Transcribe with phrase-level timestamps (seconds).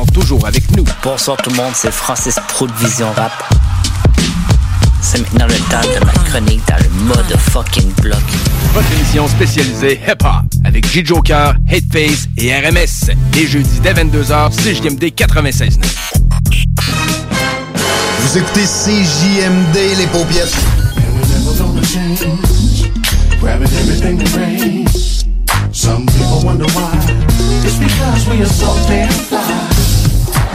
[0.00, 0.84] Sont toujours avec nous.
[1.02, 3.32] Bonsoir tout le monde, c'est Francis Pro de Vision Rap.
[5.02, 8.22] C'est maintenant le temps de ma chronique dans le mode fucking block.
[8.72, 13.10] Votre émission spécialisée hip-hop avec J-Joker, Hateface et RMS.
[13.34, 15.84] Les jeudis dès 22h, CJMD 96.9.
[18.20, 20.56] Vous écoutez CJMD, les paupiètes.
[25.72, 26.92] Some people wonder why.
[27.64, 29.99] It's because we are so damn fly.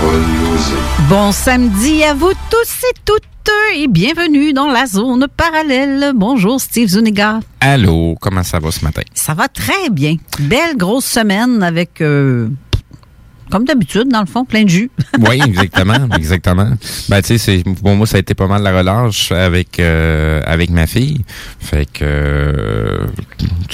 [0.00, 0.76] Carole Lozé.
[1.10, 3.22] Bon samedi à vous tous et toutes
[3.76, 6.12] et bienvenue dans la zone parallèle.
[6.14, 7.40] Bonjour Steve Zuniga.
[7.60, 9.02] Allô, comment ça va ce matin?
[9.12, 10.16] Ça va très bien.
[10.38, 12.48] Belle grosse semaine avec euh,
[13.50, 14.90] comme d'habitude, dans le fond, plein de jus.
[15.28, 16.70] oui, exactement, exactement.
[17.08, 20.70] Ben, tu sais, pour moi, ça a été pas mal la relâche avec euh, avec
[20.70, 21.22] ma fille.
[21.58, 23.06] Fait que euh,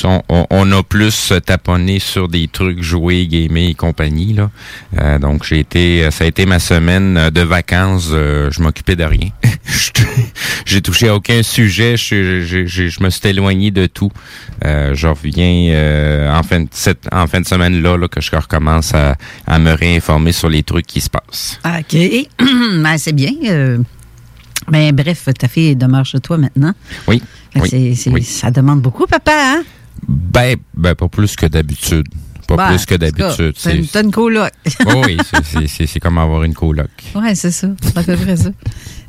[0.04, 4.50] on, on, a plus taponné sur des trucs joués, gamés et compagnie là.
[4.98, 8.08] Euh, donc j'ai été, ça a été ma semaine de vacances.
[8.10, 9.28] je m'occupais de rien.
[10.66, 11.96] j'ai touché à aucun sujet.
[11.96, 14.10] Je, me suis éloigné de tout.
[14.62, 18.94] je reviens en fin de cette en fin de semaine là, là que je recommence
[18.94, 19.16] à,
[19.46, 21.58] à me réinformer sur les trucs qui se passent.
[21.64, 21.96] OK.
[22.38, 23.32] ben, c'est bien.
[23.44, 23.78] Euh,
[24.68, 26.72] ben, bref, ta fille demeure chez toi maintenant.
[27.08, 27.22] Oui.
[27.56, 29.64] oui, Ça demande beaucoup, papa, hein?
[30.08, 32.06] Ben, ben pas plus que d'habitude.
[32.46, 33.54] Pas Ben, plus que d'habitude.
[33.56, 34.52] C'est une, une coloc.
[34.86, 35.18] Oh oui,
[35.66, 36.90] c'est- comme avoir une coloc.
[37.16, 37.68] Oui, c'est ça.
[37.82, 38.50] C'est à peu près ça.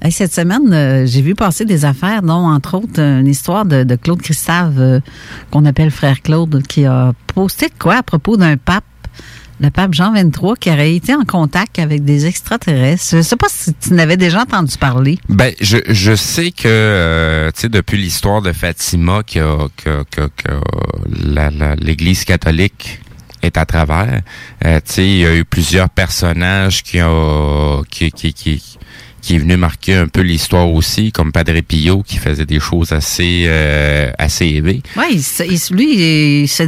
[0.02, 3.84] Hey, cette semaine, euh, j'ai vu passer des affaires, dont, entre autres, une histoire de,
[3.84, 5.00] de Claude Christave, euh,
[5.52, 8.84] qu'on appelle Frère Claude, qui a posté de quoi à propos d'un pape,
[9.60, 13.18] le pape Jean XXIII, qui aurait été en contact avec des extraterrestres.
[13.18, 15.18] Je sais pas si tu n'avais déjà entendu parler.
[15.30, 20.26] Ben, je, je sais que, euh, tu sais, depuis l'histoire de Fatima, que, que, que,
[21.82, 23.00] l'Église catholique
[23.42, 24.22] est à travers,
[24.66, 28.62] euh, tu sais, il y a eu plusieurs personnages qui ont, qui, qui, qui,
[29.22, 32.92] qui est venu marquer un peu l'histoire aussi, comme Padre Pio, qui faisait des choses
[32.92, 34.82] assez, euh, assez élevées.
[34.96, 35.22] Oui,
[35.72, 36.64] lui, il se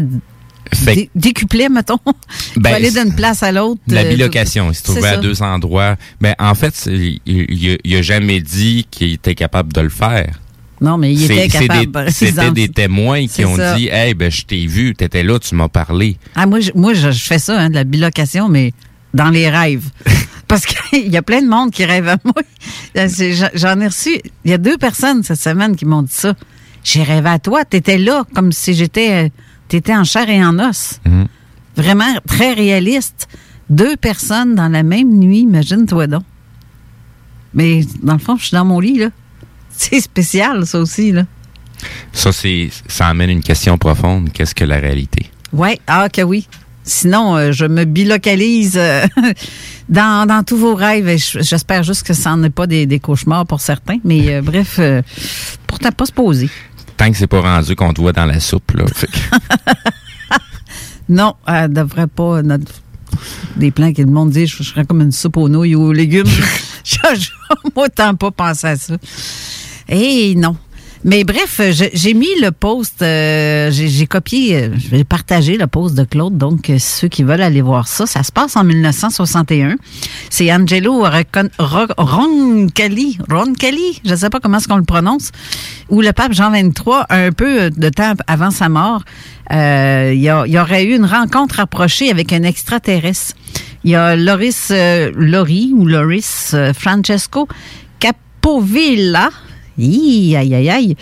[0.85, 1.99] dé- décuplait, mettons.
[2.55, 3.79] Ben, aller d'une place à l'autre.
[3.87, 5.95] La euh, bilocation, il se trouvait à deux endroits.
[6.19, 10.39] Mais en fait, il, il, il a jamais dit qu'il était capable de le faire.
[10.81, 12.11] Non, mais il était capable.
[12.11, 13.75] C'était des témoins qui ont ça.
[13.75, 16.17] dit Hey, ben, je t'ai vu, t'étais là, tu m'as parlé.
[16.35, 18.73] Ah, moi, je, moi je, fais ça, hein, de la bilocation, mais
[19.13, 19.89] dans les rêves.
[20.47, 22.33] Parce qu'il y a plein de monde qui rêve à moi.
[22.97, 23.07] Euh,
[23.53, 24.19] j'en- ai reçu.
[24.45, 26.33] Il y a deux personnes cette semaine qui m'ont dit ça.
[26.83, 27.65] j'ai rêvé à toi.
[27.65, 29.29] T'étais là, comme si j'étais, euh,
[29.69, 30.99] t'étais en chair et en os.
[31.05, 31.27] Mhm.
[31.77, 33.29] Vraiment très réaliste.
[33.69, 36.23] Deux personnes dans la même nuit, imagine-toi donc.
[37.53, 39.09] Mais dans le fond, je suis dans mon lit, là.
[39.69, 41.23] C'est spécial, ça aussi, là.
[42.11, 44.31] Ça, c'est, ça amène une question profonde.
[44.33, 45.31] Qu'est-ce que la réalité?
[45.53, 46.45] Oui, ah que oui.
[46.83, 49.05] Sinon, euh, je me bilocalise euh,
[49.89, 51.07] dans, dans tous vos rêves.
[51.07, 53.99] Et J'espère juste que ça n'en est pas des, des cauchemars pour certains.
[54.03, 54.79] Mais euh, bref,
[55.67, 56.49] pourtant pas se poser.
[56.99, 58.83] Tant que c'est pas rendu qu'on te voit dans la soupe, là.
[61.07, 62.43] Non, elle devrait pas.
[62.43, 62.71] Notre,
[63.55, 65.83] des plans que le monde dit, je, je serais comme une soupe aux nouilles ou
[65.83, 66.27] aux légumes.
[66.83, 67.29] je, je,
[67.73, 68.97] moi, tant pas penser à ça.
[69.87, 70.57] Et non.
[71.05, 71.61] Mais bref,
[71.93, 76.37] j'ai mis le post, euh, j'ai copié, euh, je vais partager le post de Claude.
[76.37, 79.77] Donc, euh, ceux qui veulent aller voir ça, ça se passe en 1961.
[80.29, 81.05] C'est Angelo
[81.97, 85.31] Roncalli, Roncalli, je ne sais pas comment est-ce qu'on le prononce,
[85.89, 89.03] où le pape Jean XXIII, un peu de temps avant sa mort,
[89.51, 93.35] euh, il y, aurait eu une rencontre rapprochée avec un extraterrestre.
[93.83, 97.47] Il y a Loris, euh, Lori ou Loris euh, Francesco
[97.99, 99.29] Capovilla.
[99.79, 100.95] Aïe, aïe, aïe.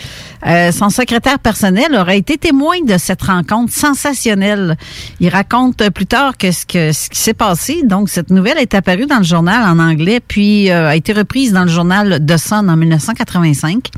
[0.46, 4.76] Euh, son secrétaire personnel aurait été témoin de cette rencontre sensationnelle.
[5.20, 7.82] Il raconte plus tard que ce, que, qui s'est passé.
[7.84, 11.52] Donc, cette nouvelle est apparue dans le journal en anglais, puis euh, a été reprise
[11.52, 13.88] dans le journal The Sun en 1985.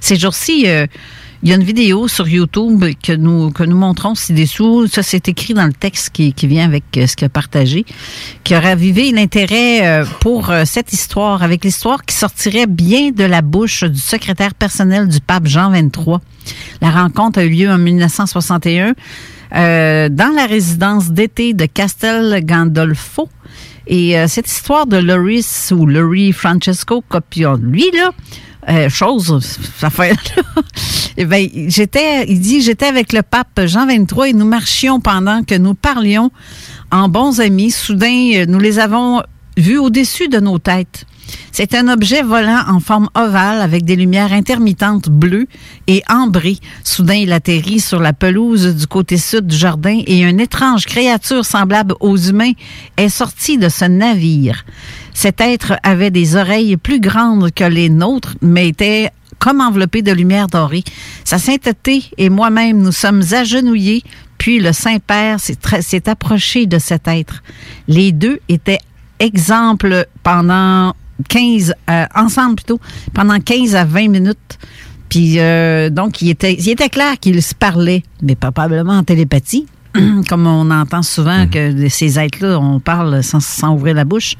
[0.00, 0.86] Ces jours-ci, euh,
[1.44, 4.86] il y a une vidéo sur YouTube que nous, que nous montrons ci-dessous.
[4.86, 7.84] Ça, c'est écrit dans le texte qui, qui vient avec euh, ce qu'il a partagé,
[8.42, 13.24] qui a ravivé l'intérêt euh, pour euh, cette histoire, avec l'histoire qui sortirait bien de
[13.24, 16.18] la bouche du secrétaire personnel du pape Jean XXIII.
[16.80, 18.94] La rencontre a eu lieu en 1961
[19.54, 23.28] euh, dans la résidence d'été de Castel Gandolfo.
[23.86, 28.10] Et euh, cette histoire de Loris ou Laurie Francesco Copion, lui là,
[28.68, 29.40] euh, chose,
[29.78, 30.16] ça fait.
[31.16, 35.44] Eh ben, j'étais, il dit, j'étais avec le pape Jean XXIII et nous marchions pendant
[35.44, 36.32] que nous parlions
[36.90, 37.70] en bons amis.
[37.70, 39.22] Soudain, euh, nous les avons
[39.56, 41.06] vus au-dessus de nos têtes.
[41.52, 45.46] C'est un objet volant en forme ovale avec des lumières intermittentes bleues
[45.86, 46.58] et ambrées.
[46.82, 51.44] Soudain, il atterrit sur la pelouse du côté sud du jardin et une étrange créature
[51.44, 52.52] semblable aux humains
[52.96, 54.64] est sortie de ce navire.
[55.12, 60.12] Cet être avait des oreilles plus grandes que les nôtres, mais était comme enveloppé de
[60.12, 60.84] lumière dorée.
[61.24, 64.02] Sa sainteté et moi-même, nous sommes agenouillés,
[64.38, 67.42] puis le Saint-Père s'est approché de cet être.
[67.86, 68.80] Les deux étaient
[69.20, 70.94] exemples pendant
[71.28, 72.80] 15, euh, ensemble plutôt,
[73.12, 74.58] pendant 15 à 20 minutes.
[75.08, 79.66] Puis euh, donc, il était, il était clair qu'ils se parlaient, mais probablement en télépathie,
[80.28, 84.34] comme on entend souvent que de ces êtres-là, on parle sans, sans ouvrir la bouche.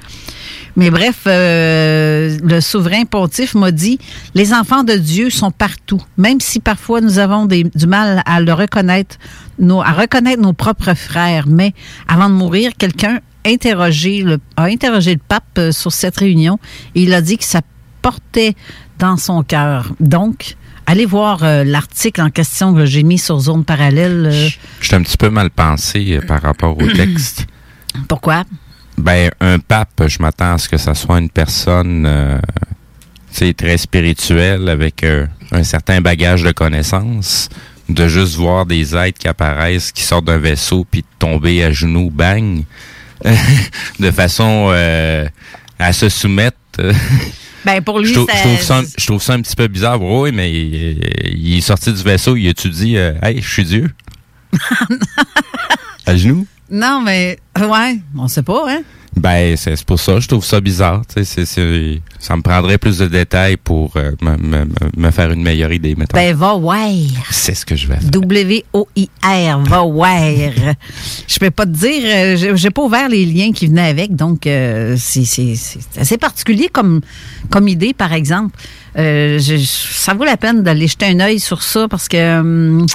[0.77, 4.01] Mais bref, euh, le souverain pontife m'a dit,
[4.35, 8.41] les enfants de Dieu sont partout, même si parfois nous avons des- du mal à
[8.41, 9.17] le reconnaître,
[9.61, 11.45] nos, à reconnaître nos propres frères.
[11.47, 11.73] Mais
[12.09, 16.59] avant de mourir, quelqu'un interrogé le, a interrogé le pape euh, sur cette réunion
[16.95, 17.61] et il a dit que ça
[18.03, 18.55] portait
[18.99, 19.93] dans son cœur.
[20.01, 20.57] Donc,
[20.87, 24.27] allez voir euh, l'article en question que j'ai mis sur Zone Parallèle.
[24.33, 24.49] euh,
[24.81, 27.47] Je suis un petit peu mal pensé euh, par rapport au texte.
[28.09, 28.45] pourquoi?
[28.99, 32.39] Ben, un pape, je m'attends à ce que ça soit une personne euh,
[33.57, 35.05] très spirituelle avec
[35.51, 37.49] un certain bagage de connaissances.
[37.89, 41.73] De juste voir des êtres qui apparaissent, qui sortent d'un vaisseau, puis de tomber à
[41.73, 42.63] genoux, bang,
[44.01, 45.27] de façon euh,
[45.79, 46.57] à se soumettre.
[47.65, 49.57] Ben, pour lui, je, trouve, ça- je trouve ça, un- je trouve ça un petit
[49.57, 50.03] peu bizarre.
[50.03, 51.01] Oui, mais il,
[51.35, 53.91] il est sorti du vaisseau, il a-tu dit euh, Hey, je suis Dieu?
[56.07, 56.47] à genoux?
[56.71, 58.83] Non, mais, ouais, on sait pas, hein?
[59.17, 61.03] Ben, c'est pour ça, je trouve ça bizarre.
[61.07, 64.69] tu sais, c'est- c'est- ça me prendrait plus de détails pour euh, me, me- me-
[64.97, 66.17] me faire une meilleure idée, mettons.
[66.17, 66.89] Ben, va voir.
[67.31, 68.11] c'est ce que je vais faire.
[68.11, 70.21] W-O-I-R, va voir.
[71.29, 74.47] Je peux pas te dire, euh, j'ai- pas ouvert les liens qui venaient avec, donc
[74.47, 75.23] euh, c'est
[75.97, 77.01] assez particulier comme,
[77.51, 78.57] comme idée, par exemple.
[78.99, 82.87] Euh, je- ça vaut la peine d'aller jeter un œil sur ça parce que hum,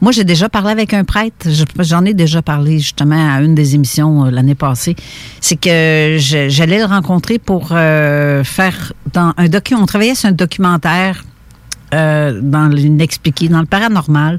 [0.00, 1.48] moi, j'ai déjà parlé avec un prêtre.
[1.50, 4.94] Je- J'en ai déjà parlé justement à une des émissions euh, l'année passée.
[5.40, 9.74] C'est que j'allais le rencontrer pour euh, faire dans un docu.
[9.74, 11.24] On travaillait sur un documentaire
[11.94, 14.38] euh, dans l'inexpliqué, dans le paranormal.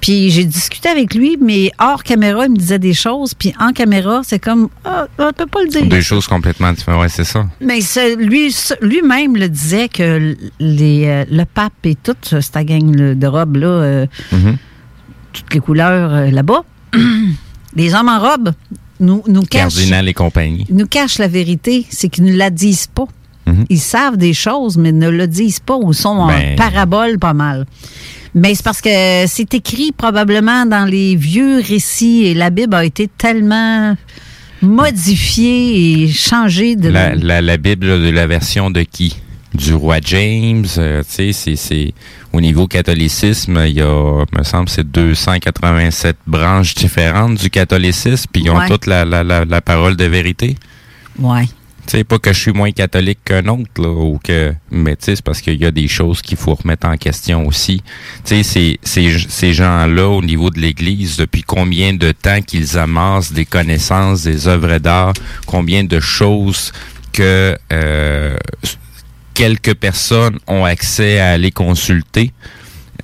[0.00, 3.34] Puis j'ai discuté avec lui, mais hors caméra, il me disait des choses.
[3.34, 5.84] Puis en caméra, c'est comme, ah, on peut pas le dire.
[5.86, 7.02] Deux choses complètement différentes.
[7.02, 7.44] Ouais, c'est ça.
[7.60, 7.80] Mais
[8.18, 13.66] lui, lui-même le disait que les, le pape et toute cette gang de robes là,
[13.66, 14.56] euh, Mhm.
[15.32, 16.64] Toutes les couleurs euh, là-bas,
[17.76, 18.52] les hommes en robe
[18.98, 20.66] nous, nous cachent, Cardinal et compagnie.
[20.70, 23.06] nous cachent la vérité, c'est qu'ils ne la disent pas.
[23.46, 23.64] Mhm.
[23.70, 27.32] Ils savent des choses, mais ne le disent pas ou sont Ben- en parabole pas
[27.32, 27.66] mal.
[28.34, 32.84] Mais c'est parce que c'est écrit probablement dans les vieux récits et la Bible a
[32.84, 33.96] été tellement
[34.62, 39.16] modifiée et changée de La, la, la Bible de la version de qui?
[39.52, 41.92] Du roi James, euh, tu sais, c'est, c'est
[42.32, 48.42] au niveau catholicisme, il y a, me semble, c'est 287 branches différentes du catholicisme, puis
[48.44, 48.68] ils ont Ouais.
[48.68, 50.54] toutes la, la, la, la parole de vérité.
[51.18, 51.46] Ouais.
[51.86, 55.06] Tu sais, pas que je suis moins catholique qu'un autre, là, ou que, mais tu
[55.06, 57.82] sais, c'est parce qu'il y a des choses qu'il faut remettre en question aussi.
[58.24, 63.46] Tu sais, ces gens-là, au niveau de l'Église, depuis combien de temps qu'ils amassent des
[63.46, 65.14] connaissances, des œuvres d'art,
[65.46, 66.70] combien de choses
[67.12, 68.36] que euh,
[69.40, 72.32] quelques personnes ont accès à aller consulter.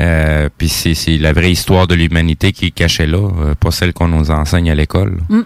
[0.02, 3.94] Euh, puis c'est, la vraie histoire de l'humanité qui est cachée là, euh, pas celle
[3.94, 5.16] qu'on nous enseigne à l'école.
[5.30, 5.40] Mm.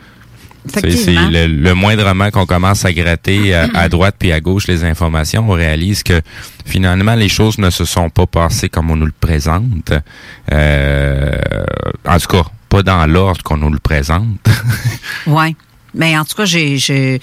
[0.67, 4.85] C'est, le, le moindrement qu'on commence à gratter à, à droite puis à gauche les
[4.85, 6.21] informations, on réalise que
[6.67, 9.93] finalement les choses ne se sont pas passées comme on nous le présente.
[10.53, 11.37] Euh,
[12.05, 14.49] en tout cas, pas dans l'ordre qu'on nous le présente.
[15.27, 15.55] Oui.
[15.95, 17.21] Mais en tout cas, j'ai,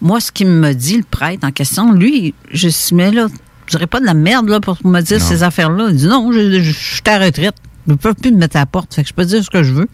[0.00, 3.28] moi, ce qu'il me dit, le prêtre en question, lui, je suis, mais là,
[3.66, 5.24] je dirais pas de la merde là, pour me dire Non.
[5.24, 5.88] ces affaires-là.
[5.90, 7.54] Il dit non, je, je, je suis à la retraite.
[7.86, 8.94] Je ne peux plus me mettre à la porte.
[8.94, 9.88] Fait que je peux dire ce que je veux.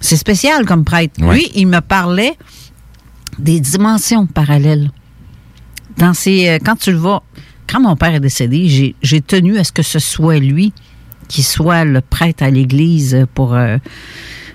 [0.00, 1.20] C'est spécial comme prêtre.
[1.22, 1.34] Ouais.
[1.34, 2.36] Lui, il me parlait
[3.38, 4.90] des dimensions parallèles.
[5.96, 7.22] Dans ces, euh, quand tu le vois,
[7.66, 10.72] quand mon père est décédé, j'ai, j'ai tenu à ce que ce soit lui
[11.28, 13.76] qui soit le prêtre à l'église pour euh,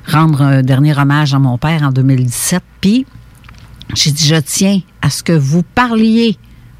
[0.08, 2.62] rendre un dernier hommage à mon père en 2017.
[2.82, 3.06] Puis,
[3.96, 6.38] j'ai dit, je tiens à ce que vous parliez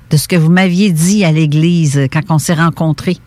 [0.10, 3.18] de ce que vous m'aviez dit à l'église quand on s'est rencontrés.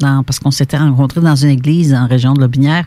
[0.00, 2.84] Parce qu'on s'était rencontrés dans une église en région de Lobinière.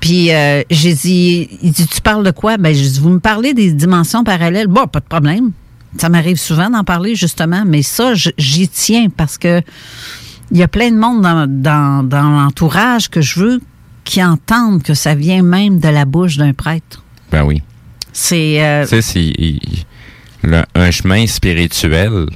[0.00, 2.56] Puis euh, j'ai dit, tu parles de quoi?
[2.56, 4.68] Ben, j'ai dit, vous me parlez des dimensions parallèles.
[4.68, 5.50] Bon, pas de problème.
[5.98, 9.60] Ça m'arrive souvent d'en parler, justement, mais ça, j'y tiens parce que
[10.50, 13.60] il y a plein de monde dans l'entourage que je veux
[14.08, 17.04] qui entendent que ça vient même de la bouche d'un prêtre.
[17.30, 17.62] Ben oui.
[18.12, 18.62] C'est.
[18.64, 19.02] euh, Tu sais,
[20.42, 22.26] c'est un chemin spirituel.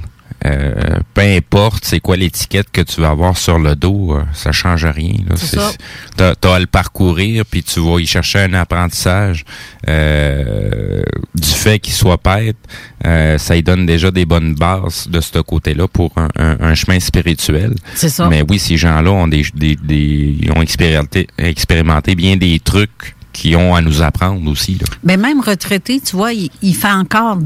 [0.45, 0.73] Euh,
[1.13, 4.85] peu importe c'est quoi l'étiquette que tu vas avoir sur le dos, euh, ça change
[4.85, 5.13] rien.
[5.35, 5.71] ça.
[6.17, 9.45] T'as, t'as à le parcourir, puis tu vas y chercher un apprentissage
[9.89, 11.01] euh,
[11.35, 12.57] du fait qu'il soit pêtre.
[13.05, 16.75] euh, ça y donne déjà des bonnes bases de ce côté-là pour un, un- un
[16.75, 17.73] chemin spirituel.
[17.95, 18.27] C'est ça.
[18.29, 23.55] Mais oui, ces gens-là ont des, des, des- ont expérimenté, expérimenté bien des trucs qui
[23.55, 24.77] ont à nous apprendre aussi.
[24.79, 24.87] Là.
[25.03, 27.39] Ben même retraité, tu vois, il, il fait encore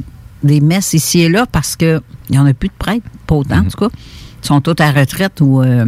[0.44, 3.36] des messes ici et là parce que il n'y en a plus de prêtres, pas
[3.36, 3.90] autant en tout cas.
[4.44, 5.86] Ils sont tous à la retraite ou euh,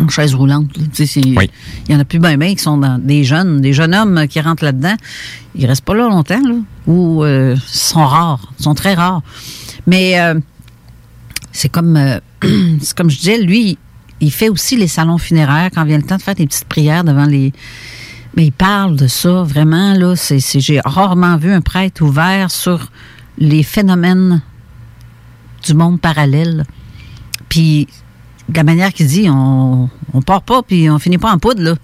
[0.00, 0.66] en chaise roulante.
[1.16, 1.48] Il
[1.88, 4.40] y en a plus ben ben qui sont dans des jeunes, des jeunes hommes qui
[4.40, 4.94] rentrent là-dedans.
[5.54, 6.54] Ils restent pas là longtemps, là.
[6.86, 9.22] Ou euh, ils sont rares, ils sont très rares.
[9.86, 10.38] Mais euh,
[11.52, 12.18] c'est comme euh,
[12.80, 13.78] c'est comme je disais, lui,
[14.20, 17.04] il fait aussi les salons funéraires quand vient le temps de faire des petites prières
[17.04, 17.52] devant les.
[18.36, 20.16] Mais il parle de ça vraiment là.
[20.16, 22.90] C'est- j'ai rarement vu un prêtre ouvert sur
[23.38, 24.42] les phénomènes
[25.64, 26.64] du monde parallèle.
[27.48, 27.88] Puis
[28.48, 31.62] de la manière qu'il dit, on on part pas puis on finit pas en poudre
[31.62, 31.74] là.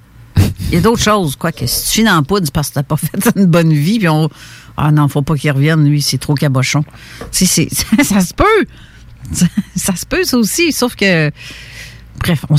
[0.69, 1.51] Il y a d'autres choses, quoi.
[1.51, 4.09] Que si tu finis en poudre, parce que t'as pas fait une bonne vie, puis
[4.09, 4.29] on.
[4.77, 6.85] Ah non, faut pas qu'il revienne, lui, c'est trop cabochon.
[7.33, 7.69] C'est-
[8.05, 8.45] ça se peut.
[9.33, 11.31] Ça, ça se peut, ça aussi, sauf que.
[12.21, 12.57] Bref, on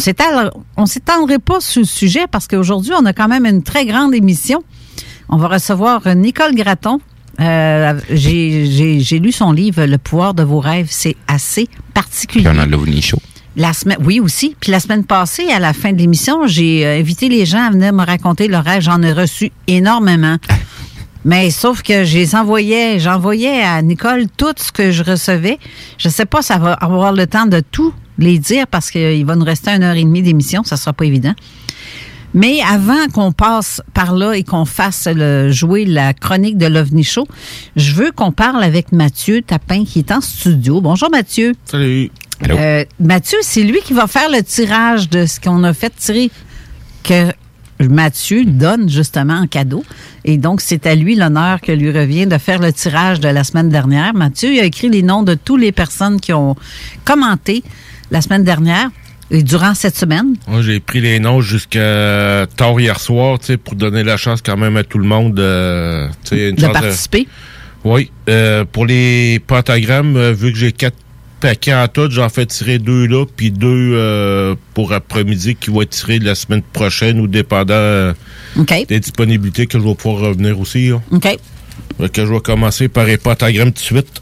[0.75, 4.13] on s'étendrait pas sur le sujet parce qu'aujourd'hui, on a quand même une très grande
[4.13, 4.63] émission.
[5.29, 6.99] On va recevoir Nicole Gratton.
[7.41, 10.87] Euh, j'ai- J'ai j'ai lu son livre Le pouvoir de vos rêves.
[10.89, 12.43] C'est assez particulier.
[12.45, 13.11] Puis on a l'OVNI.
[13.57, 14.55] La semaine, oui aussi.
[14.59, 17.69] Puis la semaine passée, à la fin de l'émission, j'ai euh, invité les gens à
[17.71, 18.81] venir me raconter leurs rêves.
[18.81, 20.37] J'en ai reçu énormément.
[21.25, 25.59] Mais sauf que les envoyais, j'envoyais à Nicole tout ce que je recevais.
[25.99, 29.35] Je sais pas, ça va avoir le temps de tout les dire parce qu'il va
[29.35, 31.33] nous rester une heure et demie d'émission, ça sera pas évident.
[32.33, 37.03] Mais avant qu'on passe par là et qu'on fasse le, jouer la chronique de l'OVNI
[37.03, 37.27] Show,
[37.75, 40.81] je veux qu'on parle avec Mathieu Tapin qui est en studio.
[40.81, 41.53] Bonjour Mathieu.
[41.65, 42.09] Salut.
[42.49, 46.31] Euh, Mathieu, c'est lui qui va faire le tirage de ce qu'on a fait tirer
[47.03, 47.31] que
[47.79, 49.83] Mathieu donne justement en cadeau.
[50.23, 53.43] Et donc, c'est à lui l'honneur que lui revient de faire le tirage de la
[53.43, 54.13] semaine dernière.
[54.13, 56.55] Mathieu il a écrit les noms de toutes les personnes qui ont
[57.05, 57.63] commenté
[58.09, 58.89] la semaine dernière
[59.31, 60.35] durant cette semaine?
[60.47, 64.41] Moi, j'ai pris les noms jusqu'à tard hier soir, tu sais, pour donner la chance
[64.41, 67.27] quand même à tout le monde euh, une De participer.
[67.83, 68.11] Oui.
[68.29, 70.97] Euh, pour les pentagrammes, euh, vu que j'ai quatre
[71.39, 75.81] paquets en tout, j'en fais tirer deux là, puis deux euh, pour après-midi qui vont
[75.81, 78.13] être tirés la semaine prochaine ou dépendant
[78.87, 80.89] des disponibilités que je vais pouvoir revenir aussi.
[80.89, 81.01] là.
[81.11, 81.37] OK.
[82.13, 84.21] Que je vais commencer par les pentagrammes tout de suite.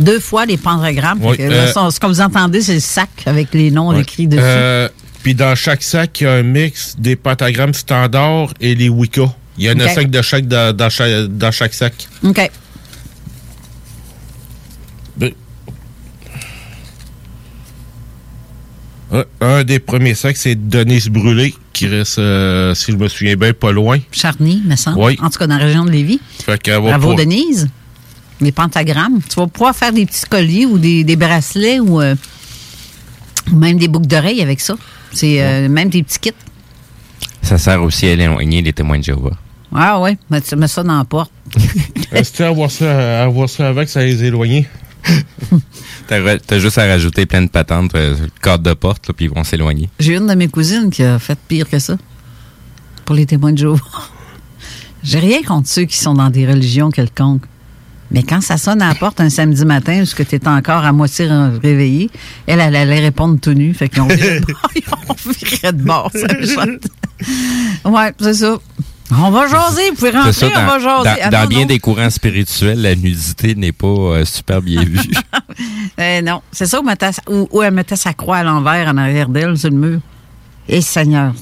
[0.00, 1.18] Deux fois les pentagrammes.
[1.22, 4.26] Oui, Fait que euh, ce que vous entendez, c'est le sac avec les noms écrits
[4.26, 4.42] dessus.
[4.42, 4.88] Euh,
[5.22, 9.32] Puis dans chaque sac, il y a un mix des pentagrammes standards et les Wicca.
[9.56, 9.90] Il y en a Ok.
[9.90, 12.08] cinq de chaque dans, dans chaque dans chaque sac.
[12.24, 12.50] OK.
[19.12, 23.36] Un, un des premiers sacs, c'est Denise Brûlé, qui reste, euh, si je me souviens
[23.36, 23.98] bien, pas loin.
[24.10, 24.98] Charny, me semble.
[24.98, 25.18] Oui.
[25.22, 26.20] En tout cas, dans la région de Lévis.
[26.44, 27.68] Fait Bravo, pas- Denise.
[28.44, 29.20] Les pentagrammes.
[29.26, 32.14] Tu vas pouvoir faire des petits colliers ou des, des bracelets ou euh,
[33.50, 34.76] même des boucles d'oreilles avec ça.
[35.12, 36.32] C'est euh, même des petits kits.
[37.40, 39.32] Ça sert aussi à éloigner les témoins de Jéhovah.
[39.74, 41.32] Ah ouais, mais tu mets ça dans la porte.
[42.12, 44.68] Est-ce que avoir ça, avoir ça avec, ça les éloigner?
[46.06, 49.30] T'as juste à rajouter plein de patentes, euh, le cadre de porte, là, puis ils
[49.30, 49.88] vont s'éloigner.
[49.98, 51.96] J'ai une de mes cousines qui a fait pire que ça
[53.06, 53.80] pour les témoins de Jéhovah.
[55.02, 57.44] J'ai rien contre ceux qui sont dans des religions quelconques.
[58.10, 60.92] Mais quand ça sonne à la porte un samedi matin, où tu es encore à
[60.92, 61.26] moitié
[61.62, 62.10] réveillé,
[62.46, 63.74] elle, elle allait répondre tout nu.
[63.74, 64.70] Fait qu'ils ont viré de bord.
[64.76, 66.86] Ils ont de bord, ça me chante.
[67.84, 68.56] Ouais, c'est ça.
[69.10, 71.20] On va jaser, vous pouvez rentrer, on va jaser.
[71.20, 71.66] dans- Ah, dans bien non.
[71.66, 74.98] des courants spirituels, la nudité n'est pas euh, super bien vue.
[75.98, 78.96] Eh non, c'est ça où, mettait- où- où elle mettait sa croix à l'envers en
[78.96, 80.00] arrière d'elle sur le mur.
[80.68, 81.32] Et Seigneur,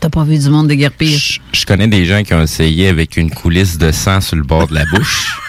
[0.00, 1.18] t'as pas vu du monde déguerpir.
[1.52, 4.66] Je connais des gens qui ont essayé avec une coulisse de sang sur le bord
[4.68, 5.40] de la bouche,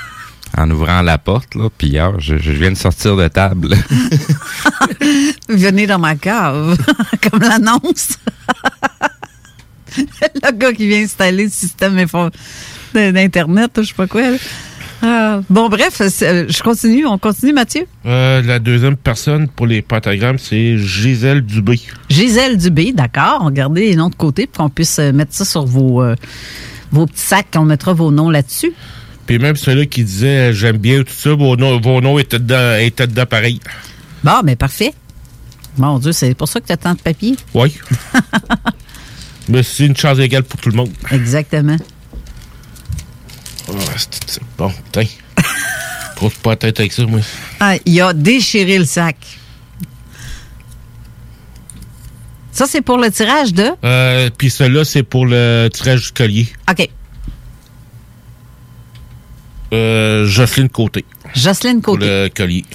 [0.57, 3.75] en ouvrant la porte, là, puis hier, je, je viens de sortir de table.
[5.49, 6.77] Venez dans ma cave,
[7.31, 8.17] comme l'annonce.
[9.97, 12.29] le gars qui vient installer le système info-
[12.93, 14.21] d'Internet, je sais pas quoi.
[14.31, 14.37] là.
[15.01, 17.05] Ah, bon, bref, euh, je continue.
[17.05, 17.85] On continue, Mathieu?
[18.05, 21.79] Euh, la deuxième personne pour les pentagrammes, c'est Gisèle Dubé.
[22.09, 23.43] Gisèle Dubé, d'accord.
[23.45, 26.15] Regardez les noms de côté pour qu'on puisse euh, mettre ça sur vos, euh,
[26.91, 27.47] vos petits sacs.
[27.55, 28.73] On mettra vos noms là-dessus.
[29.29, 32.39] Puis même celui qui disait euh, j'aime bien tout ça, vos noms, vos noms étaient
[32.39, 33.59] dedans, étaient dedans pareil.
[34.23, 34.91] Bon, mais parfait.
[35.77, 37.35] Mon Dieu, c'est pour ça que tu as tant de papier.
[37.53, 37.77] Oui.
[39.47, 40.89] Mais c'est une chance égale pour tout le monde.
[41.11, 41.77] Exactement.
[43.67, 45.03] Ah, c'est- bon, putain.
[46.15, 47.19] Grosse pas la tête avec ça, moi.
[47.59, 49.15] Ah, il a déchiré le sac.
[52.51, 53.69] Ça, c'est pour le tirage de?
[53.85, 56.47] Euh, puis celui-là, c'est pour le tirage du collier.
[56.67, 56.89] OK.
[59.73, 61.05] Euh, Jocelyne Côté.
[61.35, 62.05] Jocelyne Pour Côté.
[62.07, 62.65] le collier.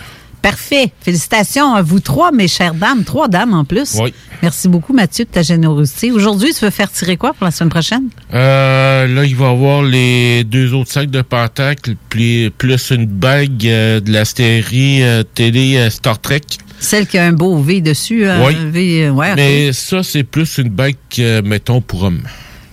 [0.42, 0.92] Parfait.
[1.00, 3.02] Félicitations à vous trois, mes chères dames.
[3.02, 3.94] Trois dames en plus.
[3.98, 4.12] Oui.
[4.42, 6.12] Merci beaucoup, Mathieu, de ta générosité.
[6.12, 8.08] Aujourd'hui, tu veux faire tirer quoi pour la semaine prochaine?
[8.34, 13.06] Euh, là, il va y avoir les deux autres sacs de Pentacle, puis plus une
[13.06, 16.42] bague euh, de la série euh, télé euh, Star Trek.
[16.78, 18.26] Celle qui a un beau V dessus.
[18.28, 18.54] euh, Oui.
[18.54, 19.36] un V, ouais, ok.
[19.36, 20.96] Mais ça, c'est plus une bague,
[21.42, 22.20] mettons, pour homme.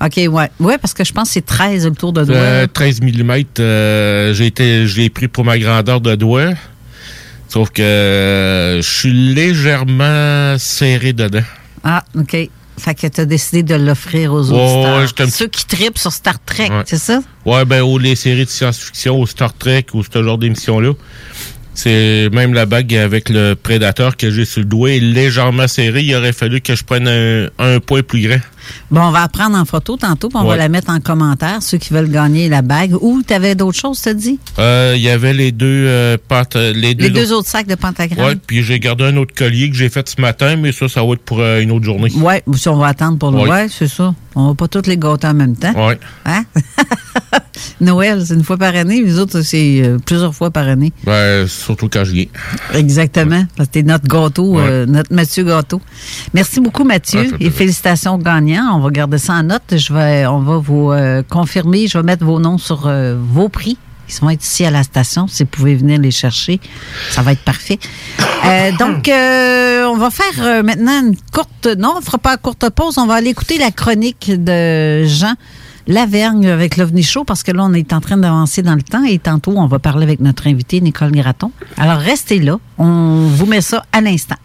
[0.04, 0.50] OK, ouais.
[0.60, 2.36] Ouais, parce que je pense que c'est 13 le tour de doigt.
[2.36, 6.52] Euh, 13 mm, j'ai été, je l'ai pris pour ma grandeur de doigt.
[7.48, 11.44] Sauf que euh, je suis légèrement serré dedans.
[11.84, 12.36] Ah, OK.
[12.80, 15.28] Fait que tu as décidé de l'offrir aux Ouais, auditeurs.
[15.30, 16.84] Ceux qui tripent sur Star Trek, Ouais.
[16.86, 17.22] c'est ça?
[17.46, 20.94] Ouais, ben, ou les séries de science-fiction, ou Star Trek, ou ce genre d'émission-là.
[21.74, 26.02] C'est même la bague avec le prédateur que j'ai sur le doigt est légèrement serré.
[26.02, 28.40] Il aurait fallu que je prenne un, un point plus grand.
[28.90, 31.62] Bon, on va la prendre en photo tantôt, puis on va la mettre en commentaire,
[31.62, 32.94] ceux qui veulent gagner la bague.
[33.02, 34.40] Ou tu avais d'autres choses, t'as dit?
[34.60, 37.76] Euh, Il y avait les deux, euh, pente- les deux, Les deux autres sacs de
[37.76, 38.26] pentagramme.
[38.26, 41.04] Ouais, puis j'ai gardé un autre collier que j'ai fait ce matin, mais ça, ça
[41.04, 42.12] va être pour euh, une autre journée.
[42.18, 43.40] Ouais, ou si on va attendre pour le.
[43.50, 44.14] Ouais, c'est ça.
[44.36, 45.74] On va pas tous les gâter en même temps.
[45.88, 46.00] Ouais.
[46.26, 46.44] Hein?
[47.82, 49.02] Noël, c'est une fois par année.
[49.02, 50.94] Les autres, c'est euh, plusieurs fois par année.
[51.04, 52.26] Ben, surtout quand je viens.
[52.74, 53.46] Exactement.
[53.56, 54.64] Parce que t'es notre gâteau, Ouais.
[54.66, 55.82] euh, notre Mathieu Gâteau.
[56.34, 57.22] Merci beaucoup, Mathieu.
[57.22, 58.72] Ouais, fait et félicitations aux gagnants.
[58.76, 59.64] On va garder ça en note.
[59.76, 61.88] Je vais, on va vous euh, confirmer.
[61.88, 62.90] Je vais mettre vos noms sur
[63.20, 63.78] vos prix.
[64.18, 65.28] Ils vont être ici à la station.
[65.28, 66.60] Si vous pouvez venir les chercher,
[67.10, 67.80] ça va être parfait.
[68.46, 71.68] Euh, donc, euh, on va faire euh, maintenant une courte...
[71.78, 72.98] Non, on fera pas une courte pause.
[72.98, 75.34] On va aller écouter la chronique de Jean
[75.88, 79.04] Lavergne avec l'OVNI Show parce que là, on est en train d'avancer dans le temps
[79.04, 81.52] et tantôt, on va parler avec notre invité, Nicole Graton.
[81.78, 82.58] Alors, restez là.
[82.78, 84.38] On vous met ça à l'instant.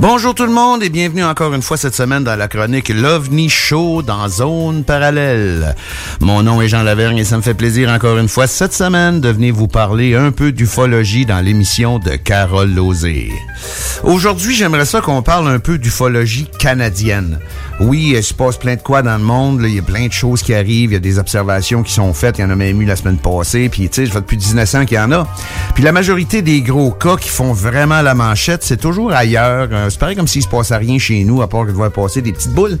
[0.00, 3.48] Bonjour tout le monde et bienvenue encore une fois cette semaine dans la chronique L'OVNI
[3.48, 5.74] Show dans Zone Parallèle.
[6.20, 9.20] Mon nom est Jean Lavergne et ça me fait plaisir encore une fois cette semaine
[9.20, 13.32] de venir vous parler un peu d'ufologie dans l'émission de Carole Lozé.
[14.04, 17.40] Aujourd'hui, j'aimerais ça qu'on parle un peu d'ufologie canadienne.
[17.80, 20.12] Oui, il se passe plein de quoi dans le monde, il y a plein de
[20.12, 22.56] choses qui arrivent, il y a des observations qui sont faites, il y en a
[22.56, 25.26] même eu la semaine passée, puis tu sais, depuis 1900 qu'il y en a.
[25.74, 29.68] Puis la majorité des gros cas qui font vraiment la manchette, c'est toujours ailleurs.
[29.72, 31.90] Euh, c'est pareil comme s'il se passait rien chez nous, à part que de voir
[31.90, 32.78] passer des petites boules.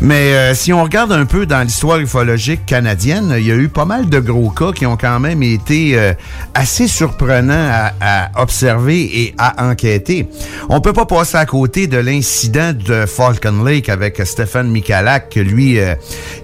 [0.00, 3.68] Mais euh, si on regarde un peu dans l'histoire ufologique canadienne, il y a eu
[3.68, 6.12] pas mal de gros cas qui ont quand même été euh,
[6.54, 10.28] assez surprenants à, à observer et à enquêter.
[10.68, 15.40] On peut pas passer à côté de l'incident de Falcon Lake avec Stéphane Michalak, que
[15.40, 15.94] lui, euh,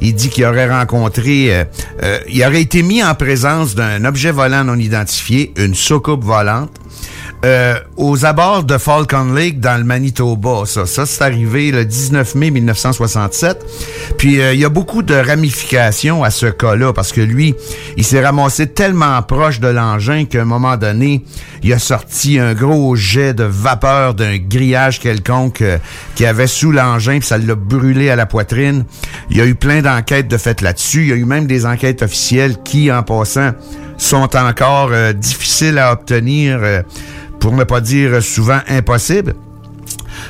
[0.01, 1.65] il dit qu'il aurait rencontré, euh,
[2.03, 6.71] euh, il aurait été mis en présence d'un objet volant non identifié, une soucoupe volante,
[7.45, 10.65] euh, aux abords de Falcon Lake dans le Manitoba.
[10.67, 13.65] Ça, ça c'est arrivé le 19 mai 1967.
[14.17, 17.55] Puis euh, il y a beaucoup de ramifications à ce cas-là parce que lui,
[17.97, 21.25] il s'est ramassé tellement proche de l'engin qu'à un moment donné,
[21.63, 25.79] il a sorti un gros jet de vapeur d'un grillage quelconque euh,
[26.15, 28.85] qu'il avait sous l'engin, puis ça l'a brûlé à la poitrine.
[29.31, 31.03] Il y a eu plein d'enquêtes de fait là-dessus.
[31.03, 33.53] Il y a eu même des enquêtes officielles qui, en passant,
[33.99, 36.83] sont encore euh, difficiles à obtenir, euh,
[37.41, 39.35] pour ne pas dire souvent impossibles.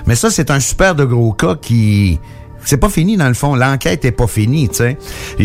[0.07, 2.19] Mais ça, c'est un super de gros cas qui...
[2.65, 4.99] C'est pas fini dans le fond, l'enquête est pas finie, tu sais.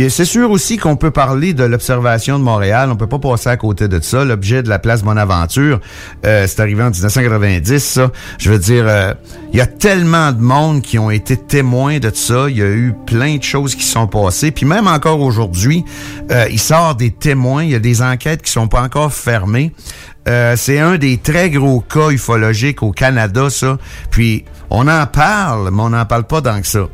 [0.10, 3.56] C'est sûr aussi qu'on peut parler de l'observation de Montréal, on peut pas passer à
[3.56, 4.26] côté de ça.
[4.26, 5.80] L'objet de la place Bonaventure,
[6.26, 8.12] euh, c'est arrivé en 1990, ça.
[8.40, 9.14] Je veux dire, euh,
[9.54, 12.50] il y a tellement de monde qui ont été témoins de ça.
[12.50, 14.52] Il y a eu plein de choses qui sont passées.
[14.52, 15.86] Puis même encore aujourd'hui,
[16.32, 17.64] euh, il sort des témoins.
[17.64, 19.72] Il y a des enquêtes qui sont pas encore fermées.
[20.28, 23.78] Euh, c'est un des très gros cas ufologiques au Canada, ça.
[24.10, 26.88] Puis, on en parle, mais on n'en parle pas tant que ça.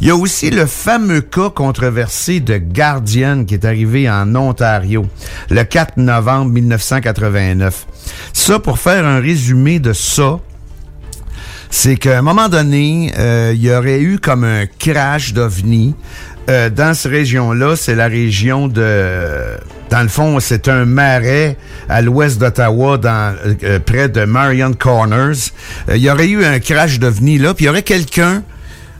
[0.00, 5.06] Il y a aussi le fameux cas controversé de Guardian qui est arrivé en Ontario
[5.50, 7.86] le 4 novembre 1989.
[8.32, 10.40] Ça, pour faire un résumé de ça,
[11.70, 15.94] c'est qu'à un moment donné, euh, il y aurait eu comme un crash d'OVNI.
[16.48, 19.56] Euh, dans cette région-là, c'est la région de...
[19.90, 21.56] Dans le fond, c'est un marais
[21.88, 25.50] à l'ouest d'Ottawa, dans euh, près de Marion Corners.
[25.88, 28.42] Euh, il y aurait eu un crash d'OVNI là, puis il y aurait quelqu'un,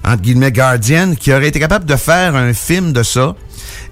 [0.05, 3.35] entre guillemets, Guardian, qui aurait été capable de faire un film de ça.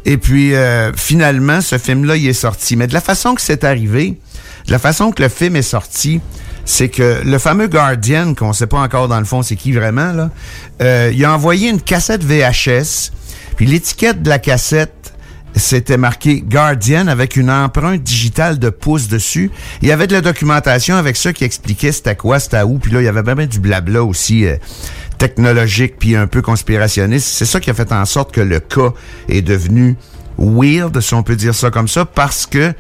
[0.05, 0.55] Et puis,
[0.97, 2.77] finalement, ce film-là, il est sorti.
[2.77, 4.19] Mais de la façon que c'est arrivé,
[4.67, 6.21] de la façon que le film est sorti,
[6.65, 10.13] c'est que le fameux Guardian, qu'on sait pas encore dans le fond c'est qui vraiment,
[10.13, 13.13] là, il a envoyé une cassette VHS,
[13.59, 15.12] puis l'étiquette de la cassette,
[15.57, 19.51] c'était marqué Guardian avec une empreinte digitale de pouce dessus.
[19.83, 22.92] Il y avait de la documentation avec ça qui expliquait c'était quoi, c'était où, puis
[22.92, 24.59] là, il y avait même du blabla aussi euh,
[25.18, 27.27] technologique puis un peu conspirationniste.
[27.27, 28.92] C'est ça qui a fait en sorte que le cas
[29.29, 29.97] est devenu
[30.38, 32.73] weird, si on peut dire ça comme ça, parce que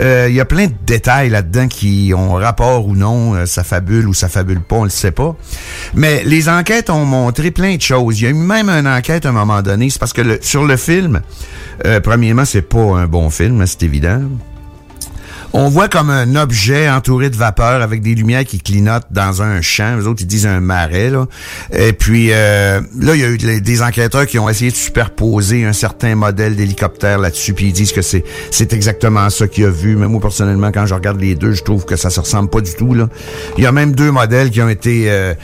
[0.00, 3.62] euh, il y a plein de détails là-dedans qui ont rapport ou non, euh, ça
[3.62, 5.36] fabule ou ça fabule pas, on le sait pas.
[5.94, 8.20] Mais les enquêtes ont montré plein de choses.
[8.20, 10.64] Il y a eu même une enquête à un moment donné, c'est parce que sur
[10.64, 11.20] le film,
[11.86, 14.20] euh, premièrement, c'est pas un bon film, hein, c'est évident.
[15.56, 19.60] On voit comme un objet entouré de vapeur avec des lumières qui clignotent dans un
[19.60, 19.96] champ.
[19.96, 21.10] Les autres, ils disent un marais.
[21.10, 21.26] Là.
[21.72, 25.64] Et puis, euh, là, il y a eu des- enquêteurs qui ont essayé de superposer
[25.64, 27.54] un certain modèle d'hélicoptère là-dessus.
[27.54, 29.94] Puis ils disent que c'est c'est exactement ça qu'il a vu.
[29.94, 32.60] Mais moi, personnellement, quand je regarde les deux, je trouve que ça se ressemble pas
[32.60, 32.96] du tout.
[33.56, 35.04] Il y a même deux modèles qui ont été...
[35.08, 35.34] euh,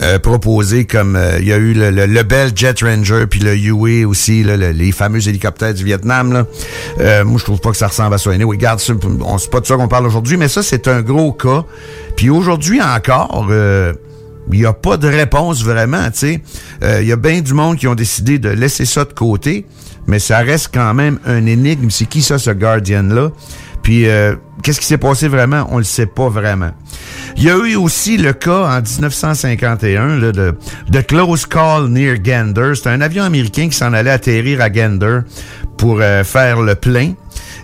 [0.00, 0.18] euh,
[0.88, 4.04] comme euh, il y a eu le, le, le Bell Jet Ranger puis le Huey
[4.04, 6.46] aussi là, le- les fameux hélicoptères du Vietnam là.
[7.00, 8.30] Euh, moi je trouve pas que ça ressemble à ça.
[8.30, 8.94] Anyway, regarde c'est
[9.50, 11.64] pas de ça qu'on parle aujourd'hui, mais ça c'est un gros cas.
[12.16, 13.92] Puis aujourd'hui encore, euh,
[14.52, 16.40] il n'y a pas de réponse vraiment, tu sais.
[16.82, 19.66] Euh, Il y a bien du monde qui ont décidé de laisser ça de côté,
[20.06, 21.90] mais ça reste quand même un énigme.
[21.90, 23.30] C'est qui ça, ce Guardian-là?
[23.88, 25.66] Puis, euh, qu'est-ce qui s'est passé vraiment?
[25.70, 26.72] On le sait pas vraiment.
[27.38, 32.72] Il y a eu aussi le cas en 1951 là, de, Close Call near Gander.
[32.74, 35.20] C'était un avion américain qui s'en allait atterrir à Gander
[35.78, 37.14] pour euh, faire le plein.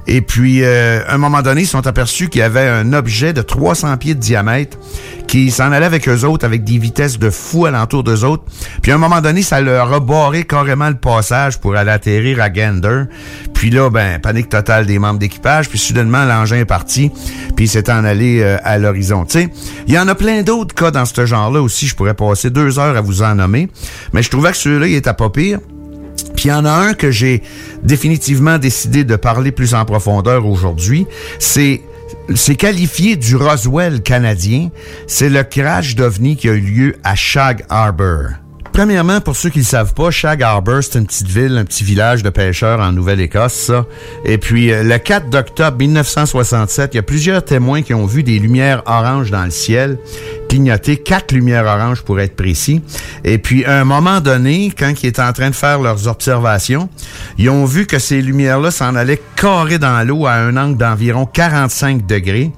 [0.07, 3.43] Et puis, euh, un moment donné, ils sont aperçus qu'il y avait un objet de
[3.43, 4.77] 300 pieds de diamètre
[5.27, 8.45] qui s'en allait avec eux autres avec des vitesses de fou alentour d'eux autres.
[8.83, 12.41] Puis à un moment donné, ça leur a barré carrément le passage pour aller atterrir
[12.41, 13.05] à Gander.
[13.55, 15.69] Puis là, ben, panique totale des membres d'équipage.
[15.69, 17.11] Puis soudainement, l'engin est parti.
[17.57, 19.25] Puis il s'est en allé euh, à l'horizon.
[19.25, 19.49] Tu sais,
[19.87, 21.87] il y en a plein d'autres cas dans ce genre-là aussi.
[21.87, 23.69] Je pourrais passer deux heures à vous en nommer.
[24.13, 25.59] Mais je trouvais que celui-là, il était pas pire.
[26.37, 27.43] Puis il y en a un que j'ai
[27.83, 31.07] définitivement décidé de parler plus en profondeur aujourd'hui.
[31.39, 31.83] C'est
[32.35, 34.71] c'est qualifié du Roswell canadien.
[35.07, 38.44] C'est le crash d'OVNI qui a eu lieu à Shag Harbor.
[38.75, 41.85] Premièrement, pour ceux qui ne savent pas, Shag Harbor, c'est une petite ville, un petit
[41.85, 43.71] village de pêcheurs en Nouvelle-Écosse.
[44.25, 48.25] Et puis, euh, le 4 d'octobre 1967, il y a plusieurs témoins qui ont vu
[48.25, 49.97] des lumières oranges dans le ciel,
[50.49, 52.83] clignoter, quatre lumières oranges pour être précis.
[53.23, 56.89] Et puis, à un moment donné, quand ils étaient en train de faire leurs observations,
[57.39, 61.27] ils ont vu que ces lumières-là s'en allaient carré dans l'eau à un angle d'environ
[61.27, 62.51] 45 degrés.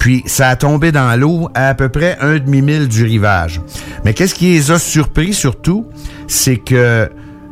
[0.00, 3.60] Puis, ça a tombé dans l'eau à à peu près un demi-mille du rivage.
[4.04, 5.59] Mais qu'est-ce qui les a surpris surtout,
[6.26, 7.08] c'est que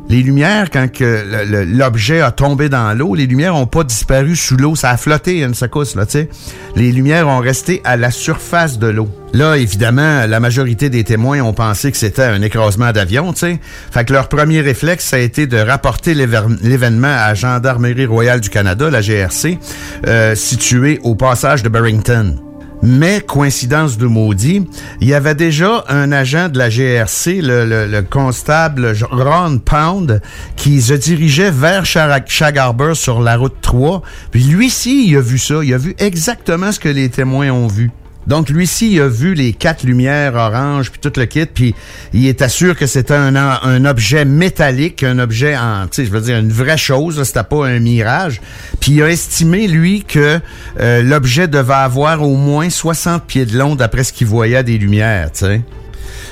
[0.09, 4.75] les lumières, quand l'objet a tombé dans l'eau, les lumières ont pas disparu sous l'eau,
[4.75, 6.29] ça a flotté une secousse, là, tu sais.
[6.75, 9.07] Les lumières ont resté à la surface de l'eau.
[9.33, 13.59] Là, évidemment, la majorité des témoins ont pensé que c'était un écrasement d'avion, tu sais.
[13.91, 18.41] Fait que leur premier réflexe, ça a été de rapporter l'événement à la Gendarmerie royale
[18.41, 19.59] du Canada, la GRC,
[20.07, 22.48] euh, située au passage de Barrington.
[22.81, 24.65] Mais, coïncidence de maudit,
[25.01, 30.21] il y avait déjà un agent de la GRC, le, le- le constable Ron Pound,
[30.55, 34.01] qui se dirigeait vers Shag Harbor sur la route 3.
[34.31, 35.55] Puis lui-ci, il a vu ça.
[35.63, 37.91] Il a vu exactement ce que les témoins ont vu.
[38.27, 41.73] Donc, lui-ci, il a vu les quatre lumières oranges, puis tout le kit, puis
[42.13, 46.21] il était sûr que c'était un, objet métallique, un objet en, tu sais, je veux
[46.21, 48.41] dire, une vraie chose, c'était pas un mirage.
[48.79, 50.39] Puis il a estimé, lui, que
[50.79, 54.77] euh, l'objet devait avoir au moins 60 pieds de long d'après ce qu'il voyait des
[54.77, 55.61] lumières, tu sais.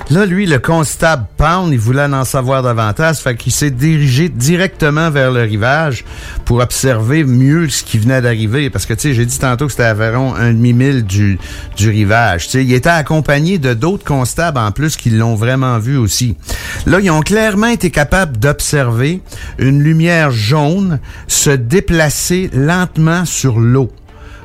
[0.10, 5.10] Là, lui, le constable Pound, il voulait en savoir davantage, fait qu'il s'est dirigé directement
[5.10, 6.06] vers le rivage
[6.46, 8.70] pour observer mieux ce qui venait d'arriver.
[8.70, 11.38] Parce que, tu sais, j'ai dit tantôt que c'était environ un demi-mille du,
[11.76, 12.46] du rivage.
[12.46, 16.38] Tu sais, il était accompagné de d'autres constables en plus qui l'ont vraiment vu aussi.
[16.86, 19.22] Là, ils ont clairement été capables d'observer
[19.60, 23.92] une lumière jaune se déplacer lentement sur l'eau.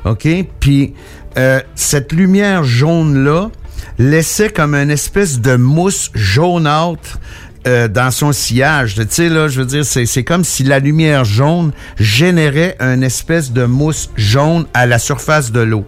[0.05, 0.27] OK?
[0.59, 0.93] Puis,
[1.37, 3.49] euh, cette lumière jaune-là
[3.97, 7.19] laissait comme une espèce de mousse jaunâtre
[7.65, 8.95] euh, dans son sillage.
[8.95, 13.53] Tu sais, là, je veux dire, c'est, comme si la lumière jaune générait une espèce
[13.53, 15.85] de mousse jaune à la surface de l'eau.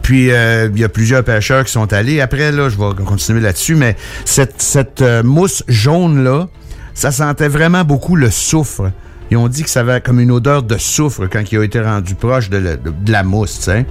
[0.00, 2.22] Puis, euh, il y a plusieurs pêcheurs qui sont allés.
[2.22, 6.48] Après, là, je vais continuer là-dessus, mais cette, cette euh, mousse jaune-là,
[6.94, 8.90] ça sentait vraiment beaucoup le soufre.
[9.30, 11.80] Ils ont dit que ça avait comme une odeur de soufre quand il a été
[11.80, 13.86] rendu proche de, la- mousse, tu sais.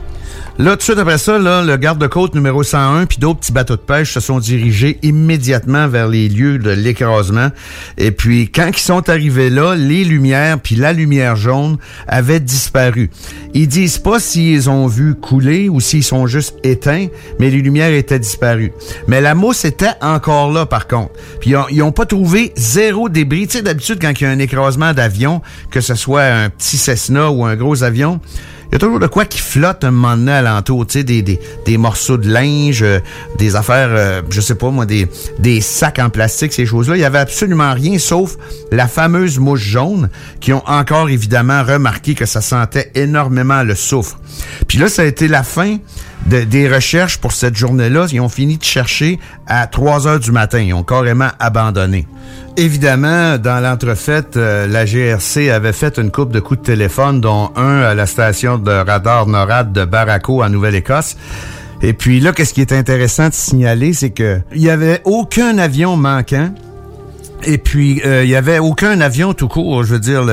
[0.60, 3.82] Là, tout de suite après ça, le garde-côte numéro 101 puis d'autres petits bateaux de
[3.82, 7.50] pêche se sont dirigés immédiatement vers les lieux de l'écrasement.
[7.98, 13.10] Et puis, quand ils sont arrivés là, les lumières puis la lumière jaune avaient disparu.
[13.54, 17.08] Ils disent pas s'ils ont vu couler ou s'ils sont juste éteints,
[17.40, 18.72] mais les lumières étaient disparues.
[19.08, 21.12] Mais la mousse était encore là, par contre.
[21.40, 23.48] Puis, ils ont, ils ont pas trouvé zéro débris.
[23.48, 25.29] Tu sais, d'habitude, quand il y a un écrasement d'avion,
[25.72, 28.20] que ce soit un petit Cessna ou un gros avion,
[28.70, 31.78] il y a toujours de quoi qui flotte un moment donné alentour, tu sais, des,
[31.78, 33.00] morceaux de linge, euh,
[33.40, 35.08] des affaires, euh, je sais pas moi, des,
[35.40, 36.96] des sacs en plastique, ces choses-là.
[36.96, 38.36] Il y avait absolument rien, sauf
[38.72, 44.20] la fameuse mouche jaune, qui ont encore évidemment remarqué que ça sentait énormément le soufre.
[44.68, 45.78] Puis là, ça a été la fin
[46.26, 48.08] de- des recherches pour cette journée-là.
[48.12, 50.60] Ils ont fini de chercher à 3 heures du matin.
[50.60, 52.08] Ils ont carrément abandonné.
[52.58, 57.52] Évidemment, dans l'entrefaite, euh, la GRC avait fait une coupe de coups de téléphone, dont
[57.56, 61.16] un à la station de radar NORAD de Baraco en Nouvelle-Écosse.
[61.82, 65.58] Et puis là, qu'est-ce qui est intéressant de signaler, c'est que il y avait aucun
[65.58, 66.54] avion manquant.
[67.46, 69.84] Et puis, euh, il y avait aucun avion tout court.
[69.84, 70.24] Je veux dire,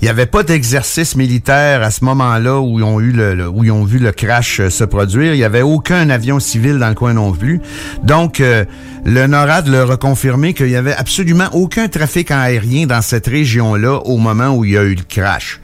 [0.00, 3.64] il y avait pas d'exercice militaire à ce moment-là où ils ont le, le- où
[3.64, 5.34] ils ont vu le crash euh, se produire.
[5.34, 7.60] Il y avait aucun avion civil dans le coin non plus.
[8.04, 8.64] Donc, euh,
[9.04, 13.96] le NORAD leur a confirmé qu'il y avait absolument aucun trafic aérien dans cette région-là
[14.04, 15.60] au moment où il y a eu le crash.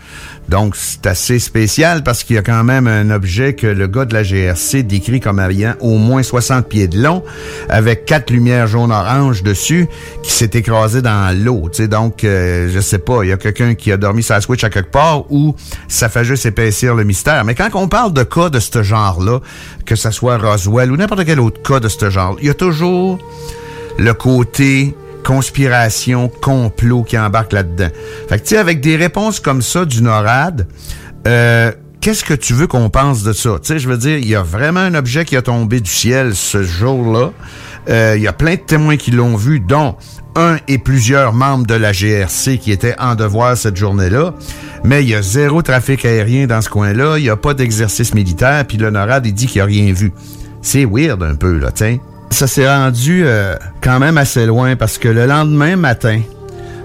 [0.49, 4.05] Donc, c'est assez spécial parce qu'il y a quand même un objet que le gars
[4.05, 7.23] de la GRC décrit comme ayant au moins 60 pieds de long,
[7.69, 9.87] avec quatre lumières jaune-orange dessus,
[10.23, 11.71] qui s'est écrasé dans l'eau.
[11.89, 14.71] Donc, euh, je sais pas, il y a quelqu'un qui a dormi sa switch à
[14.71, 15.55] quelque part ou
[15.89, 17.45] ça fait juste épaissir le mystère.
[17.45, 19.41] Mais quand on parle de cas de ce genre-là,
[19.87, 22.55] que ce soit Roswell ou n'importe quel autre cas de ce genre, il y a
[22.55, 23.19] toujours
[23.99, 27.89] le côté conspiration, complot qui embarque là-dedans.
[28.29, 30.67] Fait que, tu sais, avec des réponses comme ça du NORAD,
[31.27, 33.59] euh, qu'est-ce que tu veux qu'on pense de ça?
[33.63, 35.91] Tu sais, je veux dire, il y a vraiment un objet qui a tombé du
[35.91, 37.33] ciel ce jour-là.
[37.89, 39.97] Euh, Il y a plein de témoins qui l'ont vu, dont
[40.37, 44.35] un et plusieurs membres de la GRC qui étaient en devoir cette journée-là.
[44.85, 47.19] Mais il y a zéro trafic aérien dans ce coin-là.
[47.19, 48.65] Il n'y a pas d'exercice militaire.
[48.67, 50.13] Puis le NORAD, il dit qu'il a rien vu.
[50.61, 51.99] C'est weird un peu, là, tiens.
[52.35, 56.21] Ça s'est rendu euh, quand même assez loin parce que le lendemain matin,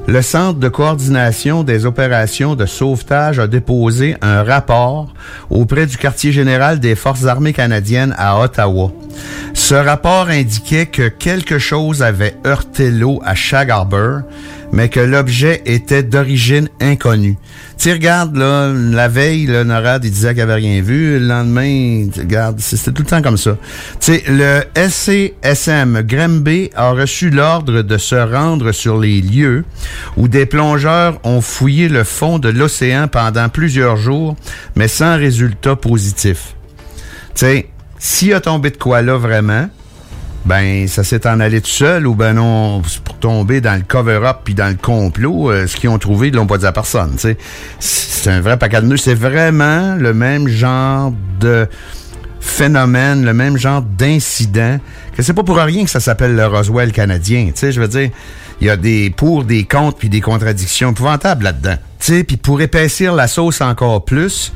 [0.08, 5.12] le Centre de coordination des opérations de sauvetage a déposé un rapport
[5.50, 8.92] auprès du quartier général des Forces armées canadiennes à Ottawa.
[9.56, 13.72] Ce rapport indiquait que quelque chose avait heurté l'eau à Shag
[14.72, 17.38] mais que l'objet était d'origine inconnue.
[17.78, 21.20] Tu regardes, là, la veille, le NORAD, il disait qu'il avait rien vu.
[21.20, 23.58] Le lendemain, tu regardes, c'était tout le temps comme ça.
[24.00, 29.64] Tu sais, le SCSM Grimby a reçu l'ordre de se rendre sur les lieux
[30.18, 34.36] où des plongeurs ont fouillé le fond de l'océan pendant plusieurs jours,
[34.76, 36.56] mais sans résultat positif.
[37.36, 39.70] Tu sais, s'il a tombé de quoi là vraiment,
[40.46, 44.38] ben ça s'est en allé tout seul ou ben non pour tomber dans le cover-up
[44.44, 47.14] puis dans le complot euh, ce qu'ils ont trouvé ils l'ont pas dit à personne
[47.14, 47.38] tu sais.
[47.80, 48.98] C'est un vrai paquet de nœuds.
[48.98, 51.68] C'est vraiment le même genre de
[52.40, 54.80] phénomène le même genre d'incident
[55.16, 57.72] que c'est pas pour rien que ça s'appelle le Roswell canadien tu sais.
[57.72, 58.10] Je veux dire
[58.62, 62.24] il y a des pour des contre puis des contradictions épouvantables là-dedans tu sais.
[62.24, 64.54] Puis pour épaissir la sauce encore plus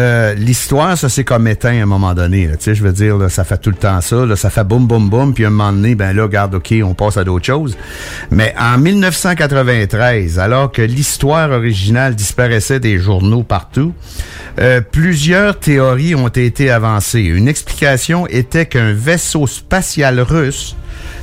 [0.00, 2.48] euh, l'histoire, ça c'est comme éteint à un moment donné.
[2.52, 4.24] Tu sais, je veux dire, là, ça fait tout le temps ça.
[4.36, 6.94] Ça fait boum, boum, boum, puis à un moment donné, ben là, regarde, OK, on
[6.94, 7.76] passe à d'autres choses.
[8.30, 13.92] Mais en 1993, alors que l'histoire originale disparaissait des journaux partout,
[14.58, 17.20] euh, plusieurs théories ont été avancées.
[17.20, 20.76] Une explication était qu'un vaisseau spatial russe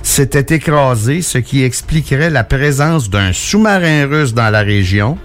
[0.08, 5.18] s'était écrasé, ce qui expliquerait la présence d'un sous-marin russe dans la région.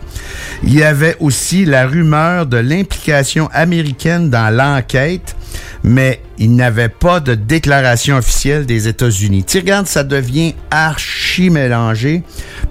[0.64, 5.36] Il y avait aussi la rumeur de l'implication américaine dans l'enquête,
[5.84, 9.44] mais il n'avait pas de déclaration officielle des États-Unis.
[9.44, 12.22] Tu regardes, ça devient archi mélangé.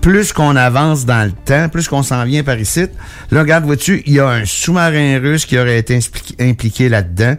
[0.02, 2.88] Plus qu'on avance dans le temps, plus qu'on s'en vient par ici.
[3.32, 6.00] Là, regarde, vois-tu, il y a un sous-marin russe qui aurait été
[6.40, 7.38] impliqué là-dedans.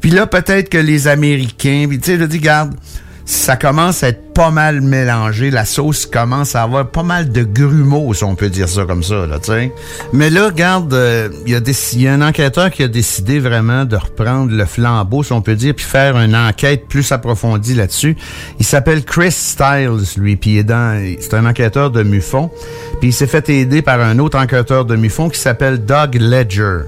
[0.00, 2.74] Puis là, peut-être que les Américains, tu sais, je dis, regarde,
[3.30, 5.50] ça commence à être pas mal mélangé.
[5.50, 9.02] La sauce commence à avoir pas mal de grumeaux, si on peut dire ça comme
[9.02, 9.72] ça, là, sais.
[10.12, 14.52] Mais là, regarde, euh, il y, a un enquêteur qui a décidé vraiment de reprendre
[14.52, 18.16] le flambeau, si on peut dire, puis faire une enquête plus approfondie là-dessus.
[18.58, 20.64] Il s'appelle Chris Styles, lui, puis
[21.20, 22.50] c'est un enquêteur de MUFON.
[23.00, 26.80] Puis il s'est fait aider par un autre enquêteur de MUFON qui s'appelle Doug Ledger.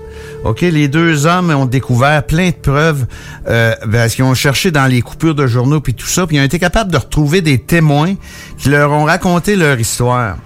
[0.44, 3.06] OK, les deux hommes ont découvert plein de preuves
[3.48, 6.40] euh, parce qu'ils ont cherché dans les coupures de journaux puis tout ça, puis ils
[6.40, 8.14] ont été capables de retrouver des témoins
[8.58, 10.36] qui leur ont raconté leur histoire.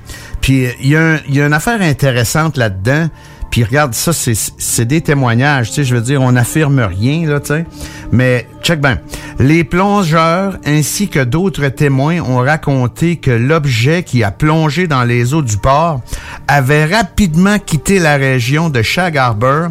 [0.40, 3.08] Puis il y, a il y a une affaire intéressante là-dedans.
[3.56, 7.40] Puis regarde, ça, c'est des témoignages, tu sais, je veux dire, on n'affirme rien, là,
[7.40, 7.64] tu sais.
[8.12, 8.98] Mais, check bien.
[9.38, 15.32] Les plongeurs ainsi que d'autres témoins ont raconté que l'objet qui a plongé dans les
[15.32, 16.02] eaux du port
[16.46, 19.68] avait rapidement quitté la région de Shag Harbor,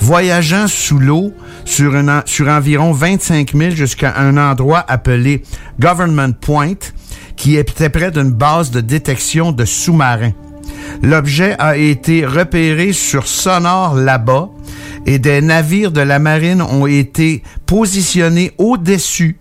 [0.00, 1.32] voyageant sous l'eau
[1.64, 5.44] sur, sur environ 25 000 jusqu'à un endroit appelé
[5.78, 6.90] Government Point,
[7.36, 10.32] qui était près d'une base de détection de sous-marins.
[11.02, 14.50] L'objet a été repéré sur sonore là-bas
[15.06, 19.38] et des navires de la marine ont été positionnés au-dessus.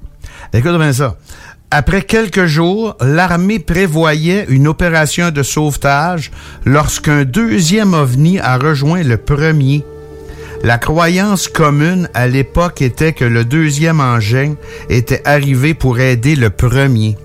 [0.54, 1.18] Écoute bien ça.
[1.70, 6.32] Après quelques jours, l'armée prévoyait une opération de sauvetage
[6.63, 9.84] lorsqu'un deuxième ovni a rejoint le premier.
[10.63, 14.56] La croyance commune à l'époque était que le deuxième engin
[14.90, 17.18] était arrivé pour aider le premier.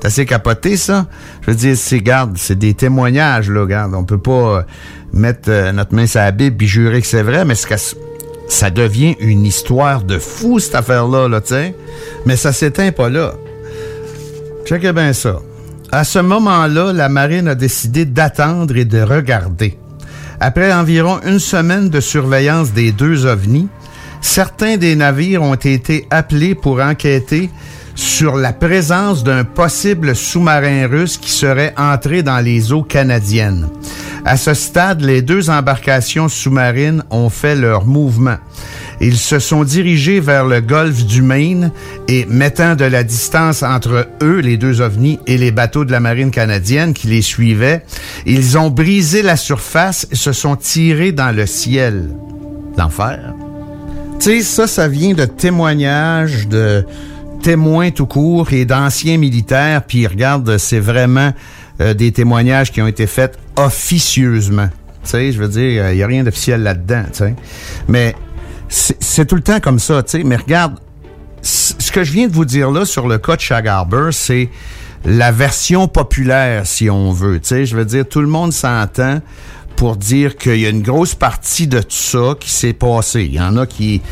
[0.00, 1.06] C'est assez capoté, ça.
[1.42, 3.94] Je veux dire, c'est, garde, c'est des témoignages, là, garde.
[3.94, 4.62] On peut pas euh,
[5.12, 9.14] mettre euh, notre main sur la Bible et jurer que c'est vrai, mais ça devient
[9.20, 11.74] une histoire de fou, cette affaire-là, là, tu sais.
[12.24, 13.34] Mais ça s'éteint pas là.
[14.64, 15.40] Checkez bien ça.
[15.92, 19.76] À ce moment-là, la marine a décidé d'attendre et de regarder.
[20.38, 23.68] Après environ une semaine de surveillance des deux ovnis,
[24.22, 27.50] certains des navires ont été appelés pour enquêter
[27.94, 33.68] sur la présence d'un possible sous-marin russe qui serait entré dans les eaux canadiennes.
[34.24, 38.36] À ce stade, les deux embarcations sous-marines ont fait leur mouvement.
[39.00, 41.72] Ils se sont dirigés vers le golfe du Maine
[42.06, 46.00] et, mettant de la distance entre eux, les deux ovnis, et les bateaux de la
[46.00, 47.82] marine canadienne qui les suivaient,
[48.26, 52.10] ils ont brisé la surface et se sont tirés dans le ciel.
[52.76, 53.34] L'enfer.
[54.20, 56.84] Tu sais, ça, ça vient de témoignages de
[57.40, 59.82] témoins tout court et d'anciens militaires.
[59.86, 61.32] Puis regarde, c'est vraiment
[61.80, 64.68] euh, des témoignages qui ont été faits officieusement.
[65.02, 67.34] Tu sais, je veux dire, il n'y a rien d'officiel là-dedans, tu sais.
[67.88, 68.14] Mais
[68.68, 70.24] c'est tout le temps comme ça, tu sais.
[70.24, 70.78] Mais regarde,
[71.42, 73.68] ce que je viens de vous dire là sur le cas de Shag
[74.12, 74.50] c'est
[75.04, 77.40] la version populaire, si on veut.
[77.40, 79.20] Tu sais, je veux dire, tout le monde s'entend
[79.76, 83.22] pour dire qu'il y a une grosse partie de tout ça qui s'est passé.
[83.22, 84.02] Il y en a qui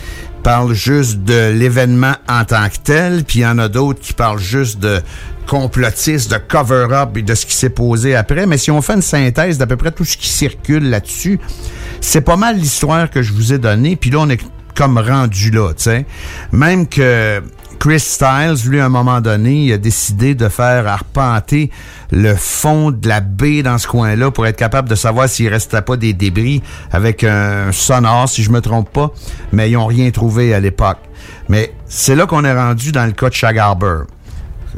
[0.48, 4.14] parlent juste de l'événement en tant que tel, puis il y en a d'autres qui
[4.14, 5.02] parlent juste de
[5.46, 9.02] complotiste, de cover-up et de ce qui s'est posé après, mais si on fait une
[9.02, 11.38] synthèse d'à peu près tout ce qui circule là-dessus,
[12.00, 14.40] c'est pas mal l'histoire que je vous ai donnée, puis là, on est
[14.74, 16.06] comme rendu là, tu sais.
[16.50, 17.42] Même que
[17.78, 21.70] Chris Styles, lui, à un moment donné, il a décidé de faire arpenter
[22.10, 25.82] le fond de la baie dans ce coin-là pour être capable de savoir s'il restait
[25.82, 26.60] pas des débris
[26.90, 29.12] avec un sonore, si je me trompe pas,
[29.52, 30.98] mais ils ont rien trouvé à l'époque.
[31.48, 33.60] Mais c'est là qu'on est rendu dans le cas de Shag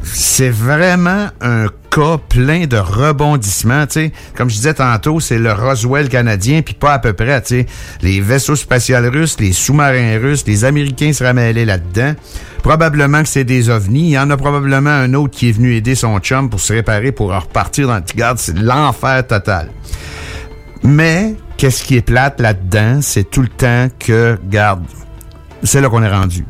[0.03, 4.11] c'est vraiment un cas plein de rebondissements, tu.
[4.35, 7.65] Comme je disais tantôt, c'est le Roswell canadien, puis pas à peu près, tu.
[8.01, 12.13] Les vaisseaux spatials russes, les sous-marins russes, les Américains se ramêlaient là-dedans.
[12.63, 14.09] Probablement que c'est des ovnis.
[14.09, 16.73] Il y en a probablement un autre qui est venu aider son chum pour se
[16.73, 18.03] réparer, pour repartir dans le.
[18.37, 19.69] C'est l'enfer total.
[20.83, 22.99] Mais, qu'est-ce qui est plate là-dedans?
[23.01, 24.83] C'est tout le temps que, garde,
[25.63, 26.45] c'est là qu'on est rendu.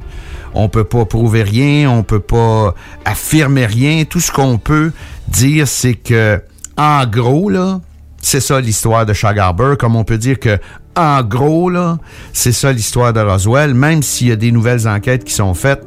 [0.54, 2.76] On peut pas prouver rien, on peut pas
[3.06, 4.04] affirmer rien.
[4.06, 4.92] Tout ce qu'on peut
[5.28, 6.42] dire, c'est que,
[6.78, 7.80] en gros, là,
[8.22, 10.60] c'est ça l'histoire de Harbor, comme on peut dire que,
[10.96, 11.98] en gros, là,
[12.34, 15.84] c'est ça l'histoire de Roswell, même s'il y a des nouvelles enquêtes qui sont faites.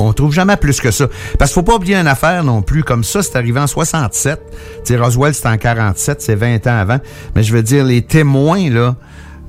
[0.00, 1.06] On trouve jamais plus que ça.
[1.38, 2.82] Parce qu'il faut pas oublier une affaire non plus.
[2.82, 4.40] Comme ça, c'est arrivé en 67.
[4.82, 6.98] sais, Roswell, c'est en 47, c'est 20 ans avant.
[7.34, 8.96] Mais je veux dire, les témoins, là,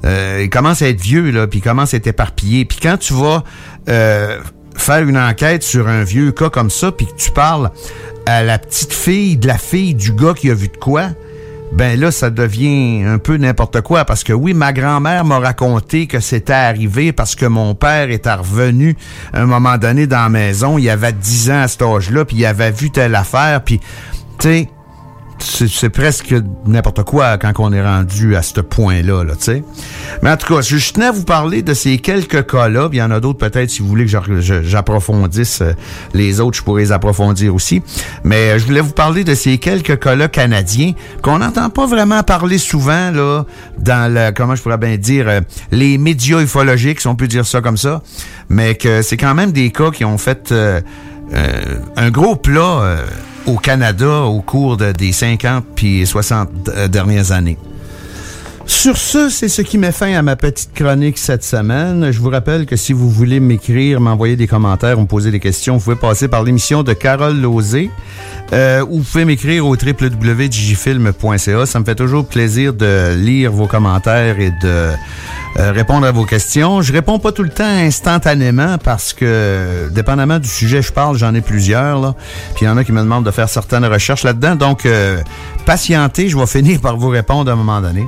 [0.06, 2.66] euh, ils commencent à être vieux, là, puis ils commencent à être éparpillés.
[2.66, 3.43] Puis quand tu vas
[3.89, 4.39] euh,
[4.76, 7.72] faire une enquête sur un vieux cas comme ça, puis que tu parles
[8.26, 11.10] à la petite fille de la fille du gars qui a vu de quoi,
[11.72, 14.06] ben là, ça devient un peu n'importe quoi.
[14.06, 18.34] Parce que oui, ma grand-mère m'a raconté que c'était arrivé parce que mon père était
[18.34, 18.95] revenu
[19.34, 20.78] à un moment donné dans la maison.
[20.78, 23.62] Il avait 10 ans à cet âge-là, puis il avait vu telle affaire.
[23.62, 23.80] Puis,
[24.39, 24.70] tu sais,
[25.40, 26.34] c'est presque
[26.66, 29.64] n'importe quoi quand on est rendu à ce point-là, là, tu sais.
[30.22, 32.90] Mais en tout cas, je, tenais à vous parler de ces quelques cas-là.
[32.92, 35.74] Il y en a d'autres peut-être si vous voulez que j'approfondisse euh,
[36.14, 37.82] les autres, je pourrais les approfondir aussi.
[38.24, 42.24] Mais euh, je voulais vous parler de ces quelques cas-là canadiens qu'on n'entend pas vraiment
[42.24, 43.44] parler souvent là
[43.78, 47.46] dans le comment je pourrais bien dire euh, les médias ufologiques, si on peut dire
[47.46, 48.02] ça comme ça.
[48.50, 50.54] Mais que c'est quand même des cas qui ont fait
[51.98, 52.98] un gros plat
[53.46, 57.58] au Canada au cours des 50 puis 60 euh, dernières années.
[58.68, 62.12] Sur ce, c'est ce qui met fin à ma petite chronique cette semaine.
[62.12, 65.39] Je vous rappelle que si vous voulez m'écrire, m'envoyer des commentaires ou me poser des
[65.39, 67.91] questions, vous pouvez passer par l'émission de Carole Lozé
[68.54, 71.66] euh, ou vous pouvez m'écrire au www.digifilm.ca.
[71.68, 74.89] Ça me fait toujours plaisir de lire vos commentaires et de
[75.58, 76.82] euh, répondre à vos questions.
[76.82, 81.18] Je réponds pas tout le temps instantanément parce que, dépendamment du sujet que je parle,
[81.18, 82.01] j'en ai plusieurs.
[82.01, 82.16] Là.
[82.56, 84.56] Puis il y en a qui me demandent de faire certaines recherches là-dedans.
[84.56, 85.22] Donc, euh,
[85.66, 88.06] patientez, je vais finir par vous répondre à un moment donné.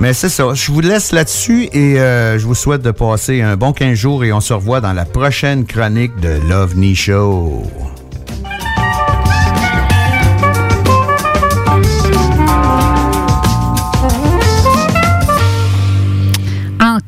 [0.00, 3.56] Mais c'est ça, je vous laisse là-dessus et euh, je vous souhaite de passer un
[3.56, 7.62] bon 15 jours et on se revoit dans la prochaine chronique de l'OVNI Show.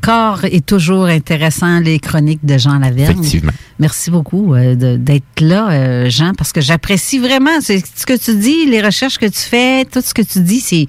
[0.09, 3.19] Encore et toujours intéressant, les chroniques de Jean Lavergne.
[3.19, 3.51] Effectivement.
[3.79, 8.65] Merci beaucoup euh, d'être là, euh, Jean, parce que j'apprécie vraiment ce que tu dis,
[8.65, 10.87] les recherches que tu fais, tout ce que tu dis, c'est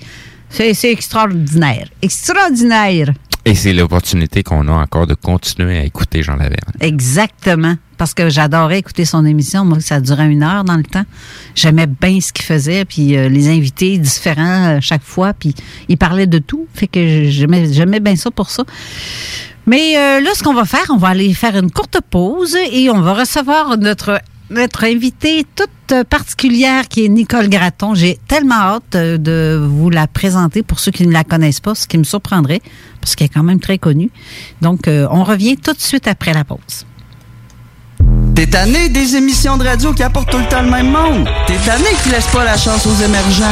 [0.53, 1.89] c'est extraordinaire.
[2.03, 3.12] Extraordinaire.
[3.47, 6.72] Et c'est l'opportunité qu'on a encore de continuer à écouter Jean Laverne.
[6.80, 7.76] Exactement.
[7.97, 9.64] Parce que j'adorais écouter son émission.
[9.64, 11.05] Moi, ça durait une heure dans le temps.
[11.55, 12.84] J'aimais bien ce qu'il faisait.
[12.84, 15.32] Puis euh, les invités différents euh, chaque fois.
[15.32, 15.55] Puis
[15.88, 16.66] il parlait de tout.
[16.74, 18.64] Fait que j'aimais bien ça pour ça.
[19.66, 22.91] Mais euh, là, ce qu'on va faire, on va aller faire une courte pause et
[22.91, 24.20] on va recevoir notre
[24.51, 27.95] notre invitée toute particulière qui est Nicole Gratton.
[27.95, 31.86] J'ai tellement hâte de vous la présenter pour ceux qui ne la connaissent pas, ce
[31.86, 32.61] qui me surprendrait,
[33.01, 34.11] parce qu'elle est quand même très connue.
[34.61, 36.86] Donc, euh, on revient tout de suite après la pause.
[38.34, 41.28] T'es tanné des émissions de radio qui apportent tout le temps le même monde.
[41.46, 43.44] T'es tanné qui laisse pas la chance aux émergents.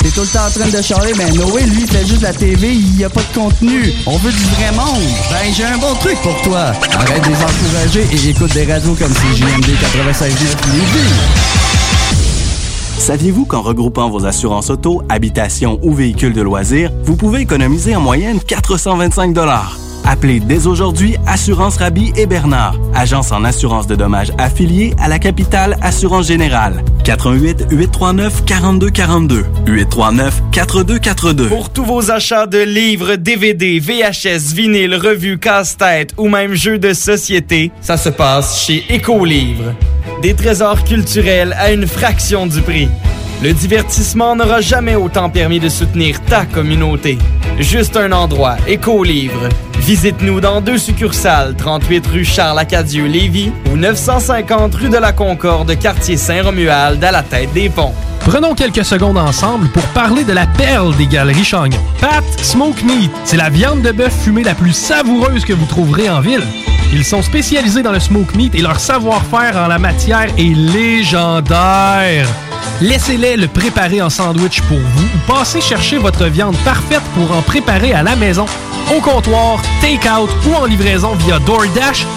[0.00, 2.32] T'es tout le temps en train de charler, ben Noé, lui, il fait juste la
[2.32, 3.92] TV, il y a pas de contenu.
[4.06, 5.02] On veut du vrai monde.
[5.30, 6.72] Ben, j'ai un bon truc pour toi.
[6.92, 11.75] Arrête de les encourager et écoute des radios comme CJMD 96.9
[12.98, 18.00] Saviez-vous qu'en regroupant vos assurances auto, habitation ou véhicules de loisirs, vous pouvez économiser en
[18.00, 19.36] moyenne 425
[20.04, 25.18] Appelez dès aujourd'hui Assurance Rabi et Bernard, agence en assurance de dommages affiliée à la
[25.18, 26.84] capitale Assurance Générale.
[27.04, 31.48] 88 839 4242 839 4242.
[31.48, 36.92] Pour tous vos achats de livres, DVD, VHS, vinyle, revues, casse-tête ou même jeux de
[36.92, 39.74] société, ça se passe chez Écolivre.
[40.22, 42.88] Des trésors culturels à une fraction du prix.
[43.42, 47.18] Le divertissement n'aura jamais autant permis de soutenir ta communauté.
[47.58, 49.48] Juste un endroit, Écolivre
[49.86, 57.04] Visite-nous dans deux succursales, 38 rue Charles-Acadieux-Lévis ou 950 rue de la Concorde, quartier Saint-Romuald,
[57.04, 57.94] à la tête des ponts.
[58.18, 61.78] Prenons quelques secondes ensemble pour parler de la perle des galeries Chagnon.
[62.00, 66.10] Pat Smoke Meat, c'est la viande de bœuf fumée la plus savoureuse que vous trouverez
[66.10, 66.42] en ville.
[66.92, 72.26] Ils sont spécialisés dans le smoke meat et leur savoir-faire en la matière est légendaire.
[72.80, 77.42] Laissez-les le préparer en sandwich pour vous ou passez chercher votre viande parfaite pour en
[77.42, 78.46] préparer à la maison,
[78.94, 82.06] au comptoir, take-out ou en livraison via DoorDash.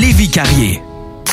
[0.00, 0.89] Lévi Carrier.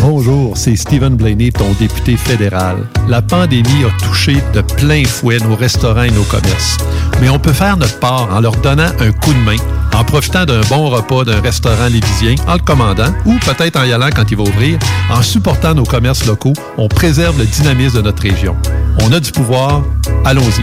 [0.00, 2.76] Bonjour, c'est Stephen Blaney, ton député fédéral.
[3.08, 6.76] La pandémie a touché de plein fouet nos restaurants et nos commerces.
[7.20, 9.56] Mais on peut faire notre part en leur donnant un coup de main,
[9.94, 13.92] en profitant d'un bon repas d'un restaurant lévisien, en le commandant, ou peut-être en y
[13.92, 14.78] allant quand il va ouvrir.
[15.10, 18.54] En supportant nos commerces locaux, on préserve le dynamisme de notre région.
[19.00, 19.82] On a du pouvoir,
[20.24, 20.62] allons-y.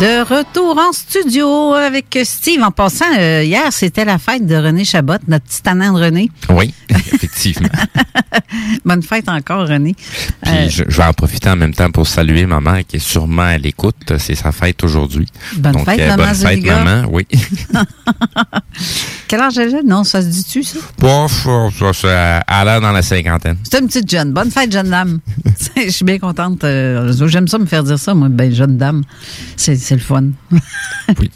[0.00, 2.62] De retour en studio avec Steve.
[2.62, 6.30] En passant, euh, hier, c'était la fête de René Chabot, notre petit tannant de René.
[6.50, 7.68] Oui, effectivement.
[8.84, 9.96] Bonne fête encore, René.
[10.42, 13.00] Puis Euh, je, je vais en profiter en même temps pour saluer maman qui est
[13.00, 14.12] sûrement à l'écoute.
[14.18, 15.26] C'est sa fête aujourd'hui.
[15.56, 17.08] Bonne Donc, fête, euh, maman bonne fête, maman.
[17.10, 17.26] Oui.
[19.28, 19.82] quel âge elle a?
[19.82, 20.78] Non, ça se dit-tu, ça?
[20.98, 21.46] Bof,
[21.78, 23.56] ça, ça, à l'air dans la cinquantaine.
[23.70, 24.32] C'est une petite jeune.
[24.32, 25.20] Bonne fête, jeune dame.
[25.76, 26.64] Je suis bien contente.
[26.64, 29.04] euh, J'aime ça me faire dire ça, moi, ben, jeune dame.
[29.56, 30.24] C'est le fun.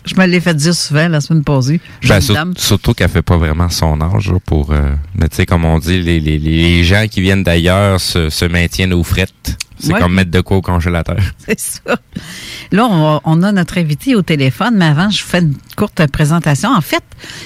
[0.04, 1.80] Je me l'ai fait dire souvent la semaine passée.
[2.08, 4.72] Ben, sur- surtout qu'elle fait pas vraiment son âge pour.
[4.72, 8.30] euh, mais tu sais, comme on dit, les, les, les gens qui viennent d'ailleurs se,
[8.30, 9.56] se maintiennent aux frettes.
[9.78, 9.98] C'est Ouais.
[10.00, 11.16] comme mettre de quoi au congélateur.
[11.46, 11.80] C'est ça.
[12.70, 15.54] Là, on, va- on a notre invité au téléphone, mais avant, je vous fais une
[15.76, 16.70] courte présentation.
[16.70, 17.02] En fait,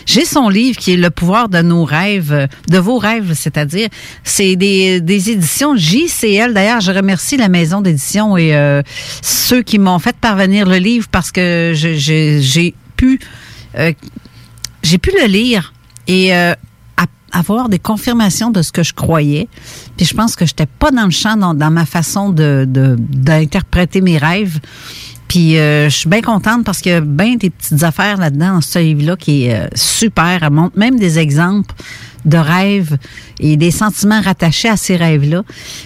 [0.06, 3.88] j'ai son livre qui est Le pouvoir de nos rêves, euh, de vos rêves, c'est-à-dire,
[4.24, 6.52] c'est des, des éditions JCL.
[6.54, 8.82] D'ailleurs, je remercie la maison d'édition et euh,
[9.22, 13.18] ceux qui m'ont fait parvenir le livre parce que j'ai pu,
[13.78, 13.92] euh,
[14.82, 15.72] j'ai pu le lire
[16.08, 16.54] et euh,
[17.32, 19.48] avoir des confirmations de ce que je croyais.
[19.96, 24.00] Puis je pense que j'étais pas dans le champ dans, ma façon de de- d'interpréter
[24.00, 24.60] mes rêves.
[25.28, 28.54] Puis euh, je suis bien contente parce qu'il y a bien des petites affaires là-dedans
[28.54, 30.38] dans ce livre-là qui est euh, super.
[30.42, 31.74] Elle montre même des exemples
[32.26, 32.98] de rêves
[33.40, 35.42] et des sentiments rattachés à ces rêves-là.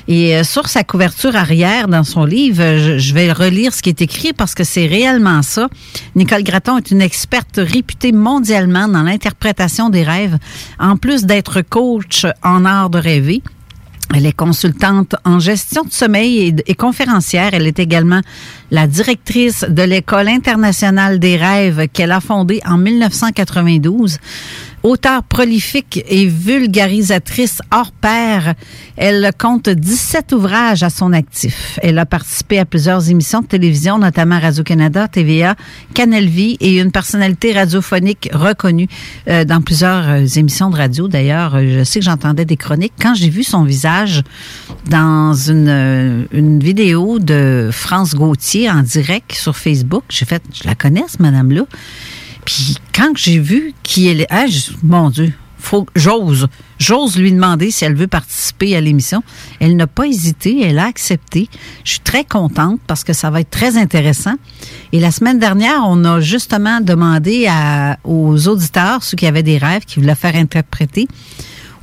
[0.08, 3.90] Et euh, sur sa couverture arrière dans son livre, je, je vais relire ce qui
[3.90, 5.68] est écrit parce que c'est réellement ça.
[6.16, 10.38] Nicole Gratton est une experte réputée mondialement dans l'interprétation des rêves,
[10.78, 13.42] en plus d'être coach en art de rêver.
[14.12, 17.50] Elle est consultante en gestion de sommeil et, et conférencière.
[17.52, 18.20] Elle est également
[18.72, 24.18] la directrice de l'École internationale des rêves qu'elle a fondée en 1992.
[24.82, 28.54] Auteure prolifique et vulgarisatrice hors pair,
[28.96, 31.78] elle compte 17 ouvrages à son actif.
[31.82, 35.54] Elle a participé à plusieurs émissions de télévision, notamment Radio-Canada, TVA,
[35.92, 38.88] Canal Vie et une personnalité radiophonique reconnue
[39.28, 41.08] euh, dans plusieurs euh, émissions de radio.
[41.08, 42.94] D'ailleurs, euh, je sais que j'entendais des chroniques.
[42.98, 44.22] Quand j'ai vu son visage
[44.88, 50.66] dans une, euh, une vidéo de France Gauthier en direct sur Facebook, j'ai fait, je
[50.66, 51.64] la connais, cette madame-là.
[52.44, 54.46] Puis quand j'ai vu qui elle est, ah,
[54.82, 59.22] mon Dieu, faut, j'ose, j'ose lui demander si elle veut participer à l'émission.
[59.60, 61.48] Elle n'a pas hésité, elle a accepté.
[61.84, 64.34] Je suis très contente parce que ça va être très intéressant.
[64.92, 67.48] Et la semaine dernière, on a justement demandé
[68.04, 71.06] aux auditeurs, ceux qui avaient des rêves, qui voulaient faire interpréter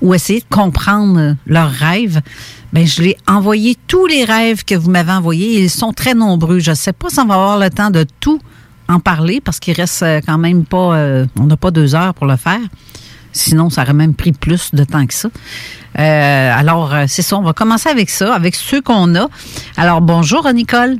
[0.01, 2.22] ou essayer de comprendre leurs rêves.
[2.74, 5.62] Ben, je l'ai envoyé tous les rêves que vous m'avez envoyés.
[5.62, 6.60] Ils sont très nombreux.
[6.60, 8.39] Je ne sais pas si on va avoir le temps de tout
[8.90, 12.14] en parler parce qu'il reste euh, quand même pas, euh, on n'a pas deux heures
[12.14, 12.60] pour le faire.
[13.34, 15.30] Sinon, ça aurait même pris plus de temps que ça.
[16.00, 17.38] Euh, alors, c'est ça.
[17.38, 19.28] On va commencer avec ça, avec ceux qu'on a.
[19.78, 20.98] Alors, bonjour, Nicole.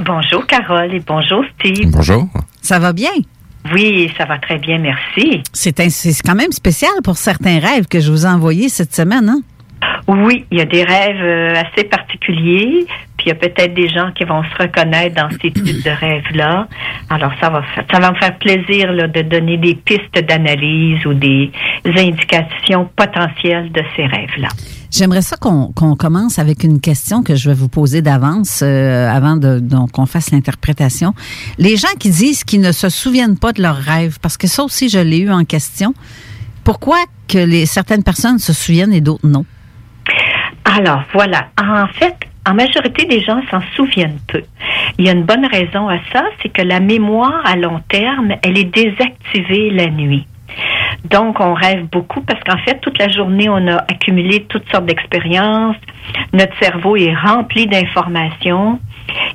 [0.00, 1.90] Bonjour Carole et bonjour Steve.
[1.90, 2.26] Bonjour.
[2.60, 3.10] Ça va bien?
[3.72, 5.42] Oui, ça va très bien, merci.
[5.52, 8.94] C'est un- c'est quand même spécial pour certains rêves que je vous ai envoyés cette
[8.94, 9.40] semaine, hein?
[10.08, 13.88] Oui, il y a des rêves euh, assez particuliers, puis il y a peut-être des
[13.88, 16.66] gens qui vont se reconnaître dans ces types de rêves-là.
[17.08, 21.50] Alors ça va, ça va me faire plaisir de donner des pistes d'analyse ou des
[21.84, 24.48] indications potentielles de ces rêves-là.
[24.90, 29.36] J'aimerais ça qu'on commence avec une question que je vais vous poser d'avance euh, avant
[29.36, 29.62] de
[29.92, 31.14] qu'on fasse l'interprétation.
[31.58, 34.64] Les gens qui disent qu'ils ne se souviennent pas de leurs rêves, parce que ça
[34.64, 35.94] aussi je l'ai eu en question.
[36.64, 39.44] Pourquoi que les certaines personnes se souviennent et d'autres non?
[40.64, 44.42] Alors voilà, en fait, en majorité des gens s'en souviennent peu.
[44.98, 48.32] Il y a une bonne raison à ça, c'est que la mémoire à long terme,
[48.42, 50.26] elle est désactivée la nuit.
[51.04, 54.86] Donc, on rêve beaucoup parce qu'en fait, toute la journée, on a accumulé toutes sortes
[54.86, 55.76] d'expériences.
[56.32, 58.78] Notre cerveau est rempli d'informations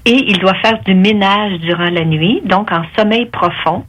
[0.05, 3.86] et il doit faire du ménage durant la nuit, donc en sommeil profond.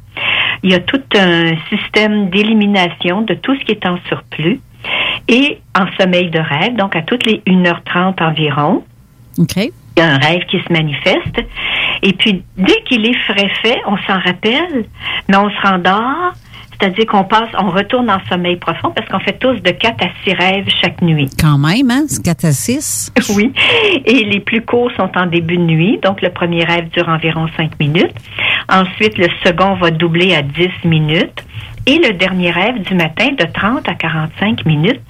[0.62, 4.60] Il y a tout un système d'élimination de tout ce qui est en surplus
[5.28, 8.84] et en sommeil de rêve, donc à toutes les 1h30 environ.
[9.38, 9.56] OK.
[9.56, 11.40] Il y a un rêve qui se manifeste.
[12.02, 14.84] Et puis, dès qu'il est frais fait, on s'en rappelle,
[15.28, 16.34] mais on se rendort.
[16.78, 20.08] C'est-à-dire qu'on passe, on retourne en sommeil profond parce qu'on fait tous de 4 à
[20.24, 21.30] 6 rêves chaque nuit.
[21.40, 22.04] Quand même, hein?
[22.06, 23.12] C'est 4 à 6.
[23.36, 23.52] Oui.
[24.04, 25.98] Et les plus courts sont en début de nuit.
[26.02, 28.14] Donc, le premier rêve dure environ 5 minutes.
[28.68, 31.44] Ensuite, le second va doubler à 10 minutes.
[31.86, 35.00] Et le dernier rêve du matin de 30 à 45 minutes.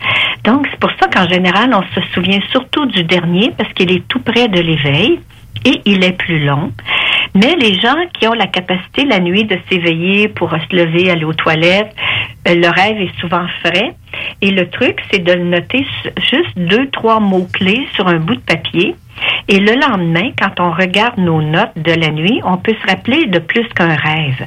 [0.44, 4.06] Donc, c'est pour ça qu'en général, on se souvient surtout du dernier parce qu'il est
[4.08, 5.20] tout près de l'éveil
[5.64, 6.72] et il est plus long.
[7.36, 11.24] Mais les gens qui ont la capacité la nuit de s'éveiller pour se lever, aller
[11.24, 11.94] aux toilettes,
[12.48, 13.94] euh, le rêve est souvent frais.
[14.40, 15.86] Et le truc, c'est de le noter
[16.18, 18.96] juste deux, trois mots-clés sur un bout de papier.
[19.48, 23.26] Et le lendemain, quand on regarde nos notes de la nuit, on peut se rappeler
[23.26, 24.46] de plus qu'un rêve.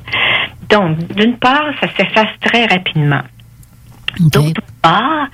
[0.70, 3.22] Donc, d'une part, ça s'efface très rapidement.
[4.20, 5.28] D'autre part,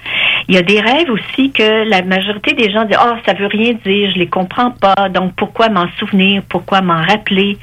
[0.48, 3.48] il y a des rêves aussi que la majorité des gens disent Ah, ça veut
[3.48, 7.58] rien dire, je les comprends pas, donc pourquoi m'en souvenir, pourquoi m'en rappeler?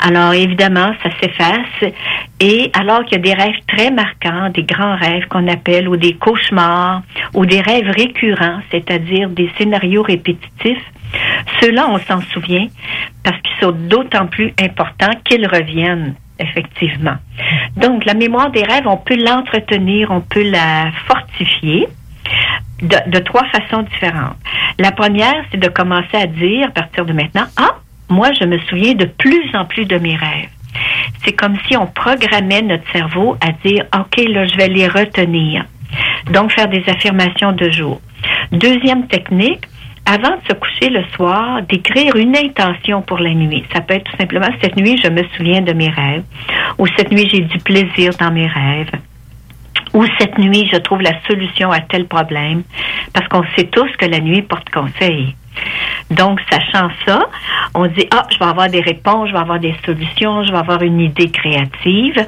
[0.00, 1.92] Alors évidemment, ça s'efface.
[2.40, 5.96] Et alors qu'il y a des rêves très marquants, des grands rêves qu'on appelle, ou
[5.96, 7.02] des cauchemars,
[7.34, 10.84] ou des rêves récurrents, c'est-à-dire des scénarios répétitifs,
[11.60, 12.66] ceux-là, on s'en souvient
[13.22, 17.14] parce qu'ils sont d'autant plus importants qu'ils reviennent effectivement.
[17.76, 21.86] Donc, la mémoire des rêves, on peut l'entretenir, on peut la fortifier
[22.82, 24.36] de, trois façons différentes.
[24.78, 27.76] La première, c'est de commencer à dire, à partir de maintenant, ah,
[28.08, 30.48] moi, je me souviens de plus en plus de mes rêves.
[31.24, 35.64] C'est comme si on programmait notre cerveau à dire, OK, là, je vais les retenir.
[36.30, 38.00] Donc, faire des affirmations de jour.
[38.52, 39.66] Deuxième technique,
[40.06, 43.64] avant de se coucher le soir, d'écrire une intention pour la nuit.
[43.72, 46.24] Ça peut être tout simplement cette nuit, je me souviens de mes rêves,
[46.78, 48.90] ou cette nuit, j'ai du plaisir dans mes rêves,
[49.92, 52.62] ou cette nuit, je trouve la solution à tel problème,
[53.12, 55.34] parce qu'on sait tous que la nuit porte conseil.
[56.10, 57.20] Donc, sachant ça,
[57.74, 60.58] on dit, ah, je vais avoir des réponses, je vais avoir des solutions, je vais
[60.58, 62.26] avoir une idée créative.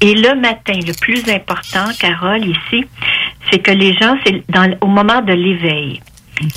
[0.00, 2.86] Et le matin, le plus important, Carole, ici,
[3.50, 6.00] c'est que les gens, c'est dans, au moment de l'éveil.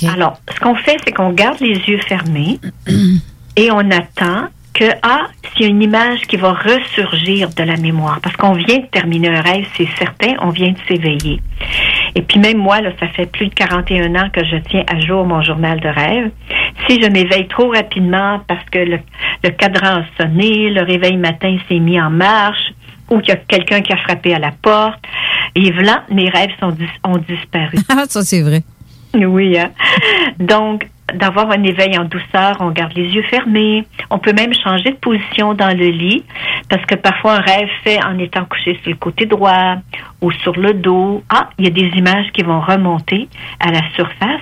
[0.08, 2.58] Alors, ce qu'on fait, c'est qu'on garde les yeux fermés
[3.56, 5.28] et on attend que, ah,
[5.60, 9.40] a une image qui va ressurgir de la mémoire, parce qu'on vient de terminer un
[9.40, 11.40] rêve, c'est certain, on vient de s'éveiller.
[12.16, 14.98] Et puis même moi, là, ça fait plus de 41 ans que je tiens à
[15.00, 16.30] jour mon journal de rêve.
[16.88, 18.98] Si je m'éveille trop rapidement parce que le,
[19.44, 22.72] le cadran a sonné, le réveil matin s'est mis en marche,
[23.10, 25.04] ou qu'il y a quelqu'un qui a frappé à la porte,
[25.54, 27.78] et voilà, mes rêves sont dis- ont disparu.
[27.88, 28.62] Ah, ça, c'est vrai.
[29.14, 29.56] Oui.
[29.56, 29.70] hein.
[30.38, 33.84] Donc, d'avoir un éveil en douceur, on garde les yeux fermés.
[34.10, 36.24] On peut même changer de position dans le lit
[36.68, 39.76] parce que parfois un rêve fait en étant couché sur le côté droit
[40.20, 41.22] ou sur le dos.
[41.28, 43.28] Ah, il y a des images qui vont remonter
[43.60, 44.40] à la surface.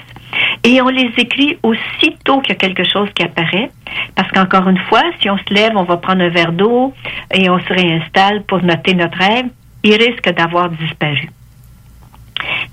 [0.64, 3.70] Et on les écrit aussitôt qu'il y a quelque chose qui apparaît.
[4.14, 6.94] Parce qu'encore une fois, si on se lève, on va prendre un verre d'eau,
[7.34, 9.46] et on se réinstalle pour noter notre rêve,
[9.82, 11.28] il risque d'avoir disparu.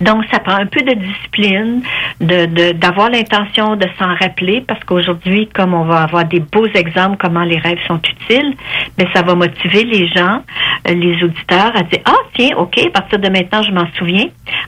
[0.01, 1.81] Donc, ça prend un peu de discipline,
[2.21, 7.17] de d'avoir l'intention de s'en rappeler, parce qu'aujourd'hui, comme on va avoir des beaux exemples
[7.19, 8.55] comment les rêves sont utiles,
[8.97, 10.43] mais ça va motiver les gens,
[10.87, 14.27] euh, les auditeurs, à dire ah tiens, ok, à partir de maintenant, je m'en souviens,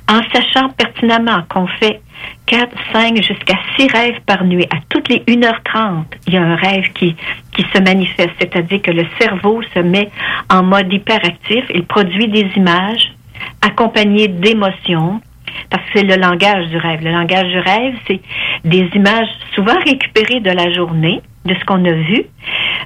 [0.09, 2.01] en sachant pertinemment qu'on fait
[2.47, 4.65] 4, 5, jusqu'à 6 rêves par nuit.
[4.71, 7.15] À toutes les 1h30, il y a un rêve qui,
[7.55, 10.09] qui se manifeste, c'est-à-dire que le cerveau se met
[10.49, 13.13] en mode hyperactif, il produit des images
[13.61, 15.21] accompagnées d'émotions,
[15.69, 17.03] parce que c'est le langage du rêve.
[17.03, 18.21] Le langage du rêve, c'est
[18.63, 22.25] des images souvent récupérées de la journée, de ce qu'on a vu,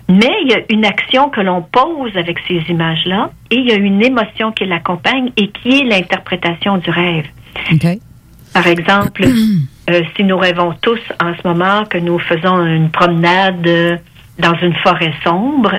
[0.08, 3.72] mais il y a une action que l'on pose avec ces images-là et il y
[3.72, 7.26] a une émotion qui l'accompagne et qui est l'interprétation du rêve.
[8.54, 9.24] Par exemple,
[9.90, 13.98] euh, si nous rêvons tous en ce moment que nous faisons une promenade euh,
[14.40, 15.72] dans une forêt sombre,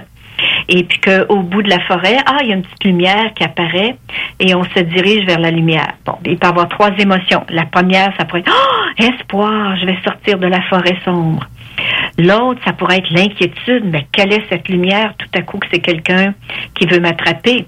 [0.68, 3.44] et puis qu'au bout de la forêt, ah, il y a une petite lumière qui
[3.44, 3.96] apparaît
[4.40, 5.92] et on se dirige vers la lumière.
[6.04, 7.44] Bon, il peut y avoir trois émotions.
[7.48, 11.46] La première, ça pourrait être oh, espoir, je vais sortir de la forêt sombre.
[12.18, 15.14] L'autre, ça pourrait être l'inquiétude, mais quelle est cette lumière?
[15.18, 16.34] Tout à coup que c'est quelqu'un
[16.74, 17.66] qui veut m'attraper?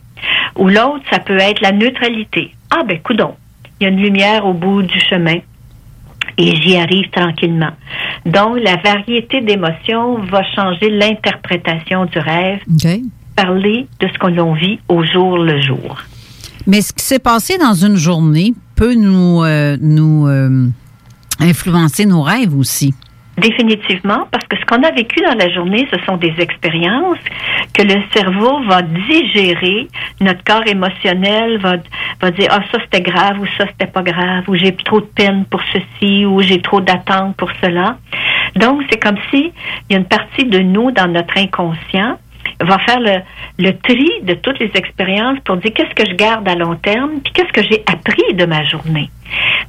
[0.57, 2.53] Ou l'autre, ça peut être la neutralité.
[2.70, 3.34] Ah ben coudon,
[3.78, 5.36] il y a une lumière au bout du chemin
[6.36, 7.72] et j'y arrive tranquillement.
[8.26, 12.60] Donc, la variété d'émotions va changer l'interprétation du rêve,
[13.36, 15.96] parler de ce que l'on vit au jour le jour.
[16.66, 20.68] Mais ce qui s'est passé dans une journée peut nous, euh, nous euh,
[21.40, 22.94] influencer nos rêves aussi.
[23.39, 27.18] Définitivement, parce que ce qu'on a vécu dans la journée, ce sont des expériences
[27.72, 29.86] que le cerveau va digérer.
[30.20, 31.76] Notre corps émotionnel va,
[32.20, 35.07] va dire, ah, ça c'était grave ou ça c'était pas grave, ou j'ai trop de
[35.07, 37.97] peine pour ceci, ou j'ai trop d'attente pour cela.
[38.57, 39.53] Donc, c'est comme si
[39.89, 42.18] il y a une partie de nous dans notre inconscient
[42.61, 43.20] va faire le,
[43.59, 47.20] le tri de toutes les expériences pour dire qu'est-ce que je garde à long terme,
[47.22, 49.11] puis qu'est-ce que j'ai appris de ma journée.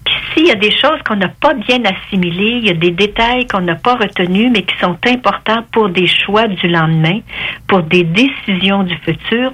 [0.06, 2.92] Puis s'il y a des choses qu'on n'a pas bien assimilées, il y a des
[2.92, 7.20] détails qu'on n'a pas retenus, mais qui sont importants pour des choix du lendemain,
[7.68, 9.54] pour des décisions du futur,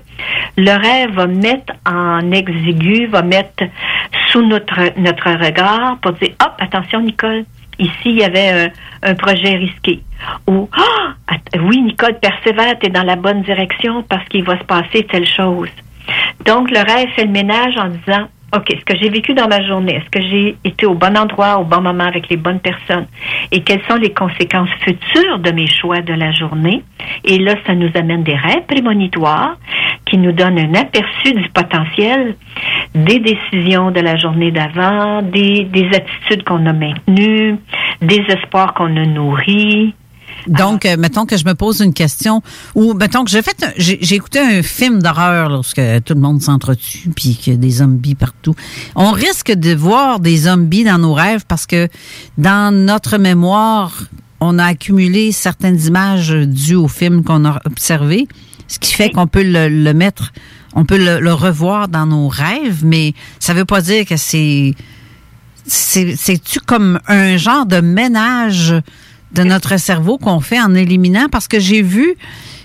[0.57, 3.63] le rêve va mettre en exigu, va mettre
[4.31, 7.45] sous notre, notre regard pour dire, hop, attention Nicole,
[7.80, 8.71] Ici, il y avait
[9.03, 10.01] un, projet risqué.
[10.47, 15.03] Ah, oui, Nicole, persévère, tu es dans la bonne direction parce qu'il va se passer
[15.03, 15.69] telle chose.
[16.45, 19.61] Donc, le rêve fait le ménage en disant, OK, ce que j'ai vécu dans ma
[19.61, 23.05] journée, est-ce que j'ai été au bon endroit, au bon moment avec les bonnes personnes?
[23.51, 26.81] Et quelles sont les conséquences futures de mes choix de la journée?
[27.25, 29.57] Et là, ça nous amène des rêves prémonitoires
[30.05, 32.35] qui nous donnent un aperçu du potentiel
[32.93, 37.57] des décisions de la journée d'avant, des, des attitudes qu'on a maintenues,
[38.01, 39.93] des espoirs qu'on a nourris,
[40.47, 42.41] donc, euh, mettons que je me pose une question,
[42.75, 47.09] ou mettons que j'ai fait, j'ai écouté un film d'horreur lorsque tout le monde s'entretue,
[47.15, 48.55] puis qu'il y a des zombies partout.
[48.95, 51.87] On risque de voir des zombies dans nos rêves parce que
[52.37, 54.03] dans notre mémoire,
[54.39, 58.27] on a accumulé certaines images dues au film qu'on a observé,
[58.67, 60.33] ce qui fait qu'on peut le, mettre,
[60.73, 64.75] on peut le, le, revoir dans nos rêves, mais ça veut pas dire que c'est
[65.67, 68.75] c'est-tu comme un genre de ménage
[69.36, 72.15] de notre cerveau qu'on fait en éliminant parce que j'ai vu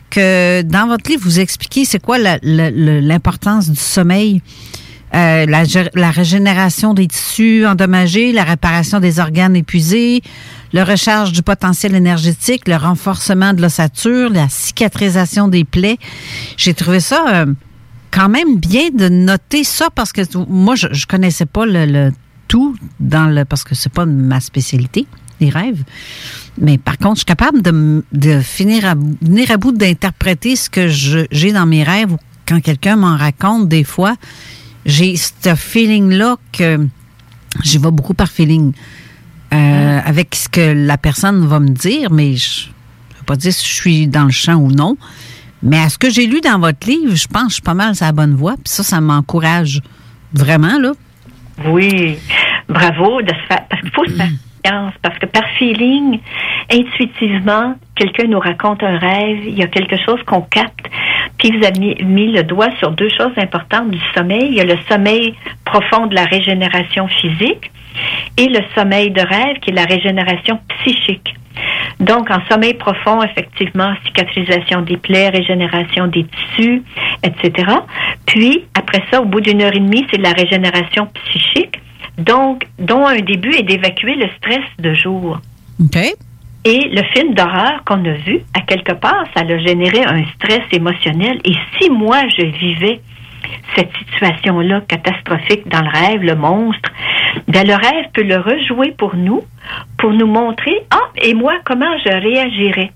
[0.09, 4.43] que dans votre livre, vous expliquez c'est quoi l'importance du sommeil.
[5.13, 10.23] Euh, la, régénération des tissus endommagés, la réparation des organes épuisés,
[10.73, 15.99] le recharge du potentiel énergétique, le renforcement de l'ossature, la cicatrisation des plaies.
[16.57, 17.47] J'ai trouvé ça euh,
[18.13, 22.13] quand même bien de noter ça parce que moi, je, je connaissais pas le, le,
[22.47, 25.07] tout dans le parce que c'est pas ma spécialité,
[25.41, 25.83] les rêves.
[26.61, 30.69] Mais par contre, je suis capable de, de finir à, venir à bout d'interpréter ce
[30.69, 34.15] que j'ai dans mes rêves ou quand quelqu'un m'en raconte des fois.
[34.85, 36.87] J'ai ce feeling-là que
[37.63, 38.73] j'y vais beaucoup par feeling.
[39.53, 40.03] Euh, mm.
[40.07, 43.67] avec ce que la personne va me dire, mais je ne veux pas dire si
[43.67, 44.97] je suis dans le champ ou non.
[45.63, 47.75] Mais à ce que j'ai lu dans votre livre, je pense que je suis pas
[47.75, 48.55] mal sur la bonne voie.
[48.55, 49.81] Puis ça, ça m'encourage
[50.33, 50.93] vraiment, là.
[51.67, 52.19] Oui.
[52.69, 53.67] Bravo de se faire.
[53.69, 54.31] Parce qu'il faut se faire
[54.63, 56.21] parce que par feeling,
[56.71, 60.87] intuitivement, quelqu'un nous raconte un rêve, il y a quelque chose qu'on capte.
[61.39, 64.49] Puis vous avez mis, le doigt sur deux choses importantes du sommeil.
[64.49, 65.35] Il y a le sommeil
[65.65, 67.71] profond de la régénération physique
[68.37, 71.35] et le sommeil de rêve qui est la régénération psychique.
[71.99, 76.83] Donc, en sommeil profond, effectivement, cicatrisation des plaies, régénération des tissus,
[77.23, 77.69] etc.
[78.27, 81.79] Puis, après ça, au bout d'une heure et demie, c'est la régénération psychique
[82.21, 85.39] donc, dont un début est d'évacuer le stress de jour.
[85.83, 85.99] OK.
[86.65, 90.61] Et le film d'horreur qu'on a vu, à quelque part, ça a généré un stress
[90.73, 91.39] émotionnel.
[91.45, 93.01] Et si moi, je vivais
[93.75, 96.91] cette situation-là catastrophique dans le rêve, le monstre,
[97.49, 99.43] ben le rêve peut le rejouer pour nous,
[99.99, 102.93] pour nous montrer, ah, et moi, comment je réagirais.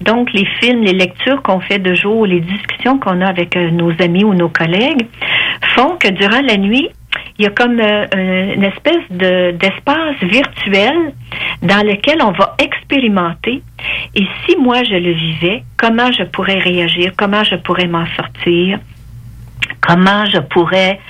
[0.00, 3.70] Donc, les films, les lectures qu'on fait de jour, les discussions qu'on a avec euh,
[3.70, 5.06] nos amis ou nos collègues
[5.76, 6.88] font que durant la nuit,
[7.38, 11.12] il y a comme euh, une espèce de, d'espace virtuel
[11.62, 13.62] dans lequel on va expérimenter.
[14.14, 18.78] Et si moi je le vivais, comment je pourrais réagir, comment je pourrais m'en sortir,
[19.80, 21.00] comment je pourrais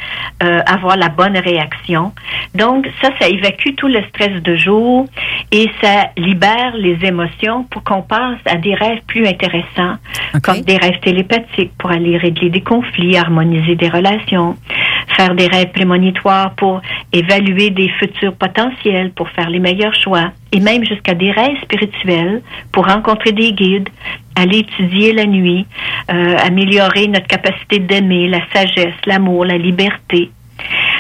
[0.43, 2.13] euh, avoir la bonne réaction?
[2.55, 5.07] Donc ça, ça évacue tout le stress de jour
[5.51, 9.97] et ça libère les émotions pour qu'on passe à des rêves plus intéressants,
[10.43, 14.57] comme des rêves télépathiques pour aller régler des conflits, harmoniser des relations,
[15.17, 16.81] faire des rêves prémonitoires pour
[17.13, 22.43] évaluer des futurs potentiels, pour faire les meilleurs choix, et même jusqu'à des rêves spirituels
[22.73, 23.89] pour rencontrer des guides,
[24.37, 25.67] aller étudier la nuit,
[26.11, 30.31] euh, améliorer notre capacité d'aimer, la sagesse, l'amour, la liberté.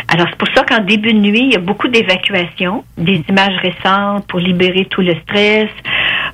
[0.08, 3.56] Alors c'est pour ça qu'en début de nuit, il y a beaucoup d'évacuations, des images
[3.62, 5.68] récentes pour libérer tout le stress,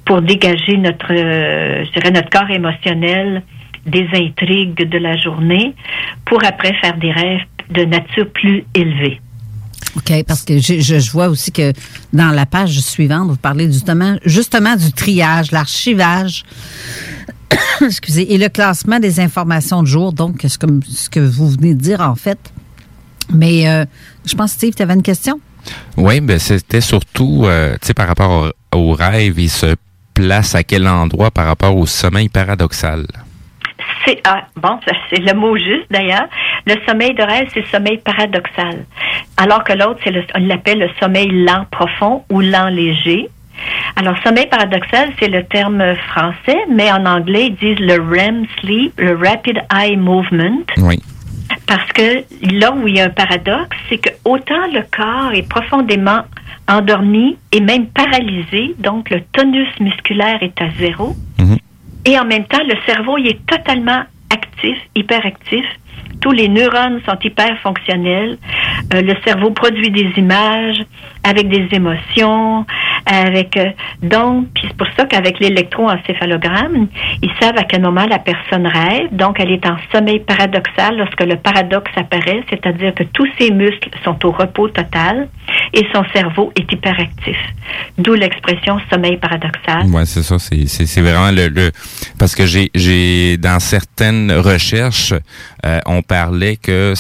[0.05, 3.43] pour dégager notre, euh, je dirais notre corps émotionnel
[3.87, 5.75] des intrigues de la journée,
[6.25, 9.21] pour après faire des rêves de nature plus élevée.
[9.97, 11.73] OK, parce que je, je, je vois aussi que
[12.13, 16.45] dans la page suivante, vous parlez justement, justement du triage, l'archivage,
[17.81, 21.75] excusez, et le classement des informations de jour, donc c'est comme ce que vous venez
[21.75, 22.39] de dire en fait.
[23.33, 23.85] Mais euh,
[24.25, 25.41] je pense, Steve, tu avais une question?
[25.97, 29.75] Oui, ben c'était surtout, euh, tu sais, par rapport au, au rêve, il se
[30.15, 33.07] place à quel endroit par rapport au sommeil paradoxal?
[34.09, 34.81] C'est ah, bon,
[35.11, 36.29] c'est le mot juste d'ailleurs.
[36.67, 38.87] Le sommeil de rêve, c'est le sommeil paradoxal.
[39.37, 43.29] Alors que l'autre, c'est on l'appelle le sommeil lent profond ou lent léger.
[43.97, 48.95] Alors, sommeil paradoxal, c'est le terme français, mais en anglais, ils disent le REM sleep,
[48.99, 50.65] le rapid eye movement.
[50.79, 50.99] Oui.
[51.67, 52.25] Parce que
[52.61, 56.21] là où il y a un paradoxe, c'est que autant le corps est profondément
[56.67, 61.15] endormi et même paralysé, donc le tonus musculaire est à zéro,
[62.09, 65.65] et en même temps, le cerveau, il est totalement actif, hyperactif.
[66.23, 68.39] Tous les neurones sont hyper fonctionnels.
[68.95, 70.83] Euh, le cerveau produit des images
[71.23, 72.65] avec des émotions,
[73.09, 73.71] avec euh,
[74.03, 76.89] donc c'est pour ça qu'avec l'électroencéphalogramme,
[77.23, 79.09] ils savent à quel moment la personne rêve.
[79.13, 83.91] Donc elle est en sommeil paradoxal lorsque le paradoxe apparaît, c'est-à-dire que tous ses muscles
[84.05, 85.29] sont au repos total
[85.73, 87.37] et son cerveau est hyperactif.
[87.97, 89.87] D'où l'expression sommeil paradoxal.
[89.87, 90.39] Ouais, c'est ça.
[90.39, 91.71] C'est, c'est, c'est vraiment le, le
[92.19, 95.15] parce que j'ai, j'ai dans certaines recherches,
[95.65, 96.95] euh, on parlait que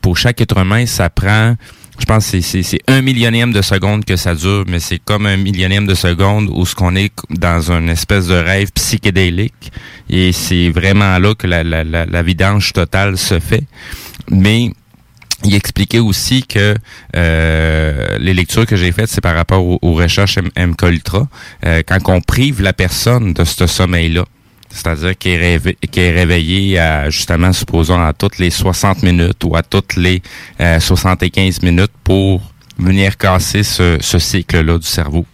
[0.00, 1.54] pour chaque être humain, ça prend
[1.98, 5.36] je pense que c'est, un millionième de seconde que ça dure, mais c'est comme un
[5.36, 9.72] millionième de seconde où ce qu'on est dans une espèce de rêve psychédélique.
[10.08, 13.64] Et c'est vraiment là que la, la, la, la vidange totale se fait.
[14.30, 14.70] Mais
[15.44, 16.76] il expliquait aussi que
[17.16, 21.28] euh, les lectures que j'ai faites, c'est par rapport aux, aux recherches MK Ultra.
[21.66, 24.24] Euh, quand on prive la personne de ce sommeil-là,
[24.72, 29.62] c'est-à-dire qu'il est, est réveillé à, justement, supposons, à toutes les 60 minutes ou à
[29.62, 30.22] toutes les
[30.60, 32.40] euh, 75 minutes pour
[32.78, 35.26] venir casser ce, cycle-là du cerveau.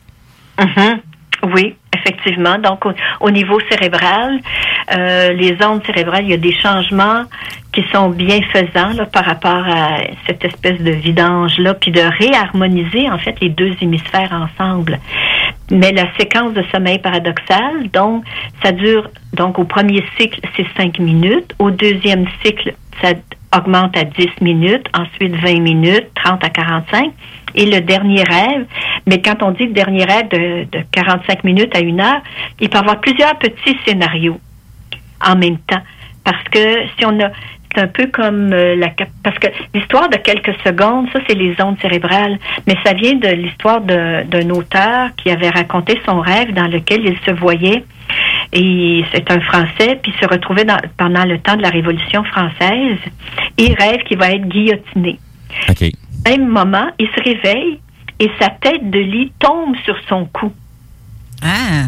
[0.58, 1.00] Mhm.
[1.54, 2.58] Oui, effectivement.
[2.58, 4.40] Donc, au, au niveau cérébral,
[4.92, 7.24] euh, les ondes cérébrales, il y a des changements
[7.72, 13.36] qui sont bienfaisants par rapport à cette espèce de vidange-là, puis de réharmoniser, en fait,
[13.40, 14.98] les deux hémisphères ensemble.
[15.70, 18.24] Mais la séquence de sommeil paradoxal, donc,
[18.62, 21.54] ça dure, donc, au premier cycle, c'est 5 minutes.
[21.58, 23.10] Au deuxième cycle, ça
[23.56, 27.12] augmente à 10 minutes, ensuite 20 minutes, 30 à 45.
[27.54, 28.66] Et le dernier rêve,
[29.06, 32.20] mais quand on dit le dernier rêve de, de 45 minutes à une heure,
[32.60, 34.38] il peut y avoir plusieurs petits scénarios
[35.26, 35.82] en même temps.
[36.24, 37.30] Parce que si on a,
[37.74, 41.34] c'est un peu comme euh, la cap- parce que l'histoire de quelques secondes, ça c'est
[41.34, 46.52] les ondes cérébrales, mais ça vient de l'histoire d'un auteur qui avait raconté son rêve
[46.54, 47.84] dans lequel il se voyait
[48.52, 52.24] et c'est un Français puis il se retrouvait dans- pendant le temps de la Révolution
[52.24, 52.98] française
[53.58, 55.18] et il rêve qu'il va être guillotiné.
[55.68, 55.90] OK.
[56.26, 57.80] Même moment, il se réveille
[58.18, 60.52] et sa tête de lit tombe sur son cou.
[61.42, 61.86] Ah.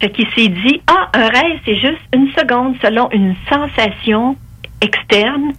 [0.00, 4.36] Fait qu'il s'est dit, ah, un rêve, c'est juste une seconde selon une sensation
[4.80, 5.52] externe.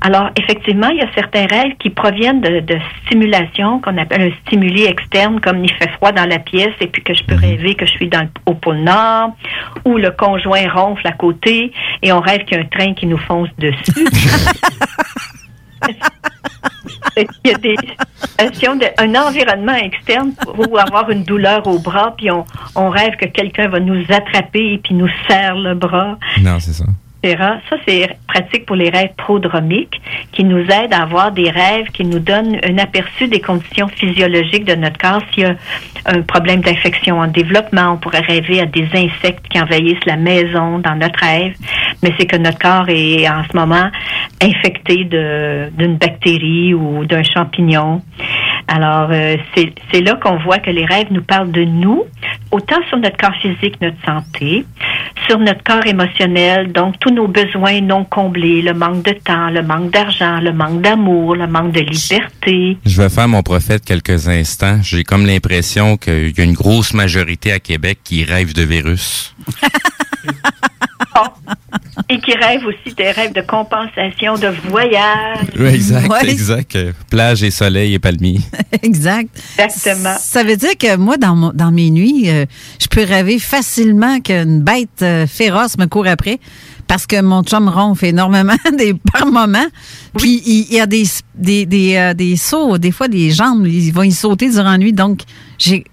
[0.00, 4.46] Alors, effectivement, il y a certains rêves qui proviennent de, de stimulation qu'on appelle un
[4.46, 7.74] stimuli externe, comme il fait froid dans la pièce et puis que je peux rêver
[7.74, 9.36] que je suis dans le- au pôle Nord,
[9.84, 11.70] ou le conjoint ronfle à côté
[12.02, 13.92] et on rêve qu'il y a un train qui nous fonce dessus.
[17.16, 17.76] Il y a des
[18.16, 23.16] situations, de, un environnement externe pour avoir une douleur au bras, puis on, on rêve
[23.16, 26.18] que quelqu'un va nous attraper et puis nous serre le bras.
[26.40, 26.84] Non, c'est ça.
[27.24, 30.00] Ça, c'est pratique pour les rêves prodromiques
[30.32, 34.64] qui nous aident à avoir des rêves qui nous donnent un aperçu des conditions physiologiques
[34.64, 35.22] de notre corps.
[35.32, 35.54] S'il y a
[36.06, 40.80] un problème d'infection en développement, on pourrait rêver à des insectes qui envahissent la maison
[40.80, 41.54] dans notre rêve,
[42.02, 43.88] mais c'est que notre corps est en ce moment
[44.42, 48.02] infecté d'une bactérie ou d'un champignon.
[48.68, 52.04] Alors, euh, c'est là qu'on voit que les rêves nous parlent de nous,
[52.50, 54.64] autant sur notre corps physique, notre santé,
[55.28, 59.62] sur notre corps émotionnel, donc tous nos besoins non comblés, le manque de temps, le
[59.62, 62.78] manque d'argent, le manque d'amour, le manque de liberté.
[62.84, 64.80] Je vais faire mon prophète quelques instants.
[64.82, 69.34] J'ai comme l'impression qu'il y a une grosse majorité à Québec qui rêve de virus.
[72.08, 75.46] Et qui rêvent aussi des rêves de compensation, de voyage.
[75.58, 76.28] Oui, exact, Ouais.
[76.30, 76.76] exact.
[76.76, 78.40] Euh, Plage et soleil et palmiers.
[78.82, 79.28] exact.
[79.58, 80.14] Exactement.
[80.18, 82.46] Ça veut dire que moi, dans, mon- dans mes nuits, euh,
[82.80, 86.38] je peux rêver facilement qu'une bête euh, féroce me court après
[86.88, 89.66] parce que mon chum ronfle énormément des, par moment.
[90.18, 93.66] Puis il, il y a des, des, des, euh, des sauts, des fois des jambes,
[93.66, 94.92] ils vont y sauter durant la nuit.
[94.92, 95.20] Donc,
[95.58, 95.84] j'ai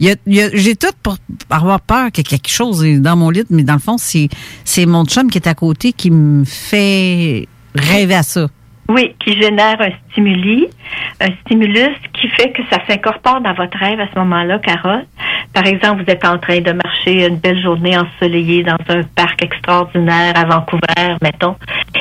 [0.00, 1.16] j'ai tout pour
[1.50, 4.28] avoir peur que quelque chose dans mon lit, mais dans le fond, c'est
[4.64, 8.48] c'est mon chum qui est à côté qui me fait rêver à ça.
[8.88, 10.68] Oui, qui génère un stimuli,
[11.20, 15.04] un stimulus qui fait que ça s'incorpore dans votre rêve à ce moment-là, Carole.
[15.52, 19.42] Par exemple, vous êtes en train de marcher une belle journée ensoleillée dans un parc
[19.42, 21.56] extraordinaire à Vancouver, mettons.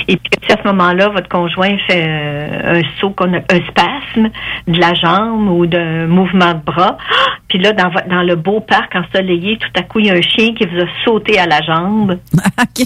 [0.07, 4.29] Et puis à ce moment-là, votre conjoint fait euh, un saut, qu'on un spasme
[4.67, 6.97] de la jambe ou d'un mouvement de bras.
[7.47, 10.21] Puis là, dans, dans le beau parc ensoleillé, tout à coup, il y a un
[10.21, 12.19] chien qui vous a sauté à la jambe.
[12.61, 12.85] OK.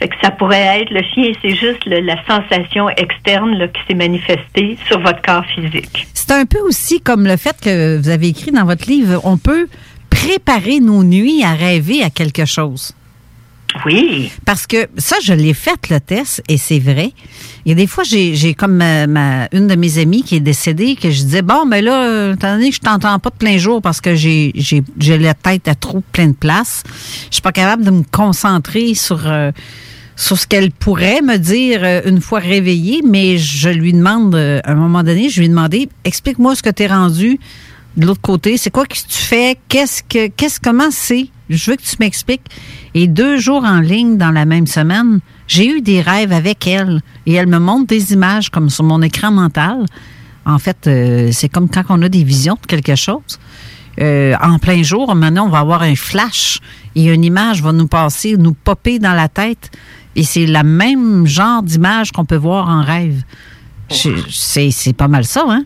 [0.00, 4.98] Que ça pourrait être le chien, c'est juste la sensation externe qui s'est manifestée sur
[5.00, 6.06] votre corps physique.
[6.14, 9.36] C'est un peu aussi comme le fait que vous avez écrit dans votre livre, on
[9.36, 9.68] peut
[10.08, 12.94] préparer nos nuits à rêver à quelque chose.
[13.86, 14.30] Oui.
[14.44, 17.12] Parce que ça, je l'ai fait le test et c'est vrai.
[17.64, 20.96] Il y a des fois, j'ai comme ma, une de mes amies qui est décédée
[20.96, 23.58] que je disais bon, mais là, euh, étant donné que je t'entends pas de plein
[23.58, 26.82] jour parce que j'ai j'ai j'ai la tête à trop plein de place,
[27.28, 29.52] je suis pas capable de me concentrer sur euh,
[30.20, 34.60] sur ce qu'elle pourrait me dire euh, une fois réveillée, mais je lui demande, euh,
[34.64, 37.40] à un moment donné, je lui ai demandé, explique-moi ce que tu es rendu
[37.96, 41.76] de l'autre côté, c'est quoi que tu fais, qu'est-ce que, qu'est-ce, comment c'est, je veux
[41.76, 42.44] que tu m'expliques.
[42.94, 47.00] Et deux jours en ligne dans la même semaine, j'ai eu des rêves avec elle
[47.26, 49.84] et elle me montre des images comme sur mon écran mental.
[50.44, 53.38] En fait, euh, c'est comme quand on a des visions de quelque chose.
[54.00, 56.58] Euh, en plein jour, maintenant, on va avoir un flash
[56.94, 59.70] et une image va nous passer, nous popper dans la tête.
[60.16, 63.22] Et c'est la même genre d'image qu'on peut voir en rêve.
[63.88, 65.64] C'est pas mal ça, hein?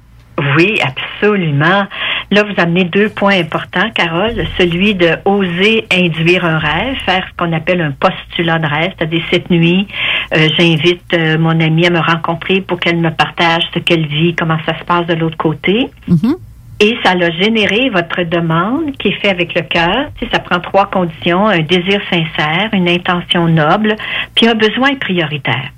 [0.56, 1.86] Oui, absolument.
[2.30, 4.34] Là, vous amenez deux points importants, Carole.
[4.58, 9.22] Celui de oser induire un rêve, faire ce qu'on appelle un postulat de rêve, c'est-à-dire
[9.30, 9.86] cette nuit,
[10.34, 14.34] euh, j'invite euh, mon amie à me rencontrer pour qu'elle me partage ce qu'elle vit,
[14.34, 15.90] comment ça se passe de l'autre côté.
[16.80, 20.10] Et ça a généré votre demande qui est faite avec le cœur.
[20.18, 23.96] Tu sais, ça prend trois conditions, un désir sincère, une intention noble,
[24.34, 25.70] puis un besoin prioritaire.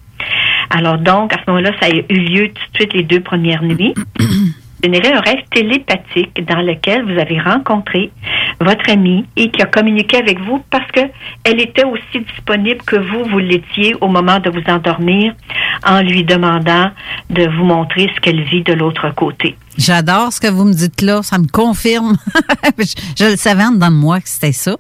[0.70, 3.62] Alors donc, à ce moment-là, ça a eu lieu tout de suite les deux premières
[3.62, 3.94] nuits.
[4.86, 8.12] Générer un rêve télépathique dans lequel vous avez rencontré
[8.60, 11.00] votre amie et qui a communiqué avec vous parce que
[11.42, 15.34] elle était aussi disponible que vous, vous l'étiez au moment de vous endormir
[15.84, 16.92] en lui demandant
[17.30, 19.56] de vous montrer ce qu'elle vit de l'autre côté.
[19.76, 22.16] J'adore ce que vous me dites là, ça me confirme.
[22.78, 24.76] je, je le savais en dedans de moi que c'était ça.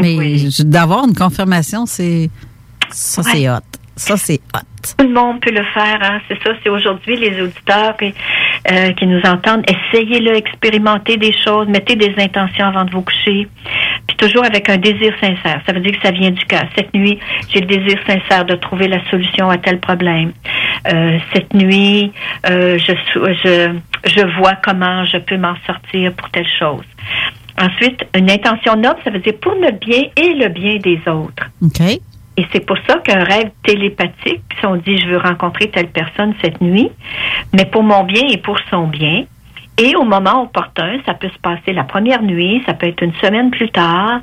[0.00, 2.28] Mais d'avoir une confirmation, c'est
[2.90, 3.60] ça c'est hot.
[3.96, 4.60] Ça c'est hot.
[4.98, 6.50] Tout le monde peut le faire, hein, c'est ça.
[6.62, 8.12] C'est aujourd'hui les auditeurs qui,
[8.70, 9.64] euh, qui nous entendent.
[9.66, 13.48] Essayez-le, expérimentez des choses, mettez des intentions avant de vous coucher.
[14.06, 15.62] Puis toujours avec un désir sincère.
[15.66, 16.64] Ça veut dire que ça vient du cœur.
[16.76, 17.18] Cette nuit,
[17.48, 20.32] j'ai le désir sincère de trouver la solution à tel problème.
[20.92, 22.12] Euh, cette nuit,
[22.50, 23.74] euh, je, je,
[24.04, 26.84] je vois comment je peux m'en sortir pour telle chose.
[27.58, 31.44] Ensuite, une intention noble, ça veut dire pour notre bien et le bien des autres.
[31.62, 32.00] OK.
[32.36, 36.34] Et c'est pour ça qu'un rêve télépathique, si on dit je veux rencontrer telle personne
[36.42, 36.90] cette nuit,
[37.52, 39.24] mais pour mon bien et pour son bien,
[39.76, 43.14] et au moment opportun, ça peut se passer la première nuit, ça peut être une
[43.14, 44.20] semaine plus tard.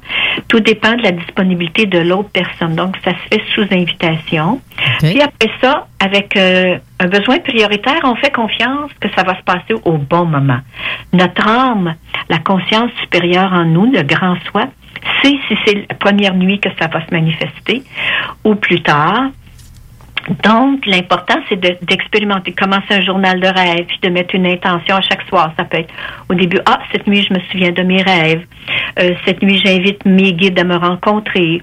[0.48, 2.76] Tout dépend de la disponibilité de l'autre personne.
[2.76, 4.62] Donc, ça se fait sous invitation.
[5.00, 9.44] Puis après ça, avec euh, un besoin prioritaire, on fait confiance que ça va se
[9.44, 10.60] passer au bon moment.
[11.12, 11.96] Notre âme,
[12.30, 14.68] la conscience supérieure en nous, le grand soi,
[15.22, 17.84] sait si c'est la première nuit que ça va se manifester
[18.46, 19.30] ou plus tard.
[20.44, 24.98] Donc, l'important, c'est de- d'expérimenter, commencer un journal de rêve, puis de mettre une intention
[24.98, 25.52] à chaque soir.
[25.58, 25.94] Ça peut être
[26.30, 28.46] au début, ah, cette nuit, je me souviens de mes rêves.
[29.00, 31.62] Euh, cette nuit, j'invite mes guides à me rencontrer.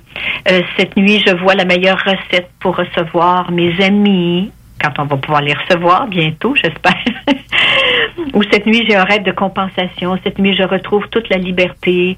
[0.50, 4.50] Euh, cette nuit, je vois la meilleure recette pour recevoir mes amis,
[4.82, 6.94] quand on va pouvoir les recevoir bientôt, j'espère.
[8.34, 10.18] Ou cette nuit, j'ai un rêve de compensation.
[10.24, 12.16] Cette nuit, je retrouve toute la liberté.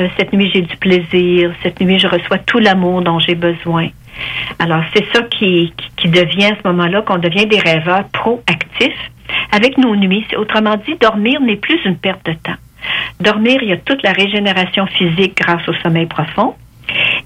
[0.00, 1.52] Euh, cette nuit, j'ai du plaisir.
[1.62, 3.88] Cette nuit, je reçois tout l'amour dont j'ai besoin.
[4.58, 9.10] Alors, c'est ça qui, qui, devient à ce moment-là, qu'on devient des rêveurs proactifs
[9.52, 10.26] avec nos nuits.
[10.36, 12.58] Autrement dit, dormir n'est plus une perte de temps.
[13.20, 16.54] Dormir, il y a toute la régénération physique grâce au sommeil profond.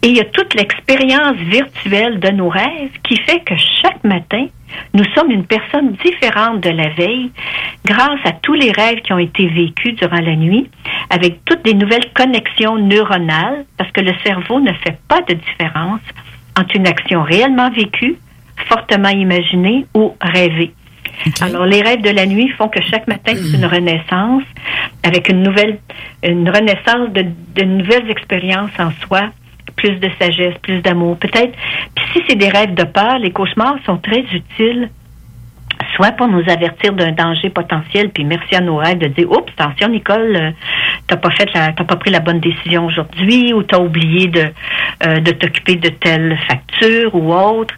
[0.03, 4.47] Et il y a toute l'expérience virtuelle de nos rêves qui fait que chaque matin,
[4.95, 7.31] nous sommes une personne différente de la veille
[7.85, 10.71] grâce à tous les rêves qui ont été vécus durant la nuit,
[11.11, 16.01] avec toutes des nouvelles connexions neuronales, parce que le cerveau ne fait pas de différence
[16.75, 18.17] une action réellement vécue,
[18.69, 20.73] fortement imaginée ou rêvée.
[21.41, 24.45] Alors, les rêves de la nuit font que chaque matin, c'est une renaissance
[25.03, 25.79] avec une nouvelle,
[26.23, 29.31] une renaissance de, de nouvelles expériences en soi,
[29.77, 31.17] plus de sagesse, plus d'amour.
[31.19, 31.53] Peut-être,
[31.95, 34.91] puis si c'est des rêves de peur, les cauchemars sont très utiles
[35.99, 39.53] soit pour nous avertir d'un danger potentiel, puis merci à nos rêves de dire Oups,
[39.59, 40.51] attention Nicole, euh,
[41.09, 44.47] t'as pas fait la, t'as pas pris la bonne décision aujourd'hui, ou t'as oublié de,
[45.05, 47.75] euh, de t'occuper de telle facture ou autre.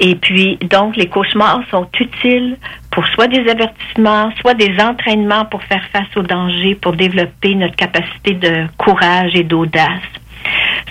[0.00, 2.58] Et puis, donc, les cauchemars sont utiles
[2.90, 7.74] pour soit des avertissements, soit des entraînements pour faire face au danger, pour développer notre
[7.74, 10.02] capacité de courage et d'audace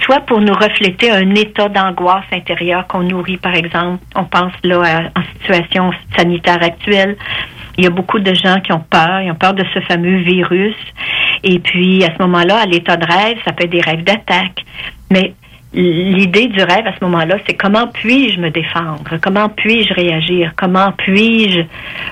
[0.03, 4.03] soit pour nous refléter un état d'angoisse intérieure qu'on nourrit, par exemple.
[4.15, 7.15] On pense là à- en situation sanitaire actuelle.
[7.77, 10.17] Il y a beaucoup de gens qui ont peur, ils ont peur de ce fameux
[10.17, 10.75] virus.
[11.43, 14.63] Et puis, à ce moment-là, à l'état de rêve, ça peut être des rêves d'attaque.
[15.11, 15.33] Mais
[15.73, 19.03] l'idée du rêve à ce moment-là, c'est comment puis-je me défendre?
[19.21, 20.53] Comment puis-je réagir?
[20.55, 21.61] Comment puis-je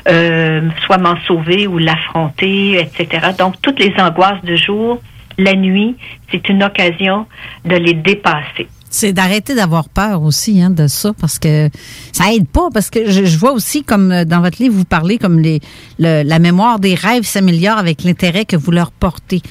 [0.10, 3.28] euh, soit m'en sauver ou l'affronter, etc.
[3.40, 5.00] Donc, toutes les angoisses du jour,
[5.38, 5.96] la nuit,
[6.32, 7.26] c'est une occasion
[7.66, 8.68] de les dépasser.
[8.90, 11.70] C'est d'arrêter d'avoir peur aussi hein, de ça parce que
[12.12, 14.86] ça aide pas parce que je, je vois aussi comme euh, dans votre livre vous
[14.86, 15.62] parlez comme les
[15.98, 19.42] le- la mémoire des rêves s'améliore avec l'intérêt que vous leur portez.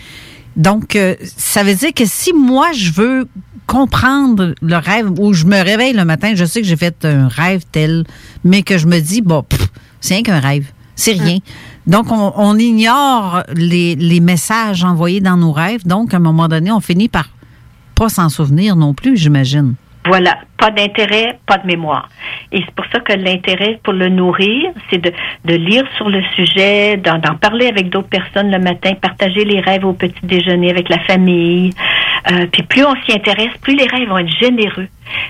[0.55, 3.27] Donc euh, ça veut dire que si moi je veux
[3.67, 7.27] comprendre le rêve ou je me réveille le matin, je sais que j'ai fait un
[7.27, 8.05] rêve tel
[8.45, 9.45] mais que je me dis bon
[10.01, 11.39] c'est rien qu'un rêve, c'est rien.
[11.87, 15.87] Donc on, on ignore les, les messages envoyés dans nos rêves.
[15.87, 17.29] Donc à un moment donné, on finit par
[17.95, 19.75] pas s'en souvenir non plus, j'imagine.
[20.05, 22.09] Voilà, pas d'intérêt, pas de mémoire.
[22.51, 25.13] Et c'est pour ça que l'intérêt pour le nourrir, c'est de,
[25.45, 29.61] de lire sur le sujet, d'en d'en parler avec d'autres personnes le matin, partager les
[29.61, 31.71] rêves au petit déjeuner avec la famille.
[32.33, 34.89] Euh, puis plus on s'y intéresse, plus les rêves vont être généreux.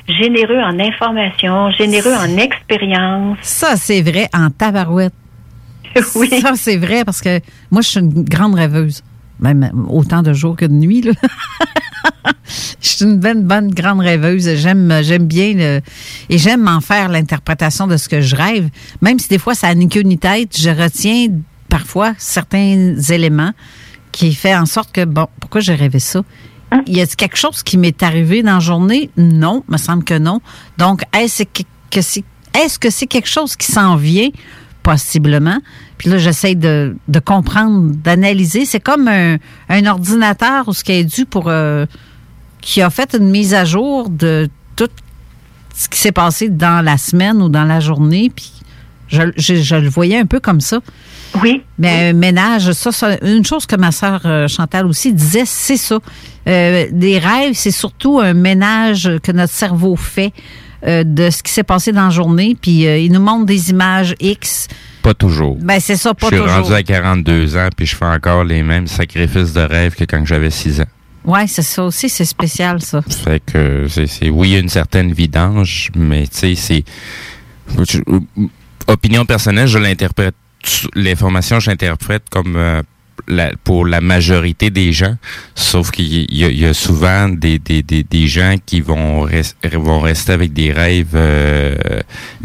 [0.09, 3.37] Généreux en information, généreux en expérience.
[3.43, 5.13] Ça, c'est vrai en tabarouette.
[6.15, 6.31] Oui.
[6.41, 7.41] Ça, c'est vrai parce que
[7.71, 9.03] moi, je suis une grande rêveuse.
[9.41, 11.13] Même autant de jours que de nuit, là.
[12.81, 14.55] je suis une bonne, bonne grande rêveuse.
[14.57, 15.81] J'aime, j'aime bien le-
[16.29, 18.69] et j'aime en faire l'interprétation de ce que je rêve.
[19.01, 21.27] Même si des fois, ça n'a ni tête, je retiens
[21.69, 23.53] parfois certains éléments
[24.13, 26.23] qui fait en sorte que, bon, pourquoi j'ai rêvé ça?
[26.87, 29.11] Y a quelque chose qui m'est arrivé dans la journée?
[29.17, 30.41] Non, me semble que non.
[30.79, 32.25] Donc, est-ce que, que c'est,
[32.55, 34.29] est-ce que c'est quelque chose qui s'en vient?
[34.83, 35.59] Possiblement.
[35.99, 38.65] Puis là, j'essaie de, de comprendre, d'analyser.
[38.65, 39.37] C'est comme un,
[39.69, 41.45] un ordinateur ou ce qui est dû pour.
[41.49, 41.87] euh,
[42.61, 44.89] qui a fait une mise à jour de tout
[45.75, 48.31] ce qui s'est passé dans la semaine ou dans la journée.
[48.35, 48.53] Puis
[49.09, 50.79] je, je, je le voyais un peu comme ça.
[51.43, 51.63] Oui.
[51.79, 55.77] Mais un ménage, ça, c'est une chose que ma sœur euh, Chantal aussi disait, c'est
[55.77, 55.99] ça.
[56.47, 60.33] Euh, les rêves, c'est surtout un ménage que notre cerveau fait
[60.87, 62.57] euh, de ce qui s'est passé dans la journée.
[62.61, 64.69] Puis euh, il nous montre des images X.
[65.03, 65.57] Pas toujours.
[65.61, 66.63] Ben, c'est ça, pas je suis toujours.
[66.63, 70.25] rendu à 42 ans, puis je fais encore les mêmes sacrifices de rêve que quand
[70.25, 70.87] j'avais 6 ans.
[71.25, 73.01] Ouais, c'est ça aussi, c'est spécial, ça.
[73.03, 76.85] Fait que c'est, oui, il y a une certaine vidange, mais tu sais, c'est
[77.79, 78.01] je-
[78.89, 80.35] opinion personnelle, je l'interprète
[80.95, 82.83] l'information, je l'interprète comme euh,
[83.29, 85.15] la- pour la majorité des gens,
[85.55, 90.33] sauf qu'il y, a- souvent des, des, des, des gens qui vont, res- vont rester
[90.33, 91.75] avec des rêves euh,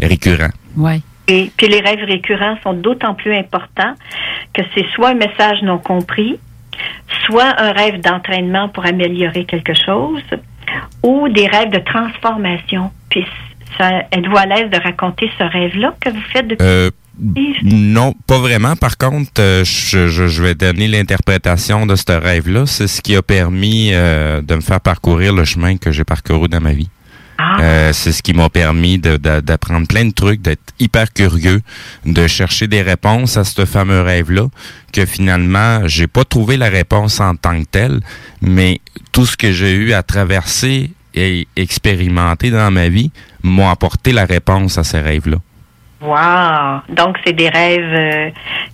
[0.01, 0.51] récurrents.
[0.75, 1.01] Ouais.
[1.27, 3.95] Et puis les rêves récurrents sont d'autant plus importants
[4.53, 6.39] que c'est soit un message non compris,
[7.25, 10.21] soit un rêve d'entraînement pour améliorer quelque chose,
[11.03, 12.91] ou des rêves de transformation.
[13.09, 13.25] Puis
[13.77, 16.65] ça, êtes-vous à l'aise de raconter ce rêve-là que vous faites depuis?
[16.65, 16.91] Euh,
[17.63, 18.75] non, pas vraiment.
[18.75, 22.65] Par contre, euh, je, je- je vais donner l'interprétation de ce rêve-là.
[22.67, 26.47] C'est ce qui a permis euh, de me faire parcourir le chemin que j'ai parcouru
[26.47, 26.89] dans ma vie.
[27.59, 31.61] Euh, c'est ce qui m'a permis de- de- d'apprendre plein de trucs, d'être hyper curieux,
[32.05, 34.47] de chercher des réponses à ce fameux rêve-là,
[34.91, 37.99] que finalement, j'ai pas trouvé la réponse en tant que telle,
[38.41, 38.79] mais
[39.11, 43.11] tout ce que j'ai eu à traverser et expérimenter dans ma vie
[43.43, 45.37] m'ont apporté la réponse à ces rêves-là.
[46.01, 46.81] Wow!
[46.89, 48.29] Donc, c'est des rêves euh,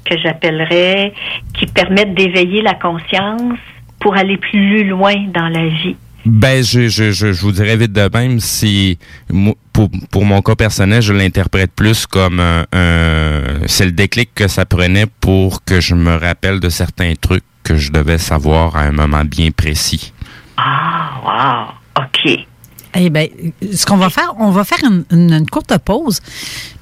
[0.06, 1.14] que j'appellerais
[1.54, 3.58] qui permettent d'éveiller la conscience
[4.00, 5.96] pour aller plus loin dans la vie.
[6.26, 8.98] Ben, je, je, je, je vous dirais vite de même, si
[9.74, 14.48] pour, pour mon cas personnel, je l'interprète plus comme un, un- c'est le déclic que
[14.48, 18.82] ça prenait pour que je me rappelle de certains trucs que je devais savoir à
[18.84, 20.14] un moment bien précis.
[20.58, 21.68] Ah,
[21.98, 22.04] wow!
[22.06, 22.46] OK.
[22.96, 23.28] Eh bien,
[23.74, 24.80] ce qu'on va faire, on va faire
[25.12, 26.20] une, courte pause.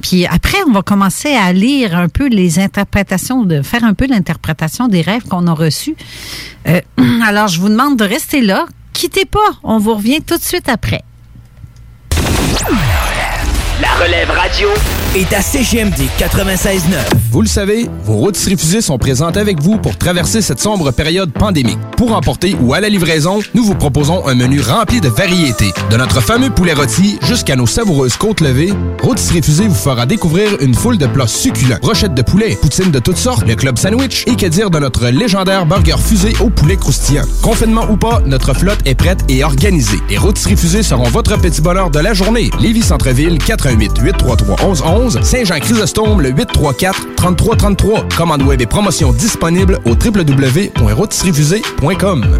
[0.02, 4.08] Puis après, on va commencer à lire un peu les interprétations, de faire un peu
[4.08, 5.96] l'interprétation des rêves qu'on a reçus.
[6.68, 6.82] Euh,
[7.26, 8.66] alors, je vous demande de rester là.
[8.94, 9.40] Quittez pas.
[9.64, 11.04] On vous revient tout de suite après.
[13.82, 14.70] La relève radio
[15.16, 16.78] est à CGMD 96.9.
[17.32, 21.32] Vous le savez, vos routes refusées sont présentes avec vous pour traverser cette sombre période
[21.34, 21.80] pandémique.
[21.98, 25.72] Pour emporter ou à la livraison, nous vous proposons un menu rempli de variétés.
[25.90, 28.72] De notre fameux poulet rôti jusqu'à nos savoureuses côtes levées,
[29.02, 31.80] Routes refusées vous fera découvrir une foule de plats succulents.
[31.82, 35.08] Brochettes de poulet, poutines de toutes sortes, le club sandwich et que dire de notre
[35.08, 37.26] légendaire burger fusé au poulet croustillant.
[37.42, 40.00] Confinement ou pas, notre flotte est prête et organisée.
[40.10, 42.52] Les Routes refusées seront votre petit bonheur de la journée.
[42.60, 48.08] Lévis Centreville, 88 833 1111 Saint-Jean-Chrysostome, le 834 3333.
[48.16, 52.40] Commande web et promotion disponible au www.routisrefusées.com.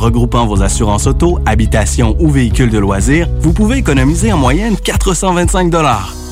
[0.01, 5.69] regroupant vos assurances auto, habitation ou véhicules de loisirs, vous pouvez économiser en moyenne 425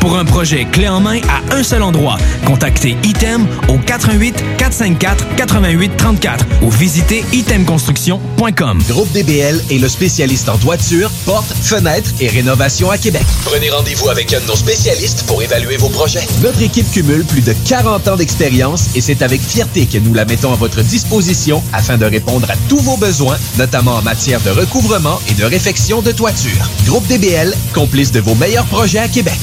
[0.00, 2.16] Pour un projet clé en main à un seul endroit,
[2.46, 8.82] contactez Item au 88 454 88 34 ou visitez itemconstruction.com.
[8.88, 13.22] Groupe DBL est le spécialiste en toiture, portes, fenêtres et rénovation à Québec.
[13.44, 16.26] Prenez rendez-vous avec un de nos spécialistes pour évaluer vos projets.
[16.42, 20.24] Notre équipe cumule plus de 40 ans d'expérience et c'est avec fierté que nous la
[20.24, 24.50] mettons à votre disposition afin de répondre à tous vos besoins, notamment en matière de
[24.50, 26.70] recouvrement et de réfection de toiture.
[26.86, 29.38] Groupe DBL, complice de vos meilleurs projets à Québec.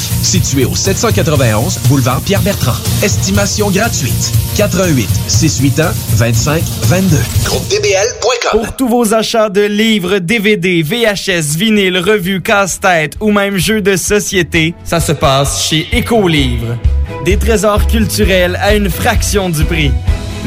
[0.47, 2.77] Situé au 791 boulevard Pierre-Bertrand.
[3.03, 4.31] Estimation gratuite.
[4.55, 7.17] 88 681 25 22.
[7.43, 8.51] GroupeDBL.com.
[8.61, 13.97] Pour tous vos achats de livres, DVD, VHS, vinyle, revues, casse-tête ou même jeux de
[13.97, 16.77] société, ça se passe chez Écolivre.
[17.25, 19.91] Des trésors culturels à une fraction du prix.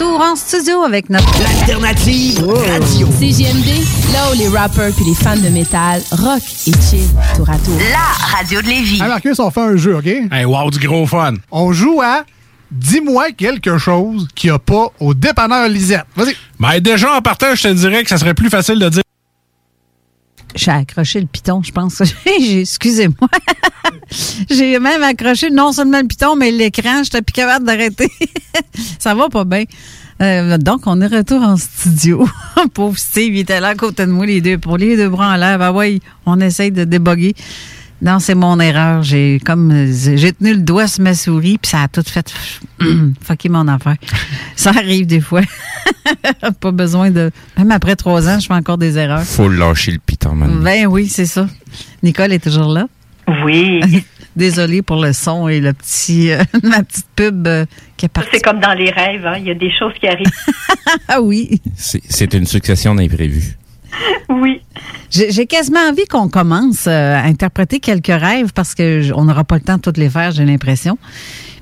[0.00, 1.28] Retour en studio avec notre
[1.60, 3.06] Alternative radio.
[3.06, 3.66] CJMD,
[4.12, 7.06] là où les rappers puis les fans de métal rock et chill
[7.36, 7.78] tour à tour.
[7.92, 9.02] La radio de Lévis.
[9.02, 10.06] Hey Marcus, on fait un jeu, OK?
[10.06, 11.34] Hey, wow, du gros fun.
[11.50, 12.24] On joue à
[12.70, 16.04] Dis-moi quelque chose qu'il n'y a pas au dépanneur Lisette.
[16.16, 16.36] Vas-y.
[16.58, 19.02] Ben, déjà, en partant, je te dirais que ça serait plus facile de dire.
[20.54, 22.02] J'ai accroché le piton, je pense.
[22.26, 23.28] Excusez-moi.
[24.50, 27.02] J'ai même accroché non seulement le piton, mais l'écran.
[27.04, 28.10] J'étais plus capable d'arrêter.
[28.98, 29.64] Ça va pas bien.
[30.20, 32.28] Euh, donc, on est retour en studio.
[32.74, 35.32] Pauvre Steve, il était là à côté de moi, les deux, pour les deux bras
[35.32, 35.58] en l'air.
[35.58, 37.34] Ben ouais, on essaye de déboguer.
[38.02, 39.02] Non, c'est mon erreur.
[39.02, 42.32] J'ai comme j'ai tenu le doigt sur ma souris, puis ça a tout fait
[43.22, 43.96] fucker mon affaire.
[44.56, 45.42] Ça arrive des fois.
[46.60, 47.30] pas besoin de.
[47.58, 49.22] Même après trois ans, je fais encore des erreurs.
[49.22, 50.60] Faut lâcher le piton, man.
[50.62, 51.46] Ben oui, c'est ça.
[52.02, 52.86] Nicole est toujours là.
[53.44, 53.80] Oui.
[54.36, 57.66] Désolée pour le son et le petit, euh, ma petite pub euh,
[57.96, 58.30] qui est partie.
[58.32, 59.34] C'est comme dans les rêves, hein.
[59.38, 60.26] il y a des choses qui arrivent.
[61.08, 61.60] ah oui.
[61.76, 63.56] C'est c'est une succession d'imprévus.
[64.28, 64.60] Oui.
[65.10, 69.56] J'ai quasiment envie qu'on commence euh, à interpréter quelques rêves parce que on n'aura pas
[69.56, 70.98] le temps de toutes les faire, j'ai l'impression.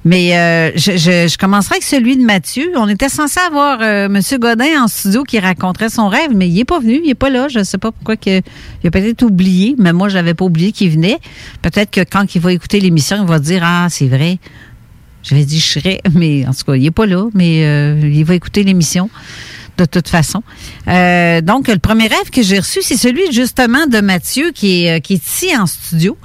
[0.05, 2.71] Mais euh, je, commencerai avec celui de Mathieu.
[2.77, 4.21] On était censé avoir euh, M.
[4.39, 7.31] Godin en studio qui raconterait son rêve, mais il est pas venu, il est pas
[7.31, 7.49] là.
[7.49, 8.43] Je sais pas pourquoi il
[8.87, 11.19] a peut-être oublié, mais moi, je n'avais pas oublié qu'il venait.
[11.63, 14.39] Peut-être que quand il va écouter l'émission, il va dire Ah, c'est vrai.
[15.23, 18.25] J'avais dit je serais, mais en tout cas, il est pas là, mais euh, il
[18.25, 19.11] va écouter l'émission
[19.79, 20.43] de toute façon.
[20.89, 24.97] Euh, donc, le premier rêve que j'ai reçu, c'est celui justement de Mathieu qui est,
[24.97, 26.17] euh, qui est ici en studio.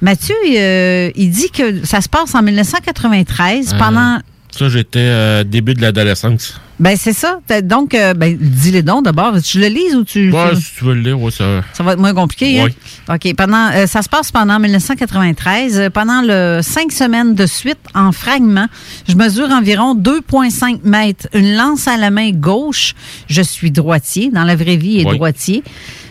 [0.00, 4.18] Mathieu, euh, il dit que ça se passe en 1993 pendant...
[4.54, 6.60] Ça, j'étais euh, début de l'adolescence.
[6.78, 7.38] Ben, c'est ça.
[7.62, 9.40] Donc, euh, ben, dis-les donc d'abord.
[9.40, 10.30] Tu le lises ou tu...
[10.30, 11.62] Ouais, si tu veux le lire, ouais, ça.
[11.72, 12.60] Ça va être moins compliqué.
[12.60, 12.66] hein?
[13.14, 13.34] OK.
[13.34, 15.78] Pendant, euh, ça se passe pendant 1993.
[15.78, 18.66] Euh, Pendant le cinq semaines de suite, en fragments,
[19.08, 21.28] je mesure environ 2,5 mètres.
[21.34, 22.94] Une lance à la main gauche.
[23.28, 24.30] Je suis droitier.
[24.30, 25.16] Dans la vraie vie, il est Oui.
[25.16, 25.62] droitier.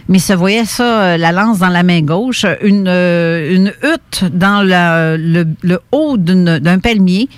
[0.09, 2.45] Mais se voyait ça, la lance dans la main gauche.
[2.63, 7.29] Une, une hutte dans la- le, le haut d'un palmier.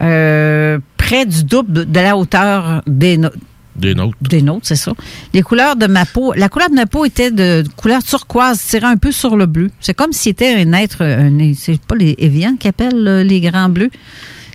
[0.00, 3.30] Euh, près du double de la hauteur des, no-
[3.76, 4.14] Des notes.
[4.20, 4.92] des nôtres, c'est ça.
[5.34, 8.86] Les couleurs de ma peau, la couleur de ma peau était de couleur turquoise, tirée
[8.86, 9.70] un peu sur le bleu.
[9.80, 13.68] C'est comme si c'était un être, un- c'est pas les Evian qui appellent les grands
[13.68, 13.90] bleus,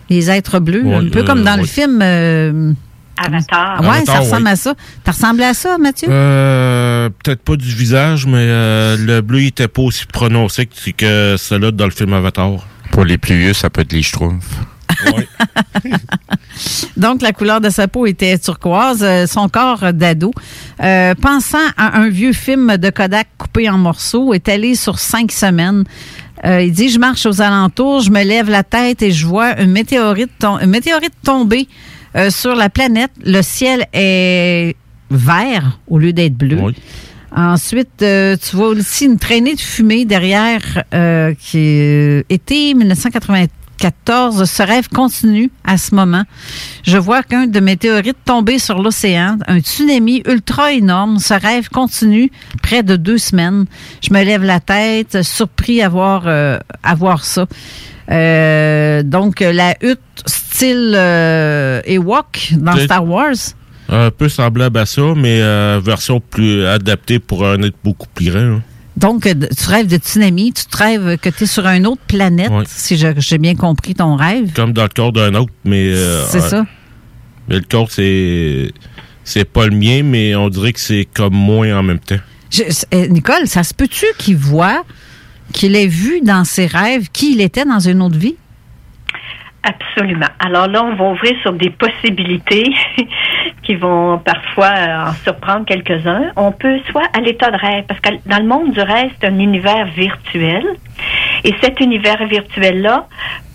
[0.10, 1.99] les êtres bleus, Ouais, un peu euh, comme dans le film.
[2.02, 2.74] euh,
[3.15, 3.80] Avatar.
[3.82, 4.74] ouais, ça ressemble à ça.
[5.03, 6.07] T'as ressemblé à ça, Mathieu?
[6.10, 10.90] Euh, peut-être pas du visage, mais euh, le bleu il était pas aussi prononcé que,
[10.91, 12.52] que celui dans le film Avatar.
[12.91, 14.57] Pour les plus vieux, ça peut être les schtroumpfs.
[16.98, 20.32] Donc, la couleur de sa peau était turquoise, euh, son corps d'ado.
[20.82, 25.32] Euh, pensant à un vieux film de Kodak coupé en morceaux, est allé sur cinq
[25.32, 25.84] semaines.
[26.45, 29.60] Euh, il dit, je marche aux alentours, je me lève la tête et je vois
[29.60, 30.32] une météorite,
[31.24, 31.68] tomber
[32.30, 33.11] sur la planète.
[33.26, 34.76] Le ciel est
[35.10, 36.60] vert au lieu d'être bleu.
[37.36, 40.84] Ensuite, tu vois aussi une traînée de fumée derrière
[41.40, 43.62] qui était 1993.
[43.77, 44.45] 14.
[44.45, 46.23] Ce rêve continue à ce moment.
[46.83, 51.17] Je vois qu'un de mes météorites tombé sur l'océan, un tsunami ultra énorme.
[51.19, 52.31] Ce rêve continue
[52.61, 53.65] près de deux semaines.
[54.01, 57.47] Je me lève la tête, surpris à voir, euh, à voir ça.
[58.11, 63.35] Euh, donc, la hutte style euh, Ewok dans Star Wars.
[63.89, 65.39] Un peu semblable à ça, mais
[65.79, 68.39] version plus adaptée pour un être beaucoup plus grand.
[68.39, 68.61] Hein.
[68.95, 72.02] Donc, euh, tu rêves de tsunami, tu te rêves que tu es sur une autre
[72.07, 72.64] planète, Ouais.
[72.68, 74.53] si j'ai bien compris ton rêve.
[74.53, 75.88] Comme dans le corps d'un autre, mais.
[75.91, 76.65] euh, C'est ça.
[77.49, 78.72] Mais le corps, c'est.
[79.26, 82.18] C'est pas le mien, mais on dirait que c'est comme moi en même temps.
[82.52, 82.64] Je-
[82.94, 84.84] euh, Nicole, ça se peut-tu qu'il voit
[85.53, 88.36] qu'il ait vu dans ses rêves qui il était dans une autre vie?
[89.64, 90.28] Absolument.
[90.40, 92.65] Alors là, on va ouvrir sur des possibilités
[93.64, 96.31] qui vont parfois euh, en surprendre quelques-uns.
[96.35, 99.27] On peut soit à l'état de rêve, parce que dans le monde du rêve, c'est
[99.27, 100.64] un univers virtuel.
[101.44, 103.07] Et cet univers virtuel-là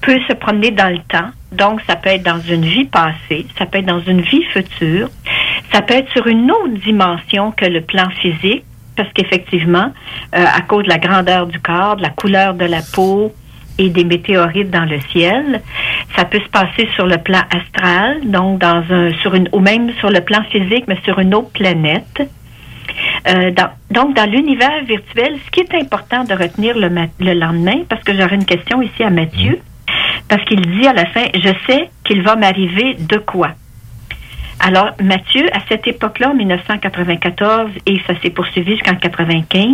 [0.02, 1.30] peut se promener dans le temps.
[1.52, 5.08] Donc, ça peut être dans une vie passée, ça peut être dans une vie future,
[5.72, 8.64] ça peut être sur une autre dimension que le plan physique,
[8.96, 9.92] parce qu'effectivement,
[10.34, 13.32] euh, à cause de la grandeur du corps, de la couleur de la peau,
[13.78, 15.62] et des météorites dans le ciel.
[16.16, 19.92] Ça peut se passer sur le plan astral, donc dans un, sur une, ou même
[20.00, 22.28] sur le plan physique, mais sur une autre planète.
[23.28, 26.88] Euh, dans- donc, dans l'univers virtuel, ce qui est important de retenir le,
[27.20, 29.58] le lendemain, parce que j'aurais une question ici à Mathieu,
[30.28, 33.50] parce qu'il dit à la fin, je sais qu'il va m'arriver de quoi.
[34.60, 39.68] Alors, Mathieu, à cette époque-là, en 1994, et ça s'est poursuivi jusqu'en 95,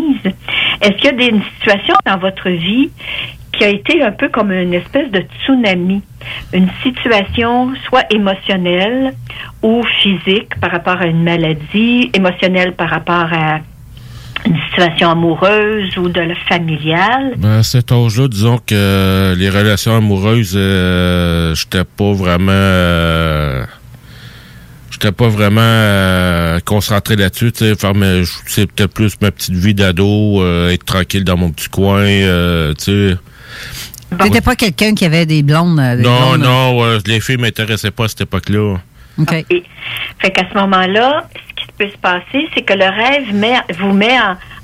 [0.82, 2.90] est-ce qu'il y a des une situation dans votre vie
[3.56, 6.02] qui a été un peu comme une espèce de tsunami,
[6.52, 9.14] une situation soit émotionnelle
[9.62, 13.60] ou physique par rapport à une maladie, émotionnelle par rapport à
[14.47, 17.35] une situation amoureuse ou de la familiale.
[17.39, 22.52] Ben, à cet âge-là, disons que euh, les relations amoureuses, euh, j'étais pas vraiment...
[22.52, 23.64] euh,
[24.90, 31.51] j'étais pas vraiment concentré là-dessus, peut-être plus ma petite vie d'ado, être tranquille dans mon
[31.51, 33.16] petit coin, tu sais.
[34.23, 35.78] T'étais pas quelqu'un qui avait des blondes.
[35.78, 38.77] euh, des Non, blondes, non, euh, les filles m'intéressaient pas à cette époque-là.
[39.19, 39.31] OK.
[40.19, 43.93] Fait qu'à ce moment-là, ce qui peut se passer, c'est que le rêve met, vous
[43.93, 44.16] met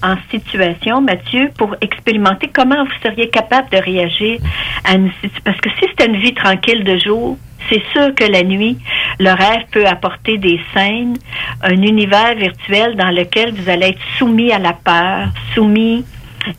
[0.02, 4.40] en, en situation, Mathieu, pour expérimenter comment vous seriez capable de réagir
[4.84, 5.40] à une situation.
[5.44, 8.78] Parce que si c'était une vie tranquille de jour, c'est sûr que la nuit,
[9.20, 11.16] le rêve peut apporter des scènes,
[11.62, 16.04] un univers virtuel dans lequel vous allez être soumis à la peur, soumis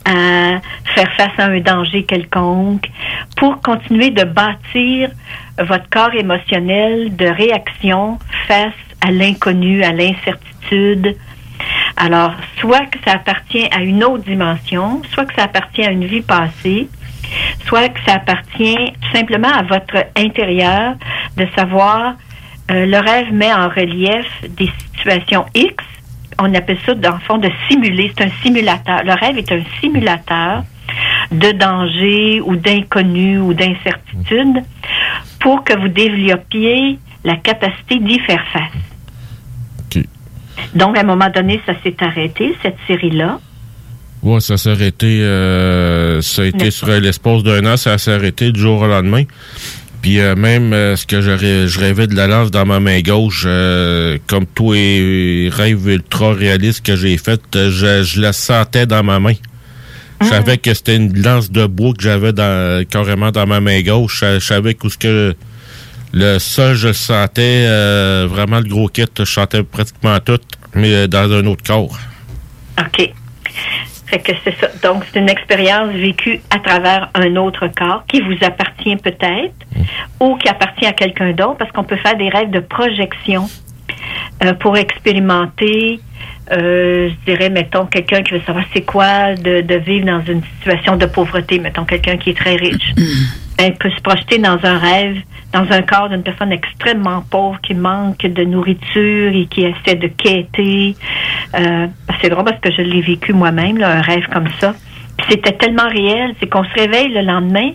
[0.06, 0.60] à
[0.96, 2.90] faire face à un danger quelconque,
[3.38, 5.10] pour continuer de bâtir
[5.58, 11.16] votre corps émotionnel de réaction face à l'inconnu, à l'incertitude.
[11.98, 16.06] Alors, soit que ça appartient à une autre dimension, soit que ça appartient à une
[16.06, 16.88] vie passée,
[17.66, 20.96] soit que ça appartient simplement à votre intérieur
[21.38, 22.16] de savoir,
[22.72, 25.76] euh, le rêve met en relief des situations X,
[26.42, 29.04] on appelle ça dans le fond de simuler, c'est un simulateur.
[29.04, 30.64] Le rêve est un simulateur
[31.32, 34.64] de danger ou d'inconnu ou d'incertitude
[35.40, 40.02] pour que vous développiez la capacité d'y faire face.
[40.76, 43.40] Donc, à un moment donné, ça s'est arrêté, cette série-là.
[44.22, 48.52] Ouais, ça s'est arrêté, euh, ça a été sur l'espace d'un an, ça s'est arrêté
[48.52, 49.24] du jour au lendemain.
[50.02, 52.80] Puis euh, même euh, ce que je, rê- je rêvais de la lance dans ma
[52.80, 58.34] main gauche, euh, comme tous les rêves ultra réalistes que j'ai fait, je, je la
[58.34, 59.36] sentais dans ma main.
[60.22, 63.82] Je savais que c'était une lance de bois que j'avais dans, carrément dans ma main
[63.82, 64.20] gauche.
[64.22, 65.36] Je, je savais qu'où ce que
[66.14, 67.66] le sol, je le sentais
[68.28, 70.40] vraiment le gros kit, je sentais pratiquement tout,
[70.76, 71.98] mais dans un autre corps.
[72.80, 73.12] OK.
[74.12, 74.68] Fait que c'est ça.
[74.84, 79.56] Donc, c'est une expérience vécue à travers un autre corps qui vous appartient peut-être
[80.20, 83.48] ou qui appartient à quelqu'un d'autre parce qu'on peut faire des rêves de projection
[84.44, 86.00] euh, pour expérimenter,
[86.52, 90.42] euh, je dirais, mettons, quelqu'un qui veut savoir c'est quoi de, de vivre dans une
[90.58, 92.94] situation de pauvreté, mettons, quelqu'un qui est très riche.
[93.58, 95.18] Elle peut se projeter dans un rêve,
[95.54, 100.08] dans un corps d'une personne extrêmement pauvre qui manque de nourriture et qui essaie de
[100.08, 100.96] quêter.
[101.56, 101.88] Euh,
[102.22, 104.74] c'est drôle parce que je l'ai vécu moi-même, un rêve comme ça.
[105.18, 107.72] Puis C'était tellement réel, c'est qu'on se réveille le lendemain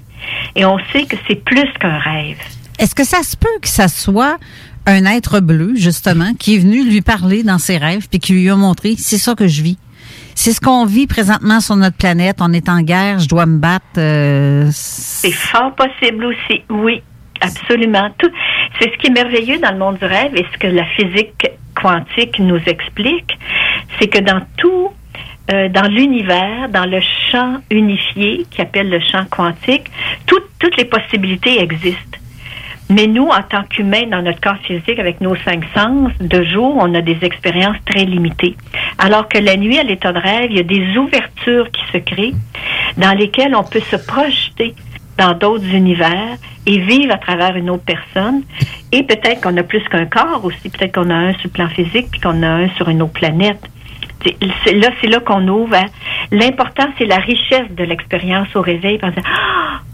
[0.54, 2.38] et on sait que c'est plus qu'un rêve.
[2.78, 4.38] Est-ce que ça se peut que ça soit
[4.86, 8.48] un être bleu, justement, qui est venu lui parler dans ses rêves puis qui lui
[8.50, 9.78] a montré c'est ça que je vis?
[10.34, 12.36] C'est ce qu'on vit présentement sur notre planète.
[12.40, 13.84] On est en guerre, je dois me battre.
[13.98, 17.02] euh, C'est fort possible aussi, oui,
[17.40, 18.10] absolument.
[18.18, 18.30] Tout,
[18.78, 21.46] c'est ce qui est merveilleux dans le monde du rêve et ce que la physique
[21.74, 23.38] quantique nous explique,
[23.98, 24.90] c'est que dans tout,
[25.52, 27.00] euh, dans l'univers, dans le
[27.32, 29.90] champ unifié qui appelle le champ quantique,
[30.26, 32.18] tout- toutes les possibilités existent.
[32.88, 36.76] Mais nous, en tant qu'humains, dans notre corps physique, avec nos cinq sens, de jour,
[36.78, 38.56] on a des expériences très limitées.
[38.98, 41.98] Alors que la nuit, à l'état de rêve, il y a des ouvertures qui se
[41.98, 42.34] créent
[42.96, 44.74] dans lesquelles on peut se projeter
[45.18, 46.36] dans d'autres univers
[46.66, 48.42] et vivre à travers une autre personne.
[48.92, 50.68] Et peut-être qu'on a plus qu'un corps aussi.
[50.68, 53.12] Peut-être qu'on a un sur le plan physique puis qu'on a un sur une autre
[53.12, 53.60] planète.
[54.64, 55.74] C'est là, c'est là qu'on ouvre.
[55.74, 55.84] à-
[56.32, 58.98] L'important, c'est la richesse de l'expérience au réveil.
[59.02, 59.10] Ah,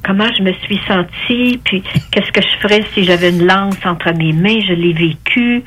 [0.05, 4.13] comment je me suis sentie, puis qu'est-ce que je ferais si j'avais une lance entre
[4.17, 5.63] mes mains, je l'ai vécu.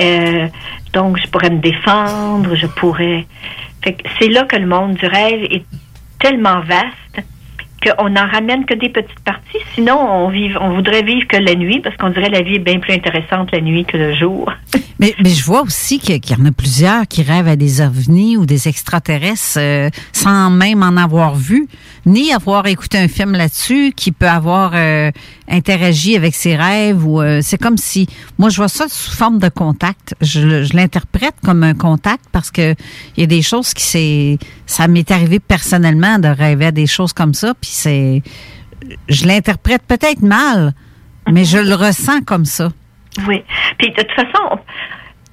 [0.00, 0.46] Euh,
[0.92, 3.26] donc, je pourrais me défendre, je pourrais.
[4.18, 5.64] C'est là que le monde du rêve est
[6.18, 7.24] tellement vaste
[7.82, 9.58] qu'on n'en ramène que des petites parties.
[9.74, 12.58] Sinon, on, vive, on voudrait vivre que la nuit parce qu'on dirait la vie est
[12.58, 14.52] bien plus intéressante la nuit que le jour.
[15.00, 18.36] Mais, je vois aussi que- qu'il y en a plusieurs qui rêvent à des ovnis
[18.36, 21.68] ou des extraterrestres euh, sans même en avoir vu,
[22.08, 25.10] ni avoir écouté un film là-dessus, qui peut avoir euh,
[25.48, 27.06] interagi avec ses rêves.
[27.06, 28.08] ou euh, C'est comme si,
[28.38, 30.14] moi je vois ça sous forme de contact.
[30.20, 32.74] Je, je l'interprète comme un contact parce que
[33.16, 36.86] il y a des choses qui c'est, ça m'est arrivé personnellement de rêver à des
[36.86, 38.22] choses comme ça, puis c'est,
[39.08, 40.74] je l'interprète peut-être mal,
[41.30, 42.70] mais je le ressens comme ça.
[43.26, 43.42] Oui.
[43.78, 44.60] Puis de toute façon,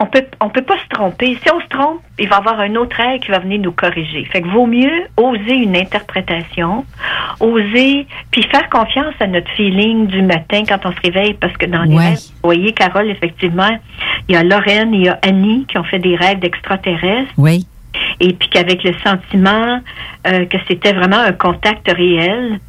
[0.05, 1.37] on, peut on peut pas se tromper.
[1.43, 3.71] Si on se trompe, il va y avoir un autre rêve qui va venir nous
[3.71, 4.25] corriger.
[4.25, 6.85] Fait que vaut mieux oser une interprétation,
[7.39, 11.65] oser puis faire confiance à notre feeling du matin quand on se réveille parce que
[11.65, 12.09] dans les Ouais.
[12.09, 13.69] rêves, vous voyez Carole effectivement,
[14.27, 17.65] il y a Lorraine, il y a Annie qui ont fait des rêves d'extraterrestres Oui.
[18.19, 19.79] et puis qu'avec le sentiment
[20.27, 22.59] euh, que c'était vraiment un contact réel.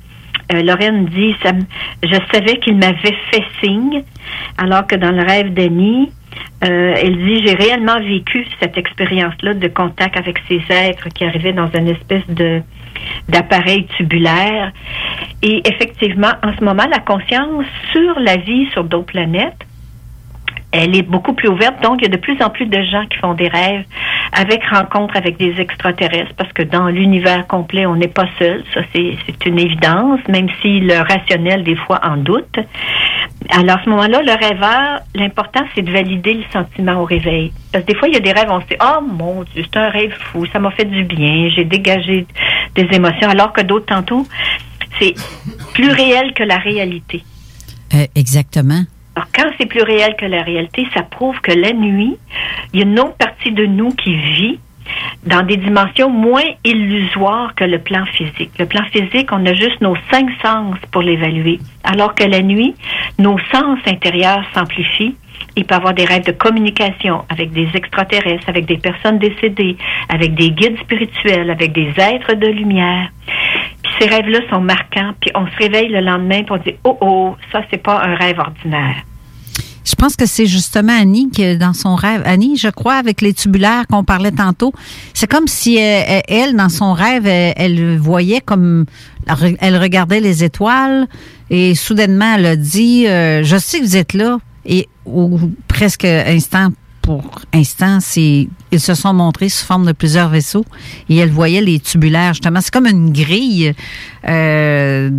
[0.54, 1.50] Euh, Lorraine dit, ça,
[2.04, 4.04] je savais qu'il m'avait fait signe,
[4.58, 6.12] alors que dans le rêve d'Annie,
[6.64, 11.52] euh, elle dit, j'ai réellement vécu cette expérience-là de contact avec ces êtres qui arrivaient
[11.52, 12.62] dans une espèce de
[13.28, 14.72] d'appareil tubulaire.
[15.42, 19.65] Et effectivement, en ce moment, la conscience sur la vie sur d'autres planètes,
[20.72, 21.82] elle est beaucoup plus ouverte.
[21.82, 23.84] Donc, il y a de plus en plus de gens qui font des rêves
[24.32, 28.64] avec rencontre avec des extraterrestres, parce que dans l'univers complet, on n'est pas seul.
[28.74, 32.59] Ça, c'est une évidence, même si le rationnel, des fois, en doute.
[33.51, 37.52] Alors, à ce moment-là, le rêveur, l'important, c'est de valider le sentiment au réveil.
[37.72, 39.64] Parce que des fois, il y a des rêves, on se dit, oh mon Dieu,
[39.64, 42.26] c'est un rêve fou, ça m'a fait du bien, j'ai dégagé
[42.74, 44.26] des émotions, alors que d'autres, tantôt,
[44.98, 45.14] c'est
[45.74, 47.22] plus réel que la réalité.
[47.94, 48.82] Euh, exactement.
[49.16, 52.18] Alors, quand c'est plus réel que la réalité, ça prouve que la nuit,
[52.72, 54.59] il y a une autre partie de nous qui vit
[55.24, 58.51] dans des dimensions moins illusoires que le plan physique.
[58.59, 61.59] Le plan physique, on a juste nos cinq sens pour l'évaluer.
[61.82, 62.74] Alors que la nuit,
[63.18, 65.16] nos sens intérieurs s'amplifient.
[65.56, 69.76] Il peut avoir des rêves de communication avec des extraterrestres, avec des personnes décédées,
[70.10, 73.09] avec des guides spirituels, avec des êtres de lumière.
[73.98, 77.36] Ces rêves-là sont marquants, puis on se réveille le lendemain, puis on dit oh oh,
[77.52, 78.97] ça c'est pas un rêve ordinaire.
[79.86, 83.32] Je pense que c'est justement Annie qui, dans son rêve, Annie, je crois, avec les
[83.32, 84.73] tubulaires qu'on parlait tantôt,
[85.14, 88.86] c'est comme si euh, elle, dans son rêve, elle, elle voyait comme,
[89.60, 91.06] elle regardait les étoiles
[91.51, 96.05] et soudainement elle a dit, euh, je sais que vous êtes là et au presque
[96.05, 96.70] instant
[97.07, 97.23] pour
[97.55, 100.65] instant, c'est ils se sont montrés sous forme de plusieurs vaisseaux
[101.09, 102.61] et elle voyait les tubulaires justement.
[102.61, 103.74] C'est comme une grille.
[104.28, 105.11] Euh,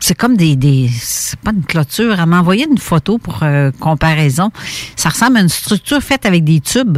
[0.00, 2.18] c'est comme des, c'est pas une clôture.
[2.18, 4.50] Elle m'a envoyé une photo pour euh, comparaison.
[4.96, 6.96] Ça ressemble à une structure faite avec des tubes,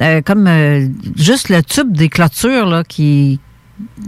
[0.00, 0.48] euh, comme
[1.14, 2.82] juste le tube des clôtures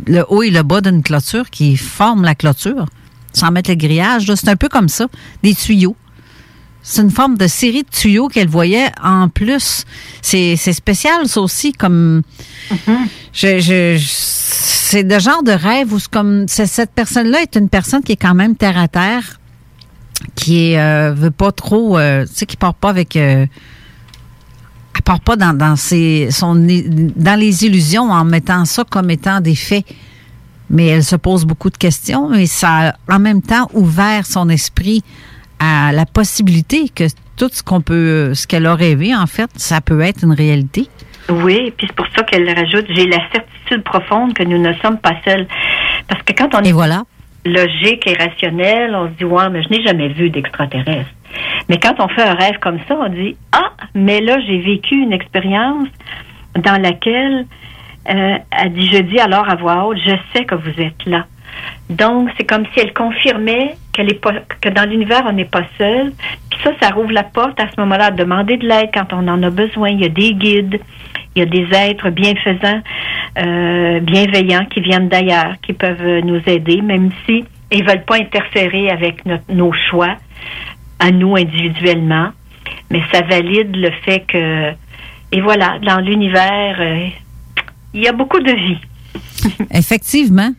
[0.07, 2.87] le haut et le bas d'une clôture qui forment la clôture,
[3.33, 4.33] sans mettre le grillage.
[4.35, 5.07] C'est un peu comme ça,
[5.45, 5.95] des tuyaux.
[6.83, 9.85] C'est une forme de série de tuyaux qu'elle voyait en plus.
[10.23, 12.23] C'est spécial, ça aussi, comme.
[13.33, 16.47] je, je- je- c'est le genre de rêve où c'est comme.
[16.49, 19.39] Cette personne-là est une personne qui est quand même terre à terre,
[20.35, 21.99] qui est, euh, veut pas trop.
[21.99, 23.17] euh, tu sais, qui part pas avec.
[23.17, 23.45] euh,
[24.95, 29.41] elle part pas dans, dans, ses, son, dans les illusions en mettant ça comme étant
[29.41, 29.85] des faits.
[30.71, 34.49] Mais elle se pose beaucoup de questions et ça a en même temps ouvert son
[34.49, 35.03] esprit
[35.59, 37.05] à la possibilité que
[37.37, 40.89] tout ce qu'on peut, ce qu'elle a rêvé, en fait, ça peut être une réalité.
[41.29, 44.99] Oui, puis c'est pour ça qu'elle rajoute j'ai la certitude profonde que nous ne sommes
[44.99, 45.47] pas seuls.
[46.09, 47.03] Parce que quand on est voilà.
[47.45, 51.11] logique et rationnel, on se dit ouais, mais je n'ai jamais vu d'extraterrestre.
[51.69, 54.95] Mais quand on fait un rêve comme ça, on dit ah, mais là j'ai vécu
[54.95, 55.89] une expérience
[56.55, 57.47] dans laquelle
[58.09, 61.27] euh, elle dit je dis alors à voix haute, je sais que vous êtes là.
[61.91, 65.65] Donc c'est comme si elle confirmait qu'elle est pas que dans l'univers on n'est pas
[65.79, 66.13] seul.
[66.51, 69.27] Puis ça, ça rouvre la porte à ce moment-là à demander de l'aide quand on
[69.29, 69.89] en a besoin.
[69.91, 70.81] Il y a des guides,
[71.35, 72.83] il y a des êtres bienfaisants,
[73.39, 78.91] euh, bienveillants qui viennent d'ailleurs, qui peuvent nous aider, même si ils veulent pas interférer
[78.91, 80.17] avec nos choix
[80.99, 82.31] à nous individuellement.
[82.91, 84.71] Mais ça valide le fait que,
[85.33, 87.09] et voilà, dans l'univers, euh,
[87.95, 88.79] il y a beaucoup de vie.
[89.71, 90.51] Effectivement.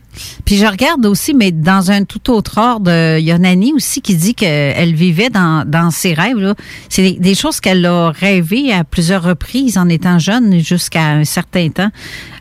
[0.44, 3.38] Puis je regarde aussi, mais dans un tout autre ordre, il y a
[3.74, 6.54] aussi qui dit qu'elle vivait dans, dans ses rêves.
[6.88, 11.68] C'est des, choses qu'elle a rêvé à plusieurs reprises en étant jeune jusqu'à un certain
[11.68, 11.90] temps.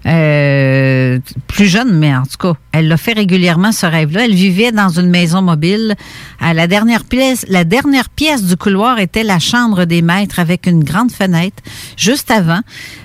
[0.05, 4.25] Euh, plus jeune, mais en tout cas, elle l'a fait régulièrement ce rêve-là.
[4.25, 5.95] Elle vivait dans une maison mobile.
[6.39, 10.67] À la dernière pièce, la dernière pièce du couloir était la chambre des maîtres avec
[10.67, 11.61] une grande fenêtre.
[11.97, 12.61] Juste avant,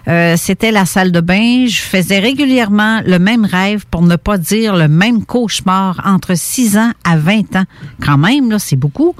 [0.06, 1.66] euh, c'était la salle de bain.
[1.66, 6.78] Je faisais régulièrement le même rêve pour ne pas dire le même cauchemar entre 6
[6.78, 7.64] ans à 20 ans.
[8.04, 9.14] Quand même, là, c'est beaucoup.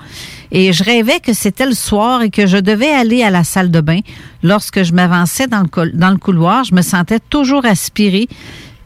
[0.50, 3.70] Et je rêvais que c'était le soir et que je devais aller à la salle
[3.70, 4.00] de bain.
[4.42, 8.28] Lorsque je m'avançais dans le, dans le couloir, je me sentais toujours aspirée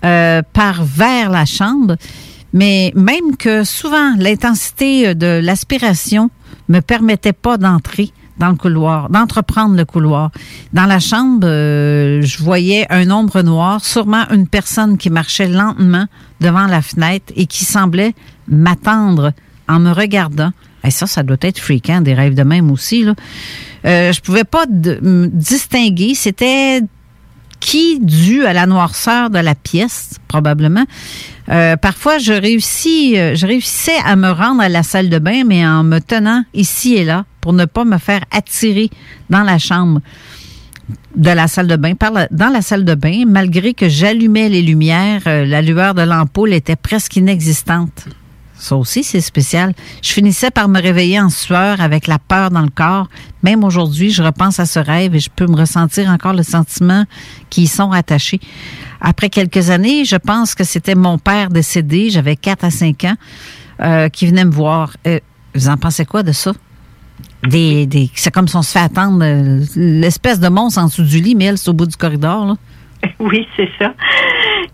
[0.05, 1.97] euh, par vers la chambre.
[2.53, 6.31] Mais même que souvent, l'intensité de l'aspiration
[6.69, 10.31] me permettait pas d'entrer dans le couloir, d'entreprendre le couloir.
[10.73, 16.07] Dans la chambre, euh, je voyais un ombre noir, sûrement une personne qui marchait lentement
[16.41, 18.15] devant la fenêtre et qui semblait
[18.49, 19.33] m'attendre
[19.69, 20.53] en me regardant.
[20.85, 23.05] Et ça, ça doit être fréquent, des rêves de même aussi.
[23.05, 23.15] Là.
[23.85, 26.15] Euh, je pouvais pas distinguer.
[26.15, 26.83] C'était
[27.61, 30.85] qui dû à la noirceur de la pièce, probablement.
[31.51, 35.67] Euh, parfois, je réussis, euh, réussissais à me rendre à la salle de bain, mais
[35.67, 38.91] en me tenant ici et là pour ne pas me faire attirer
[39.31, 40.01] dans la chambre
[41.17, 41.95] de la salle de bain.
[42.31, 46.53] Dans la salle de bain, malgré que j'allumais les lumières, euh, la lueur de l'ampoule
[46.53, 48.07] était presque inexistante.
[48.59, 49.73] Ça aussi, c'est spécial.
[50.03, 53.09] Je finissais par me réveiller en sueur avec la peur dans le corps.
[53.45, 57.05] Même aujourd'hui, je repense à ce rêve et je peux me ressentir encore le sentiment
[57.51, 58.41] qui y sont attachés.
[59.01, 63.15] Après quelques années, je pense que c'était mon père décédé, j'avais 4 à 5 ans,
[63.81, 64.97] euh, qui venait me voir.
[65.07, 65.21] Euh,
[65.55, 66.53] vous en pensez quoi de ça?
[67.45, 71.05] Des, des, c'est comme si on se fait attendre euh, l'espèce de monstre en dessous
[71.05, 72.45] du lit, mais elle, c'est au bout du corridor.
[72.45, 72.57] Là.
[73.21, 73.95] Oui, c'est ça,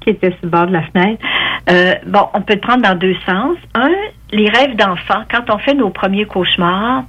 [0.05, 1.25] qui était sur le bord de la fenêtre.
[1.71, 3.57] Euh, bon, on peut le prendre dans deux sens.
[3.75, 3.91] Un,
[4.31, 7.05] les rêves d'enfants, quand on fait nos premiers cauchemars,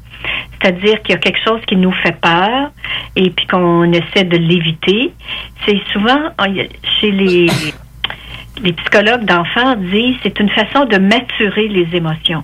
[0.53, 2.72] c'est-à-dire qu'il y a quelque chose qui nous fait peur
[3.15, 5.13] et puis qu'on essaie de l'éviter,
[5.65, 6.30] c'est souvent
[6.99, 7.47] chez les,
[8.63, 12.43] les psychologues d'enfants disent c'est une façon de maturer les émotions.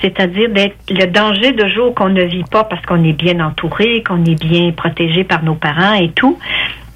[0.00, 0.48] C'est-à-dire
[0.88, 4.40] le danger de jour qu'on ne vit pas parce qu'on est bien entouré, qu'on est
[4.40, 6.38] bien protégé par nos parents et tout.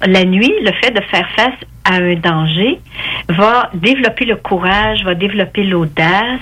[0.05, 2.79] La nuit, le fait de faire face à un danger
[3.29, 6.41] va développer le courage, va développer l'audace.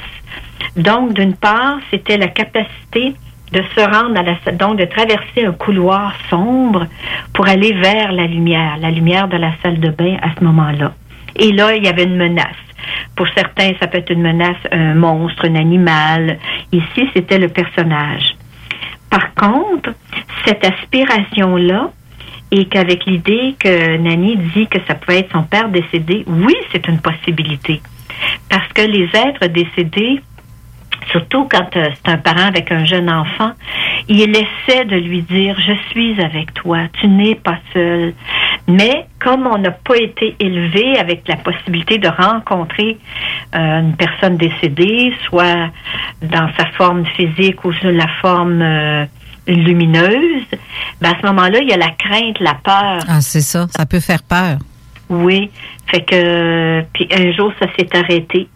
[0.76, 3.14] Donc, d'une part, c'était la capacité
[3.52, 6.88] de se rendre à la donc de traverser un couloir sombre
[7.34, 10.94] pour aller vers la lumière, la lumière de la salle de bain à ce moment-là.
[11.36, 12.56] Et là, il y avait une menace.
[13.16, 16.40] Pour certains, ça peut être une menace, un monstre, un animal.
[16.72, 18.36] Ici, c'était le personnage.
[19.10, 19.94] Par contre,
[20.46, 21.92] cette aspiration-là,
[22.52, 26.88] et qu'avec l'idée que Nani dit que ça pouvait être son père décédé, oui, c'est
[26.88, 27.82] une possibilité.
[28.50, 30.22] Parce que les êtres décédés,
[31.12, 33.52] surtout quand euh, c'est un parent avec un jeune enfant,
[34.08, 38.14] il essaie de lui dire je suis avec toi, tu n'es pas seul.
[38.68, 42.98] Mais comme on n'a pas été élevé avec la possibilité de rencontrer
[43.56, 45.70] euh, une personne décédée, soit
[46.22, 49.06] dans sa forme physique ou sous la forme euh,
[49.48, 50.46] lumineuse,
[51.00, 53.04] ben à ce moment-là, il y a la crainte, la peur.
[53.08, 53.68] Ah, c'est ça.
[53.70, 54.58] Ça peut faire peur.
[55.10, 55.52] Oui,
[55.86, 58.48] fait que puis un jour ça s'est arrêté.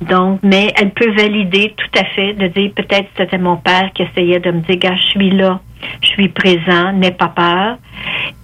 [0.00, 4.02] Donc, mais elle peut valider tout à fait de dire peut-être c'était mon père qui
[4.02, 5.60] essayait de me dire gars, je suis là,
[6.00, 7.78] je suis présent, n'aie pas peur,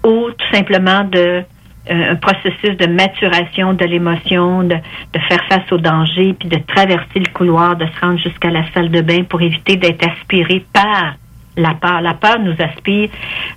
[0.05, 1.43] ou tout simplement de
[1.91, 6.59] euh, un processus de maturation de l'émotion, de, de faire face au danger, puis de
[6.67, 10.65] traverser le couloir, de se rendre jusqu'à la salle de bain pour éviter d'être aspiré
[10.73, 11.15] par
[11.57, 12.01] la peur.
[12.01, 13.11] La peur nous aspire.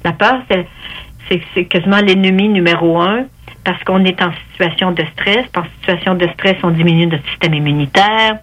[0.04, 0.42] La peur,
[1.30, 3.26] c'est quasiment l'ennemi numéro un
[3.64, 5.46] parce qu'on est en situation de stress.
[5.56, 8.38] En situation de stress, on diminue notre système immunitaire.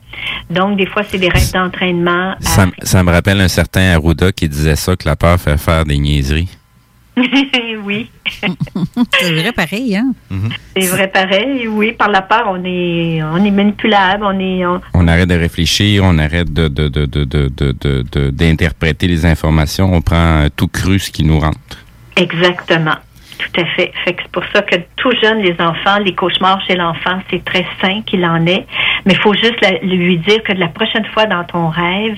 [0.51, 2.32] Donc, des fois, c'est des règles d'entraînement.
[2.32, 5.56] à- Ça, ça me rappelle un certain Arruda qui disait ça, que la peur fait
[5.59, 6.48] faire des niaiseries.
[7.85, 8.11] oui,
[9.20, 10.12] C'est vrai pareil, hein?
[10.77, 11.69] c'est vrai pareil.
[11.69, 15.35] Oui, par la peur, on est, on est manipulable, on est, on- On arrête de
[15.36, 20.01] réfléchir, on arrête de, de, de, de, de, de, de- de- d'interpréter les informations, on
[20.03, 21.59] prend tout cru ce qui nous rentre.
[22.16, 22.97] Exactement.
[23.39, 23.93] Tout à fait.
[24.05, 28.02] C'est pour ça que tout jeune, les enfants, les cauchemars chez l'enfant, c'est très sain
[28.06, 28.66] qu'il en est.
[29.05, 32.16] Mais il faut juste lui dire que la prochaine fois dans ton rêve,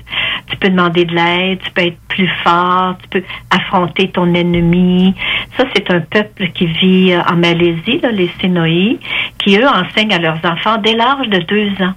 [0.49, 5.15] tu peux demander de l'aide, tu peux être plus fort, tu peux affronter ton ennemi.
[5.57, 8.99] Ça, c'est un peuple qui vit euh, en Malaisie, les Sénoïs,
[9.39, 11.95] qui, eux, enseignent à leurs enfants dès l'âge de deux ans.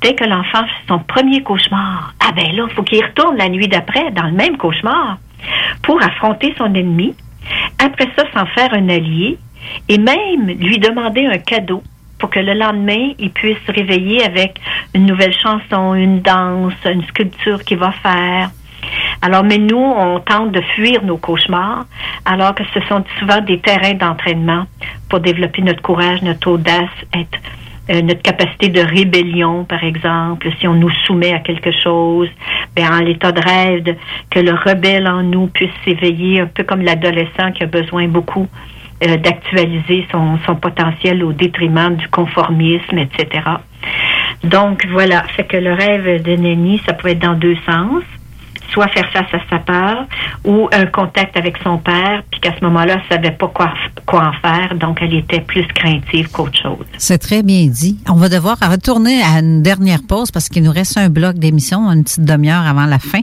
[0.00, 3.48] Dès que l'enfant fait son premier cauchemar, ah ben là, il faut qu'il retourne la
[3.48, 5.18] nuit d'après dans le même cauchemar
[5.82, 7.14] pour affronter son ennemi.
[7.78, 9.38] Après ça, s'en faire un allié
[9.88, 11.82] et même lui demander un cadeau
[12.18, 14.60] pour que le lendemain, il puisse se réveiller avec
[14.94, 18.50] une nouvelle chanson, une danse, une sculpture qu'il va faire.
[19.20, 21.84] Alors, mais nous, on tente de fuir nos cauchemars,
[22.24, 24.66] alors que ce sont souvent des terrains d'entraînement
[25.08, 27.38] pour développer notre courage, notre audace, être
[27.90, 32.28] euh, notre capacité de rébellion, par exemple, si on nous soumet à quelque chose,
[32.76, 33.96] ben, en l'état de rêve,
[34.30, 38.46] que le rebelle en nous puisse s'éveiller, un peu comme l'adolescent qui a besoin beaucoup
[39.04, 43.42] euh, d'actualiser son, son potentiel au détriment du conformisme, etc.
[44.44, 48.04] Donc voilà, fait que le rêve de Nenny, ça peut être dans deux sens.
[48.72, 50.06] Soit faire face à sa peur
[50.44, 53.72] ou un contact avec son père, puis qu'à ce moment-là, elle savait pas quoi,
[54.06, 56.86] quoi en faire, donc elle était plus craintive qu'autre chose.
[56.98, 57.98] C'est très bien dit.
[58.08, 61.90] On va devoir retourner à une dernière pause parce qu'il nous reste un bloc d'émission,
[61.90, 63.20] une petite demi-heure avant la fin.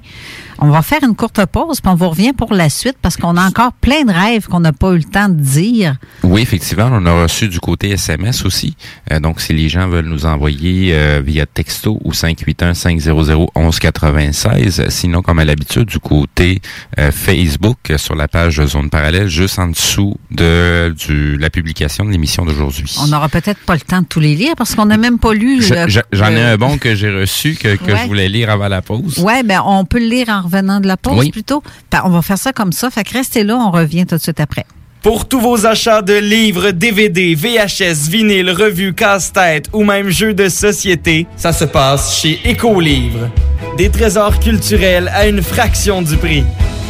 [0.62, 3.38] On va faire une courte pause, puis on vous revient pour la suite parce qu'on
[3.38, 5.96] a encore plein de rêves qu'on n'a pas eu le temps de dire.
[6.24, 8.76] Oui, effectivement, on a reçu du côté SMS aussi.
[9.12, 15.40] Euh, donc, si les gens veulent nous envoyer euh, via texto ou 581-500-1196, sinon, comme
[15.40, 16.62] à l'habitude, du côté
[17.00, 22.12] euh, Facebook, sur la page Zone Parallèle, juste en dessous de du, la publication de
[22.12, 22.94] l'émission d'aujourd'hui.
[23.02, 25.34] On n'aura peut-être pas le temps de tous les lire parce qu'on n'a même pas
[25.34, 25.62] lu.
[25.62, 28.00] Je- J'en ai un bon que j'ai reçu, que, que Ouais.
[28.04, 29.18] je voulais lire avant la pause.
[29.20, 31.32] Ouais, ben on peut le lire en revenant de la pause Oui.
[31.32, 31.62] plutôt.
[31.92, 32.90] Ben, on va faire ça comme ça.
[32.90, 34.66] Fait que restez là, on revient tout de suite après.
[35.02, 40.50] Pour tous vos achats de livres, DVD, VHS, vinyle, revues, casse-tête ou même jeux de
[40.50, 43.30] société, ça se passe chez Écolivre.
[43.78, 46.44] Des trésors culturels à une fraction du prix.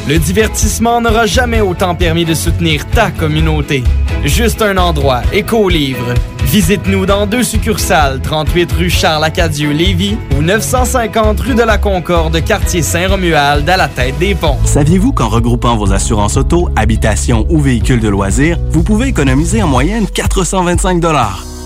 [0.07, 3.83] Le divertissement n'aura jamais autant permis de soutenir ta communauté.
[4.23, 6.13] Juste un endroit, Écolivre.
[6.45, 13.69] Visite-nous dans deux succursales, 38 rue Charles-Acadieux-Lévis ou 950 rue de la Concorde, quartier Saint-Romuald,
[13.69, 14.57] à la tête des ponts.
[14.65, 19.67] Saviez-vous qu'en regroupant vos assurances auto, habitation ou véhicules de loisirs, vous pouvez économiser en
[19.67, 20.99] moyenne 425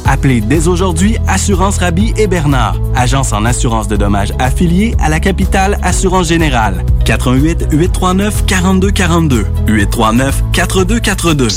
[0.05, 5.19] Appelez dès aujourd'hui Assurance Rabi et Bernard, agence en assurance de dommages affiliée à la
[5.19, 6.85] capitale Assurance Générale.
[7.05, 11.47] 88 839 4242 839 4242.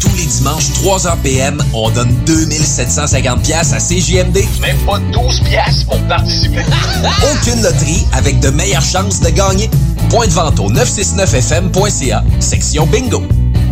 [0.00, 4.38] Tous les dimanches, 3h PM, on donne 2750 pièces à CJMD.
[4.60, 6.62] Même pas 12 pièces pour participer.
[7.32, 9.70] Aucune loterie avec de meilleures chances de gagner.
[10.10, 13.22] Point de vente au 969fm.ca, section bingo.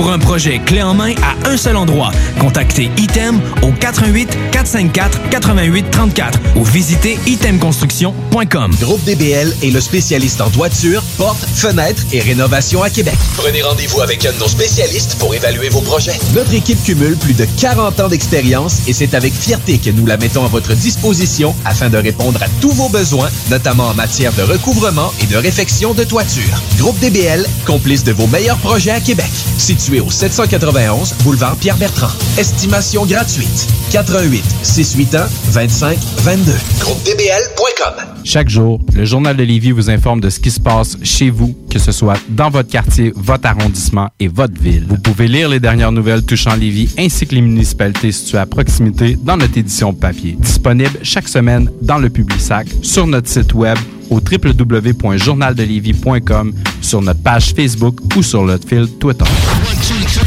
[0.00, 5.28] Pour un projet clé en main à un seul endroit, contactez Item au 88 454
[5.28, 8.74] 88 34 ou visitez itemconstruction.com.
[8.80, 13.12] Groupe DBL est le spécialiste en toiture, portes, fenêtres et rénovation à Québec.
[13.36, 16.18] Prenez rendez-vous avec un de nos spécialistes pour évaluer vos projets.
[16.32, 20.16] Notre équipe cumule plus de 40 ans d'expérience et c'est avec fierté que nous la
[20.16, 24.44] mettons à votre disposition afin de répondre à tous vos besoins, notamment en matière de
[24.44, 26.58] recouvrement et de réfection de toiture.
[26.78, 29.30] Groupe DBL, complice de vos meilleurs projets à Québec.
[29.90, 32.12] Situé au 791 boulevard Pierre-Bertrand.
[32.38, 33.66] Estimation gratuite.
[33.90, 36.52] 88 681 25 22.
[36.78, 37.94] GroupeDBL.com.
[38.22, 41.56] Chaque jour, le Journal de Lévis vous informe de ce qui se passe chez vous,
[41.68, 44.86] que ce soit dans votre quartier, votre arrondissement et votre ville.
[44.88, 49.18] Vous pouvez lire les dernières nouvelles touchant Lévis ainsi que les municipalités situées à proximité
[49.20, 50.36] dans notre édition papier.
[50.38, 53.76] Disponible chaque semaine dans le Publisac, sur notre site web
[54.10, 59.24] au www.journaldelévis.com, sur notre page Facebook ou sur notre fil Twitter.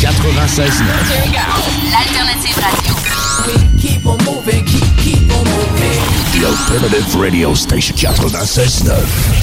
[0.04, 0.82] 96
[1.90, 2.94] L'alternative radio.
[3.80, 6.04] Keep on moving, keep, keep on moving.
[6.34, 9.43] The Alternative Radio Station 96.9.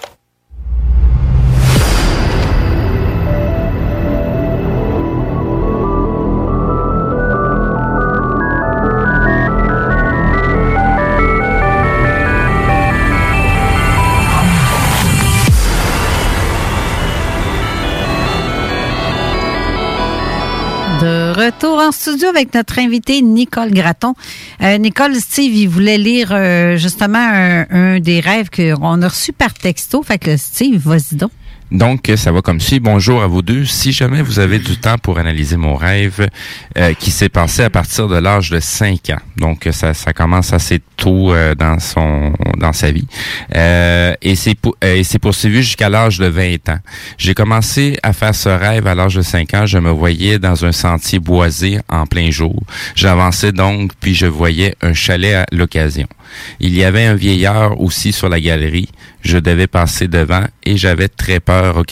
[21.67, 24.13] En studio avec notre invité Nicole Gratton.
[24.61, 29.53] Euh, Nicole, Steve, il voulait lire euh, justement un, des rêves qu'on a reçus par
[29.53, 30.03] texto.
[30.03, 31.31] Fait que Steve, vas-y donc.
[31.71, 32.81] Donc, ça va comme suit.
[32.81, 33.63] Bonjour à vous deux.
[33.63, 36.27] Si jamais vous avez du temps pour analyser mon rêve
[36.77, 39.21] euh, qui s'est passé à partir de l'âge de 5 ans.
[39.37, 43.07] Donc, ça, ça commence assez euh, dans son dans sa vie.
[43.55, 46.79] Euh, et c'est euh, c'est poursuivi jusqu'à l'âge de 20 ans.
[47.17, 49.65] J'ai commencé à faire ce rêve à l'âge de 5 ans.
[49.65, 52.61] Je me voyais dans un sentier boisé en plein jour.
[52.95, 56.07] J'avançais donc, puis je voyais un chalet à l'occasion.
[56.59, 58.89] Il y avait un vieillard aussi sur la galerie.
[59.21, 61.83] Je devais passer devant et j'avais très peur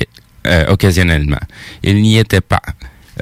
[0.67, 1.39] occasionnellement.
[1.83, 2.61] Il n'y était pas.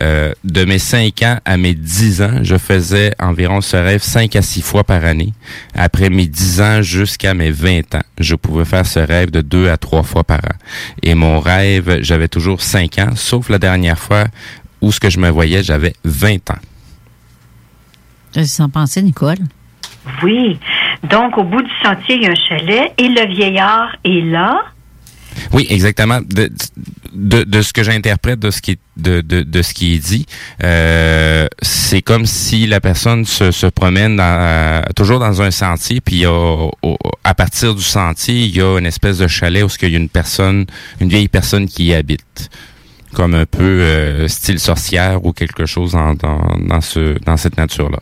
[0.01, 4.35] Euh, de mes 5 ans à mes 10 ans, je faisais environ ce rêve 5
[4.35, 5.33] à 6 fois par année.
[5.73, 9.69] Après mes 10 ans jusqu'à mes 20 ans, je pouvais faire ce rêve de 2
[9.69, 10.55] à 3 fois par an.
[11.01, 14.25] Et mon rêve, j'avais toujours 5 ans, sauf la dernière fois
[14.81, 16.59] où ce que je me voyais, j'avais 20 ans.
[18.31, 19.37] Qu'est-ce que tu en pensais, Nicole?
[20.21, 20.59] Oui.
[21.03, 24.61] Donc, au bout du sentier, il y a un chalet et le vieillard est là.
[25.53, 26.19] Oui, exactement.
[26.21, 26.49] De,
[27.13, 30.25] de, ce que j'interprète de ce qui est, de, de, ce qui est dit,
[30.63, 36.01] euh, c'est comme si la personne se, se promène dans, euh, toujours dans un sentier,
[36.01, 39.95] puis à partir du sentier, il y a une espèce de chalet où il y
[39.95, 40.65] a une personne,
[40.99, 42.49] une vieille personne qui y habite,
[43.13, 47.57] comme un peu euh, style sorcière ou quelque chose dans, dans, dans ce dans cette
[47.57, 47.99] nature-là.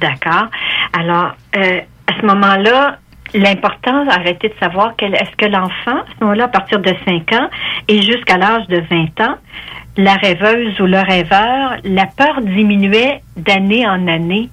[0.00, 0.48] D'accord.
[0.92, 2.98] Alors, à ce moment-là,
[3.34, 7.32] l'important, arrêter de savoir quel, est-ce que l'enfant, à ce moment-là, à partir de 5
[7.32, 7.48] ans
[7.88, 9.36] et jusqu'à l'âge de 20 ans,
[9.96, 14.50] la rêveuse ou le rêveur, la peur diminuait d'année en année,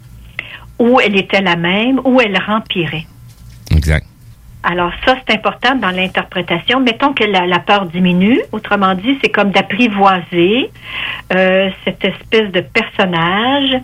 [0.80, 3.06] ou elle était la même, ou elle rempirait.
[3.72, 4.06] Exact.
[4.64, 6.80] Alors ça, c'est important dans l'interprétation.
[6.80, 8.40] Mettons que la, la peur diminue.
[8.54, 10.72] Autrement dit, c'est comme d'apprivoiser
[11.34, 13.82] euh, cette espèce de personnage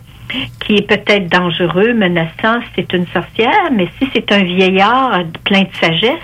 [0.66, 5.74] qui est peut-être dangereux, menaçant, c'est une sorcière, mais si c'est un vieillard plein de
[5.80, 6.20] sagesse,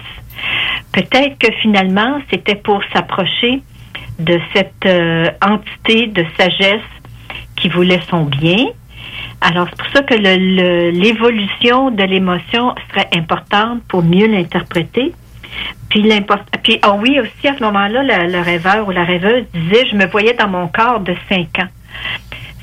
[0.92, 3.62] peut-être que finalement, c'était pour s'approcher
[4.20, 6.82] de cette euh, entité de sagesse
[7.56, 8.68] qui voulait son bien.
[9.42, 10.16] Alors, c'est pour ça que
[10.92, 15.14] l'évolution de l'émotion serait importante pour mieux l'interpréter.
[15.90, 16.10] Puis,
[16.64, 19.96] puis ah oui, aussi, à ce moment-là, le, le rêveur ou la rêveuse disait, je
[19.96, 21.70] me voyais dans mon corps de 5 ans.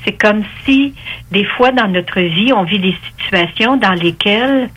[0.05, 0.93] C'est comme si,
[1.31, 4.69] des fois, dans notre vie, on vit des situations dans lesquelles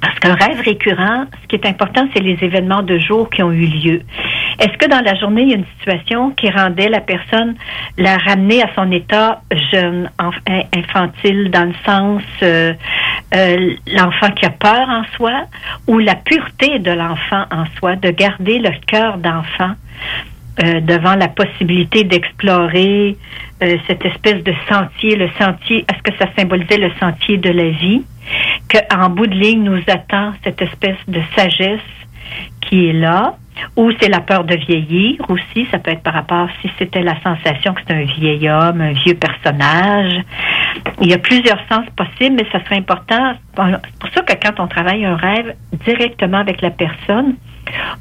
[0.00, 3.52] parce qu'un rêve récurrent, ce qui est important, c'est les événements de jour qui ont
[3.52, 4.02] eu lieu.
[4.58, 7.54] Est-ce que dans la journée, il y a une situation qui rendait la personne,
[7.98, 10.10] la ramener à son état jeune,
[10.74, 12.72] infantile, dans le sens euh,
[13.34, 15.44] euh, l'enfant qui a peur en soi,
[15.86, 19.72] ou la pureté de l'enfant en soi, de garder le cœur d'enfant?
[20.62, 23.16] Euh, devant la possibilité d'explorer
[23.62, 27.70] euh, cette espèce de sentier, le sentier, est-ce que ça symbolisait le sentier de la
[27.70, 28.02] vie,
[28.70, 31.80] qu'en bout de ligne nous attend cette espèce de sagesse
[32.62, 33.36] qui est là,
[33.76, 37.20] ou c'est la peur de vieillir aussi, ça peut être par rapport si c'était la
[37.22, 40.22] sensation que c'est un vieil homme, un vieux personnage.
[41.00, 43.34] Il y a plusieurs sens possibles, mais ça serait important.
[43.56, 45.54] C'est pour ça que quand on travaille un rêve
[45.84, 47.36] directement avec la personne,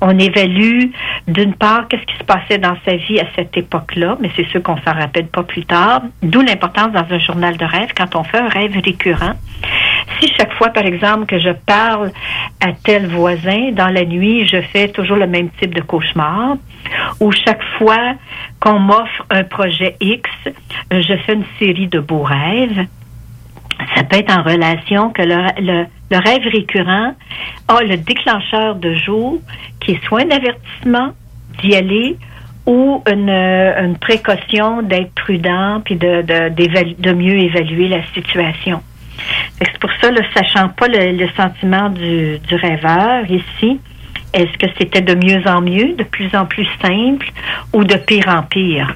[0.02, 0.92] on évalue
[1.28, 4.62] d'une part qu'est-ce qui se passait dans sa vie à cette époque-là, mais c'est sûr
[4.62, 6.02] qu'on s'en rappelle pas plus tard.
[6.22, 9.34] D'où l'importance dans un journal de rêve quand on fait un rêve récurrent.
[10.20, 12.12] Si chaque fois, par exemple, que je parle
[12.62, 16.56] à tel voisin, dans la nuit, je fais toujours le même type de cauchemar,
[17.20, 18.14] ou chaque fois
[18.60, 20.30] qu'on m'offre un projet X,
[20.92, 22.86] je fais une série de beaux rêves,
[23.96, 27.14] ça peut être en relation que le, le- le rêve récurrent
[27.68, 29.40] a le déclencheur de jour
[29.80, 31.14] qui est soit un avertissement
[31.62, 32.18] d'y aller
[32.68, 38.82] ou une, une précaution d'être prudent puis de, de, de mieux évaluer la situation.
[39.60, 43.80] C'est pour ça, ne sachant pas le, le sentiment du, du rêveur ici,
[44.34, 47.32] est-ce que c'était de mieux en mieux, de plus en plus simple
[47.74, 48.96] ou de pire en pire?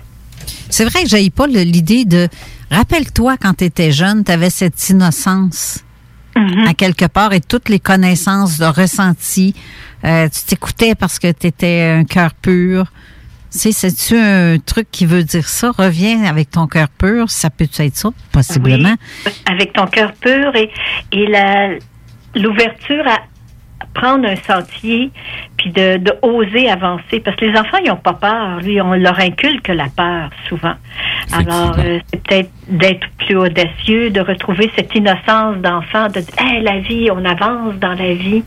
[0.69, 2.27] C'est vrai que j'ai pas l'idée de.
[2.72, 5.84] Rappelle-toi quand tu étais jeune, tu avais cette innocence
[6.68, 9.54] à quelque part et toutes les connaissances de ressenti.
[10.06, 12.86] Euh, tu t'écoutais parce que tu étais un cœur pur.
[13.52, 15.72] Tu sais, c'est-tu un truc qui veut dire ça?
[15.78, 17.30] Reviens avec ton cœur pur.
[17.30, 18.96] Ça peut être ça, possiblement?
[19.26, 20.70] Oui, avec ton cœur pur et,
[21.12, 21.72] et la,
[22.36, 23.20] l'ouverture à
[24.00, 25.12] prendre un sentier
[25.58, 27.20] puis de, de oser avancer.
[27.20, 28.82] Parce que les enfants ils ont pas peur lui.
[28.82, 30.76] On leur inculque la peur souvent.
[31.34, 36.62] Alors euh, c'est peut-être d'être plus audacieux de retrouver cette innocence d'enfant de dire hey,
[36.62, 38.44] la vie on avance dans la vie.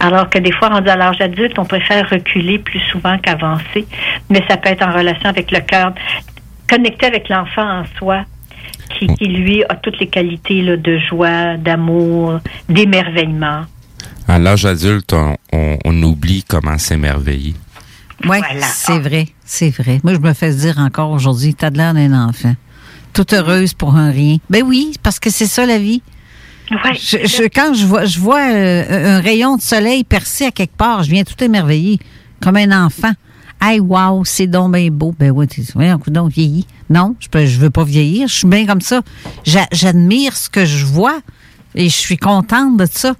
[0.00, 3.86] Alors que des fois rendu à l'âge adulte on préfère reculer plus souvent qu'avancer.
[4.30, 5.92] Mais ça peut être en relation avec le cœur
[6.68, 8.24] connecté avec l'enfant en soi
[8.98, 13.62] qui, qui, lui a toutes les qualités là, de joie, d'amour, d'émerveillement.
[14.28, 17.54] À l'âge adulte, on, on- on oublie comment s'émerveiller.
[18.28, 20.00] Oui, c'est vrai, c'est vrai.
[20.02, 22.54] Moi, je me fais dire encore aujourd'hui, t'as de l'air d'un enfant.
[23.12, 24.38] Toute heureuse pour un rien.
[24.50, 26.02] Ben oui, parce que c'est ça la vie.
[26.70, 30.76] Je- je- quand je vois, je vois euh, un rayon de soleil percé à quelque
[30.76, 32.00] part, je viens tout émerveillé,
[32.42, 33.12] comme un enfant.
[33.60, 35.14] Hey, wow, c'est donc bien beau.
[35.18, 36.66] Ben oui, tu ouais, un coup donc vieilli.
[36.90, 38.28] Non, je peux, je veux pas vieillir.
[38.28, 39.02] Je suis bien comme ça.
[39.44, 41.20] J'a- J'admire ce que je vois
[41.74, 43.14] et je suis contente de ça.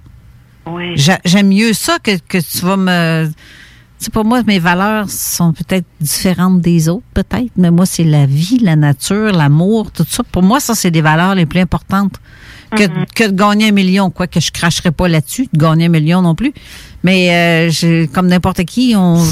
[0.95, 3.27] J'aime mieux ça que, que tu vas me.
[3.99, 8.03] Tu sais, pour moi, mes valeurs sont peut-être différentes des autres, peut-être, mais moi, c'est
[8.03, 10.23] la vie, la nature, l'amour, tout ça.
[10.23, 12.13] Pour moi, ça, c'est des valeurs les plus importantes
[12.75, 12.83] que,
[13.15, 14.09] que de gagner un million.
[14.09, 16.53] Quoi que je cracherai pas là-dessus, de gagner un million non plus.
[17.03, 19.23] Mais euh, comme n'importe qui, on.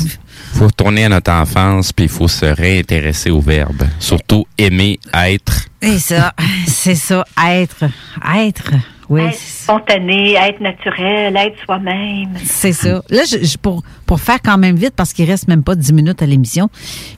[0.53, 3.83] faut retourner à notre enfance, puis il faut se réintéresser au verbe.
[3.99, 5.65] Surtout aimer être.
[5.81, 6.33] C'est ça,
[6.67, 7.85] c'est ça, être,
[8.35, 8.71] être,
[9.09, 9.21] oui.
[9.21, 12.29] Être spontané, être naturel, être soi-même.
[12.45, 13.01] C'est ça.
[13.09, 15.91] Là, je, je- pour, pour faire quand même vite, parce qu'il reste même pas 10
[15.93, 16.69] minutes à l'émission,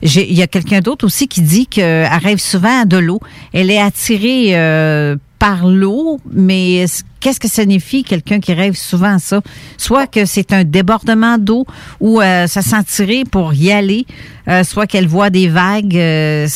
[0.02, 3.20] il y a quelqu'un d'autre aussi qui dit qu'elle rêve souvent de l'eau.
[3.52, 8.74] Elle est attirée euh, par l'eau, mais est-ce- qu'est-ce que ça signifie quelqu'un qui rêve
[8.74, 9.40] souvent à ça?
[9.76, 11.66] Soit que c'est un débordement d'eau
[12.00, 14.06] ou euh, ça sent attirée pour y aller,
[14.48, 15.96] euh, soit qu'elle voit des vagues.
[15.96, 16.46] euh,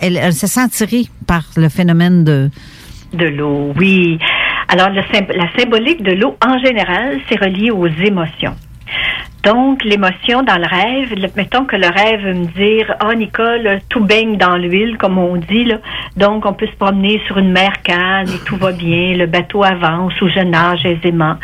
[0.00, 2.50] elle, elle se sent attirée par le phénomène de...
[3.12, 4.18] De l'eau, oui.
[4.68, 5.02] Alors, le
[5.36, 8.54] la symbolique de l'eau, en général, c'est relié aux émotions.
[9.44, 13.80] Donc, l'émotion dans le rêve, le- mettons que le rêve veut me dire, ah, Nicole,
[13.88, 15.78] tout baigne dans l'huile, comme on dit, là.
[16.16, 19.64] Donc, on peut se promener sur une mer calme et tout va bien, le bateau
[19.64, 21.34] avance ou je nage aisément.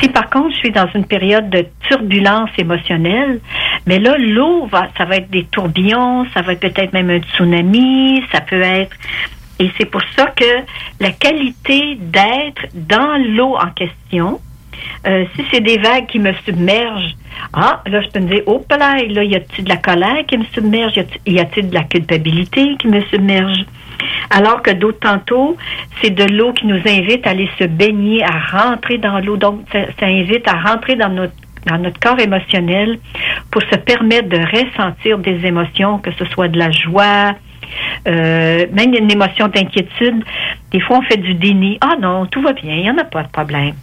[0.00, 3.40] Si par contre, je suis dans une période de turbulence émotionnelle,
[3.86, 7.18] mais là, l'eau, va, ça va être des tourbillons, ça va être peut-être même un
[7.20, 8.96] tsunami, ça peut être
[9.58, 10.44] et c'est pour ça que
[11.00, 14.40] la qualité d'être dans l'eau en question,
[15.06, 17.16] euh, si c'est des vagues qui me submergent,
[17.52, 20.38] ah, là, je peux me dire, oh, là, là, y a-t-il de la colère qui
[20.38, 20.96] me submerge?
[20.96, 23.64] Y a-t- Y a-t-il de la culpabilité qui me submerge?
[24.30, 25.56] Alors que d'autres tantôt,
[26.00, 29.36] c'est de l'eau qui nous invite à aller se baigner, à rentrer dans l'eau.
[29.36, 31.34] Donc, ça, ça invite à rentrer dans notre
[31.66, 32.98] dans notre corps émotionnel
[33.50, 37.32] pour se permettre de ressentir des émotions, que ce soit de la joie,
[38.06, 40.24] euh, même une émotion d'inquiétude.
[40.70, 41.78] Des fois, on fait du déni.
[41.80, 43.74] Ah non, tout va bien, il n'y en a pas de problème.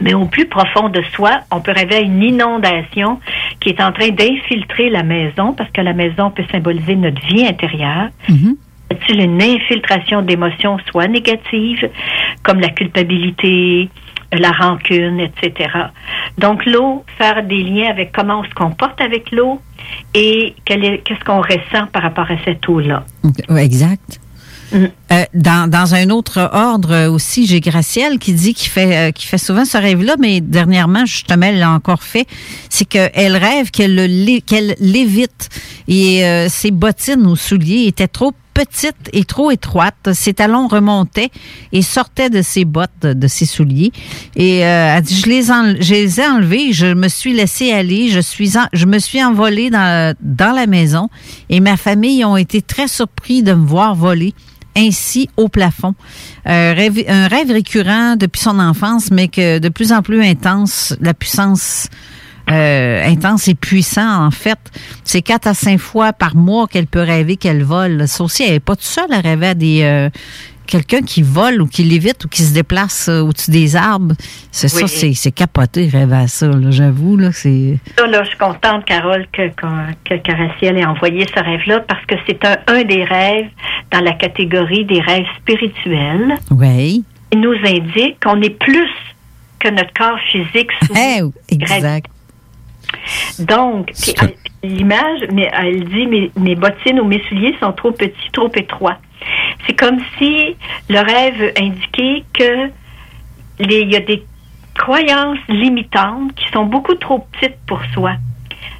[0.00, 3.20] Mais au plus profond de soi, on peut rêver à une inondation
[3.60, 7.46] qui est en train d'infiltrer la maison, parce que la maison peut symboliser notre vie
[7.46, 8.08] intérieure.
[8.90, 11.88] A-t-il une infiltration d'émotions, soit négatives,
[12.42, 13.88] comme la culpabilité,
[14.32, 15.70] la rancune, etc.
[16.38, 19.60] Donc, l'eau, faire des liens avec comment on se comporte avec l'eau
[20.14, 23.04] et qu'est-ce qu'on ressent par rapport à cette eau-là.
[23.56, 24.20] Exact.
[24.72, 29.28] Euh, dans, dans un autre ordre aussi, j'ai Gracielle qui dit qu'il fait, euh, qu'il
[29.28, 32.24] fait souvent ce rêve-là, mais dernièrement, justement, elle l'a encore fait.
[32.68, 35.48] C'est qu'elle rêve qu'elle le lé- qu'elle lévite
[35.88, 38.32] et euh, ses bottines ou souliers étaient trop
[38.64, 40.10] petites et trop étroites.
[40.12, 41.30] Ses talons remontaient
[41.72, 43.90] et sortaient de ses bottes, de, ses souliers.
[44.36, 48.84] Et euh, dit, je les, ai enlevés, je me suis laissée aller, je, suis je
[48.84, 51.08] me suis envolée dans, la maison
[51.48, 54.34] et ma famille ont été très surpris de me voir voler
[54.76, 55.94] ainsi au plafond.
[56.46, 61.14] Euh, un rêve récurrent depuis son enfance, mais que de plus en plus intense, la
[61.14, 61.88] puissance
[62.50, 64.58] euh, intense et puissant, en fait.
[65.04, 68.06] C'est quatre à cinq fois par mois qu'elle peut rêver qu'elle vole.
[68.08, 69.82] Ça aussi, elle n'est pas toute seule à rêver à des...
[69.82, 70.10] euh,
[70.66, 74.14] Quelqu'un qui vole ou qui lévite ou qui se déplace euh, au-dessus des arbres,
[74.52, 74.88] c'est ça, Oui.
[74.88, 77.76] c'est c'est capoté, rêver à ça, là, j'avoue, là, c'est...
[77.98, 79.66] Ça, là, je suis contente, Carole, que, que,
[80.04, 83.48] que Caraciel ait envoyé ce rêve-là parce que c'est un, un des rêves
[83.90, 86.36] dans la catégorie des rêves spirituels.
[86.52, 87.02] Oui.
[87.32, 88.90] Il nous indique qu'on est plus
[89.58, 90.70] que notre corps physique.
[90.86, 92.06] sous exact.
[93.38, 97.92] Donc, puis elle- l'image, mais elle dit mes, mes bottines ou mes souliers sont trop
[97.92, 98.98] petits, trop étroits.
[99.66, 100.56] C'est comme si
[100.88, 102.70] le rêve indiquait que
[103.58, 104.22] les- il y a des
[104.76, 108.12] croyances limitantes qui sont beaucoup trop petites pour soi.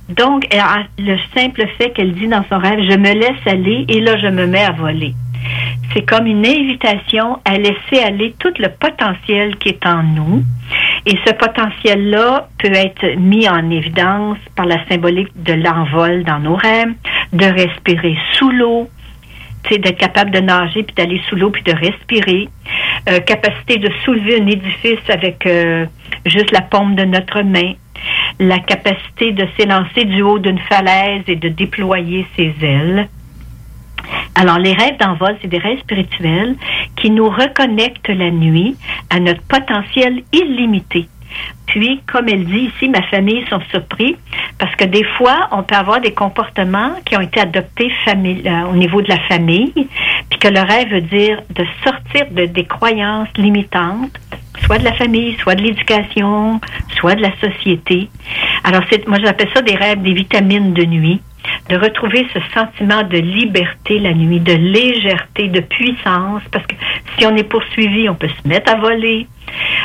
[0.09, 3.85] Donc, elle a le simple fait qu'elle dit dans son rêve, je me laisse aller
[3.89, 5.15] et là, je me mets à voler.
[5.93, 10.45] C'est comme une invitation à laisser aller tout le potentiel qui est en nous.
[11.07, 16.55] Et ce potentiel-là peut être mis en évidence par la symbolique de l'envol dans nos
[16.55, 16.93] rêves,
[17.33, 18.89] de respirer sous l'eau,
[19.69, 22.49] d'être capable de nager puis d'aller sous l'eau puis de respirer,
[23.09, 25.87] Euh, capacité de soulever un édifice avec euh,
[26.27, 27.73] juste la paume de notre main,
[28.39, 33.09] la capacité de s'élancer du haut d'une falaise et de déployer ses ailes.
[34.35, 36.57] Alors, les rêves d'envol, c'est des rêves spirituels
[36.97, 38.77] qui nous reconnectent la nuit
[39.11, 41.09] à notre potentiel illimité.
[41.67, 44.17] Puis, comme elle dit ici, ma famille sont surpris
[44.59, 48.75] parce que des fois, on peut avoir des comportements qui ont été adoptés euh, au
[48.75, 53.29] niveau de la famille, puis que le rêve veut dire de sortir de, des croyances
[53.37, 54.19] limitantes
[54.65, 56.61] soit de la famille, soit de l'éducation,
[56.99, 58.09] soit de la société.
[58.65, 61.21] Alors, c'est, moi, j'appelle ça des rêves, des vitamines de nuit,
[61.69, 66.75] de retrouver ce sentiment de liberté la nuit, de légèreté, de puissance, parce que
[67.17, 69.27] si on est poursuivi, on peut se mettre à voler.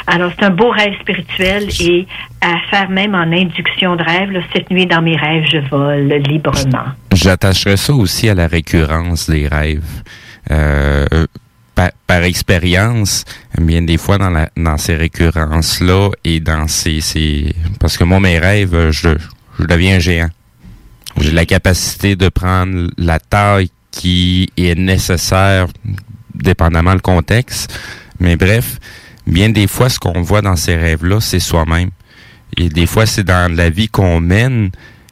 [0.07, 2.07] Alors, c'est un beau rêve spirituel et
[2.41, 6.85] à faire même en induction de rêve, cette nuit dans mes rêves, je vole librement.
[7.13, 10.03] J'attacherais ça aussi à la récurrence des rêves.
[10.51, 11.05] Euh,
[12.07, 13.25] par, expérience,
[13.59, 17.53] bien des fois dans, ces récurrences-là et dans ces, ces...
[17.79, 19.09] Parce que moi, mes rêves, je,
[19.59, 20.29] je deviens géant.
[21.17, 25.67] J'ai la capacité de prendre la taille qui est nécessaire,
[26.33, 27.79] dépendamment le contexte.
[28.19, 28.79] Mais bref,
[29.25, 31.89] bien des fois, ce qu'on voit dans ces rêves-là, c'est soi-même.
[32.57, 34.71] Et des fois, c'est dans la vie qu'on mène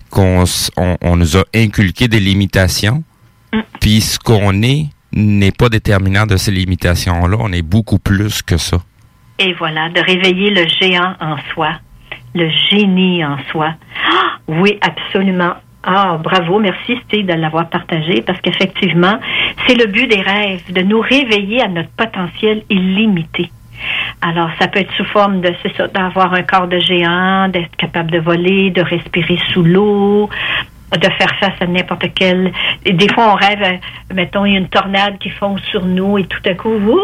[0.10, 0.44] qu'on
[0.78, 3.04] on, on nous a inculqué des limitations.
[3.80, 7.38] Puis ce qu'on est n'est pas déterminant de ces limitations-là.
[7.40, 8.78] On est beaucoup plus que ça.
[9.40, 11.80] Et voilà, de réveiller le géant en soi,
[12.36, 13.76] le génie en soi.
[14.08, 15.56] Ah, oui, absolument.
[15.86, 19.20] Ah, bravo, merci Steve de l'avoir partagé parce qu'effectivement,
[19.68, 23.52] c'est le but des rêves, de nous réveiller à notre potentiel illimité.
[24.22, 27.76] Alors, ça peut être sous forme de, c'est ça, d'avoir un corps de géant, d'être
[27.76, 30.30] capable de voler, de respirer sous l'eau,
[30.94, 32.54] de faire face à n'importe quel.
[32.86, 35.86] et des fois, on rêve, euh, mettons, il y a une tornade qui fonce sur
[35.86, 37.02] nous et tout à coup,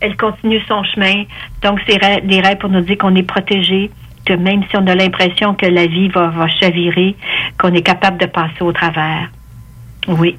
[0.00, 1.24] elle continue son chemin.
[1.62, 3.90] Donc, c'est des rêves pour nous dire qu'on est protégé,
[4.28, 6.30] que même si on a l'impression que la vie va,
[6.60, 7.16] chavirer,
[7.58, 9.30] qu'on est capable de passer au travers.
[10.06, 10.36] Oui.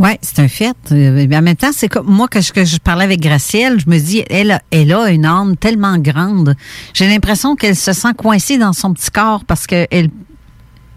[0.00, 0.76] Oui, c'est un fait.
[0.92, 3.98] Euh, mais en même temps, c'est comme moi que je, parlais avec Gracielle, je me
[3.98, 6.54] dis, elle, a- elle a une âme tellement grande.
[6.94, 10.10] J'ai l'impression qu'elle se sent coincée dans son petit corps parce qu'elle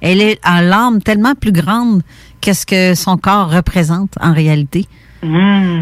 [0.02, 2.02] elle est l'âme tellement plus grande
[2.42, 4.88] que ce que son corps représente en réalité.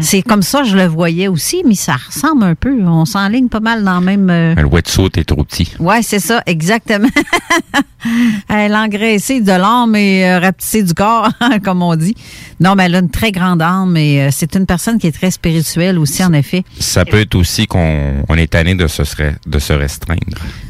[0.00, 2.82] C'est comme ça je le voyais aussi, mais ça ressemble un peu.
[2.86, 4.28] On s'enligne pas mal dans le même.
[4.30, 5.72] euh, Le wetsuit est trop petit.
[5.78, 7.08] Ouais, c'est ça, exactement.
[8.48, 11.28] elle a engraissé de l'âme et euh, rapetissé du corps,
[11.64, 12.14] comme on dit.
[12.60, 15.12] Non, mais elle a une très grande âme et euh, c'est une personne qui est
[15.12, 16.62] très spirituelle aussi, en effet.
[16.78, 19.02] Ça peut être aussi qu'on on est tanné de se,
[19.46, 20.20] de se restreindre.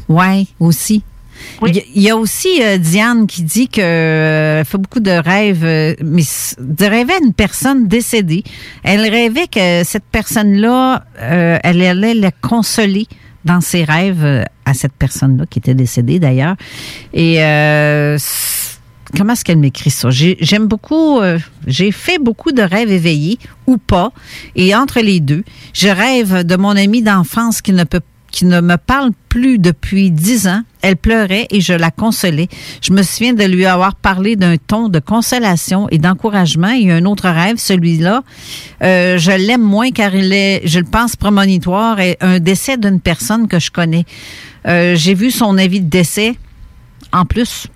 [0.07, 1.03] Ouais, aussi.
[1.65, 5.95] Il y a- aussi euh, Diane qui dit que euh, fait beaucoup de rêves, euh,
[6.03, 6.23] mais
[6.59, 8.43] de rêver à une personne décédée.
[8.83, 13.07] Elle rêvait que cette personne-là, euh, elle allait la consoler
[13.45, 16.55] dans ses rêves à cette personne-là qui était décédée d'ailleurs.
[17.13, 17.35] Et
[19.17, 20.09] comment est-ce qu'elle m'écrit ça?
[20.09, 21.19] J'ai- J'aime beaucoup.
[21.67, 24.11] J'ai fait beaucoup de rêves éveillés ou pas,
[24.55, 25.43] et entre les deux,
[25.73, 30.61] je rêve de mon amie d'enfance qui ne me parle plus depuis dix ans.
[30.81, 32.47] Elle pleurait et je la consolais.
[32.81, 36.69] Je me souviens de lui avoir parlé d'un ton de consolation et d'encouragement.
[36.69, 38.23] Il y a un autre rêve, celui-là.
[38.83, 42.99] euh, je l'aime moins car il est, je le pense, prémonitoire et un décès d'une
[42.99, 44.05] personne que je connais.
[44.67, 46.35] Euh, J'ai vu son avis de décès.
[47.11, 47.67] En plus,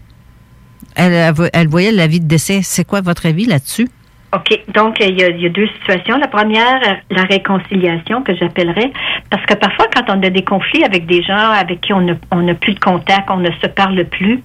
[0.95, 2.61] elle, elle voyait l'avis de décès.
[2.63, 3.87] C'est quoi votre avis là-dessus?
[4.35, 4.63] OK.
[4.73, 6.17] Donc, il y, a, il y a deux situations.
[6.17, 8.91] La première, euh, la réconciliation que j'appellerais,
[9.29, 12.13] parce que parfois, quand on a des conflits avec des gens avec qui on n'a
[12.31, 14.43] on plus de contact, on ne se parle plus,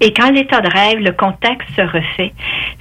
[0.00, 2.32] et quand l'état de rêve, le contact se refait,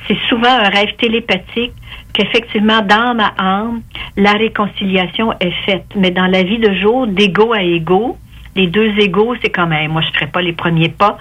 [0.07, 1.73] c'est souvent un rêve télépathique
[2.13, 3.81] qu'effectivement, dans ma âme,
[4.15, 5.85] la réconciliation est faite.
[5.95, 8.17] Mais dans la vie de jour, d'égo à égo,
[8.55, 11.17] les deux égaux, c'est quand même, moi, je ne ferai pas les premiers pas.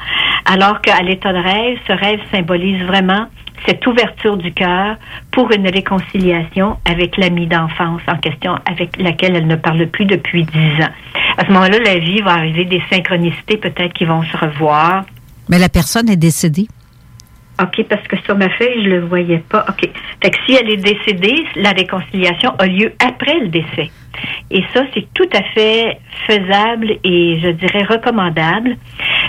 [0.46, 3.26] Alors qu'à l'état de rêve, ce rêve symbolise vraiment
[3.64, 4.96] cette ouverture du cœur
[5.30, 10.44] pour une réconciliation avec l'amie d'enfance en question, avec laquelle elle ne parle plus depuis
[10.44, 10.92] dix ans.
[11.38, 15.04] À ce moment-là, la vie va arriver des synchronicités peut-être qui vont se revoir.
[15.48, 16.68] Mais la personne est décédée.
[17.62, 19.64] OK, parce que sur ma feuille, je le voyais pas.
[19.68, 19.88] OK.
[20.22, 23.90] Fait que si elle est décédée, la réconciliation a lieu après le décès.
[24.50, 28.76] Et ça, c'est tout à fait faisable et je dirais recommandable.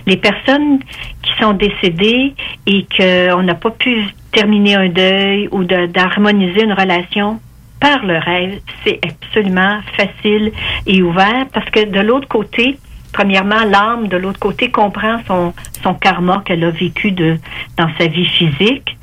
[0.05, 0.79] Les personnes
[1.21, 2.33] qui sont décédées
[2.65, 7.39] et qu'on n'a pas pu terminer un deuil ou d'harmoniser une relation
[7.79, 10.51] par le rêve, c'est absolument facile
[10.85, 12.77] et ouvert parce que de l'autre côté,
[13.11, 15.53] premièrement, l'âme de l'autre côté comprend son,
[15.83, 18.97] son karma qu'elle a vécu dans sa vie physique.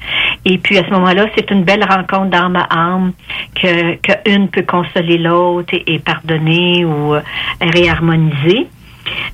[0.45, 3.13] Et puis à ce moment-là, c'est une belle rencontre d'âme à âme
[3.55, 7.21] que, que peut consoler l'autre et, et pardonner ou euh,
[7.61, 8.67] réharmoniser.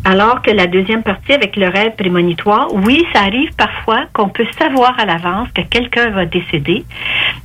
[0.05, 4.47] Alors que la deuxième partie avec le rêve prémonitoire, oui, ça arrive parfois qu'on peut
[4.59, 6.85] savoir à l'avance que quelqu'un va décéder,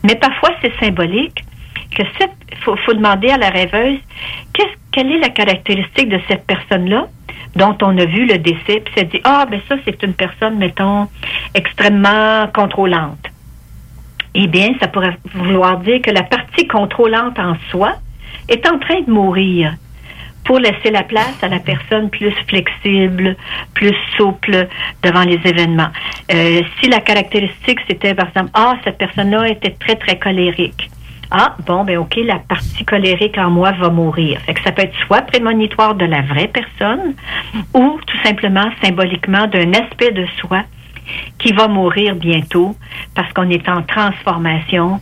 [0.03, 1.43] mais parfois c'est symbolique
[1.95, 2.03] que
[2.63, 3.99] faut, demander à la rêveuse
[4.91, 7.07] quelle est la caractéristique de cette personne-là
[7.55, 10.57] dont on a vu le décès, puis ça dit ah ben ça c'est une personne
[10.57, 11.07] mettons
[11.53, 13.27] extrêmement contrôlante.
[14.37, 17.93] Eh bien, ça pourrait vouloir dire que la partie contrôlante en soi
[18.49, 19.73] est en train de mourir
[20.43, 23.35] pour laisser la place à la personne plus flexible,
[23.73, 24.67] plus souple
[25.01, 25.89] devant les événements.
[26.31, 30.89] Euh, si la caractéristique c'était par exemple, ah cette personne-là était très très colérique.
[31.31, 34.39] Ah, bon, ben OK, la partie colérique en moi va mourir.
[34.41, 37.15] Fait que ça peut être soit prémonitoire de la vraie personne
[37.73, 40.63] ou tout simplement symboliquement d'un aspect de soi
[41.37, 42.75] qui va mourir bientôt
[43.13, 44.99] parce qu'on est en transformation.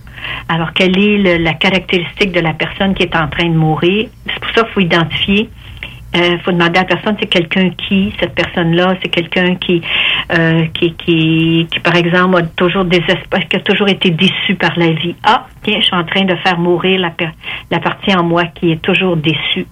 [0.50, 4.10] Alors, quelle est la caractéristique de la personne qui est en train de mourir?
[4.28, 5.50] C'est pour ça qu'il faut identifier.
[6.16, 9.82] Il faut demander à la personne, c'est quelqu'un qui, cette personne-là, c'est quelqu'un qui,
[10.32, 14.78] euh, qui, qui, qui, par exemple, a toujours désespoir, qui a toujours été déçu par
[14.78, 15.16] la vie.
[15.24, 17.12] Ah, tiens, je suis en train de faire mourir la,
[17.72, 19.66] la partie en moi qui est toujours déçue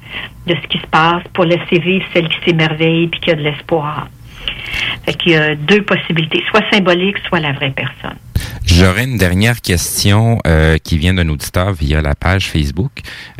[0.48, 3.42] de ce qui se passe pour laisser vivre celle qui s'émerveille puis qui a de
[3.42, 4.08] l'espoir.
[5.06, 8.18] Fait qu'il y a deux possibilités, soit symbolique, soit la vraie personne.
[8.66, 12.92] J'aurais une dernière question euh, qui vient d'un auditeur via la page Facebook.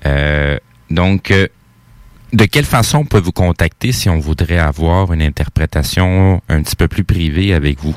[0.06, 0.58] Euh,
[0.90, 1.48] donc, euh,
[2.34, 6.76] de quelle façon on peut vous contacter si on voudrait avoir une interprétation un petit
[6.76, 7.96] peu plus privée avec vous?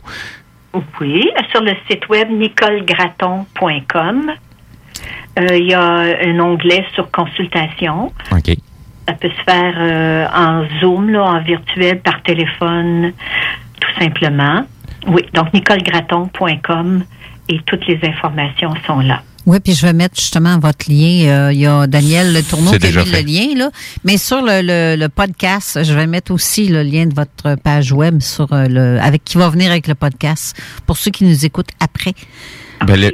[1.01, 4.32] Oui, sur le site web nicolegraton.com.
[5.39, 8.12] Euh, Il y a un onglet sur consultation.
[8.32, 8.56] OK.
[9.06, 13.12] Ça peut se faire euh, en Zoom, là, en virtuel, par téléphone,
[13.81, 14.65] tout simplement.
[15.06, 17.05] Oui, donc nicolegraton.com
[17.48, 19.20] et toutes les informations sont là.
[19.46, 21.26] Oui, puis je vais mettre justement votre lien.
[21.28, 23.22] Euh, Il y a Daniel Le Tourneau qui a mis fait.
[23.22, 23.70] le lien, là.
[24.04, 27.92] Mais sur le, le, le podcast, je vais mettre aussi le lien de votre page
[27.92, 30.56] web sur euh, le avec qui va venir avec le podcast
[30.86, 32.14] pour ceux qui nous écoutent après.
[32.86, 33.12] Ben, le-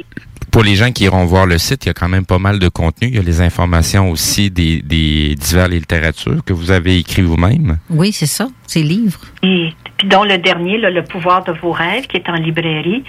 [0.51, 2.59] pour les gens qui iront voir le site, il y a quand même pas mal
[2.59, 3.07] de contenu.
[3.07, 7.77] Il y a les informations aussi des, des divers littératures que vous avez écrit vous-même.
[7.89, 9.21] Oui, c'est ça, c'est livre.
[9.43, 9.69] Et
[10.01, 13.03] puis dont le dernier, le pouvoir de vos rêves, qui est en librairie,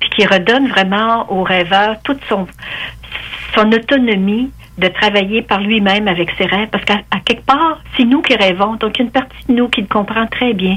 [0.00, 2.46] puis qui redonne vraiment au rêveur toute son
[3.54, 8.22] son autonomie de travailler par lui-même avec ses rêves, parce qu'à quelque part, c'est nous
[8.22, 10.76] qui rêvons, donc une partie de nous qui le comprend très bien,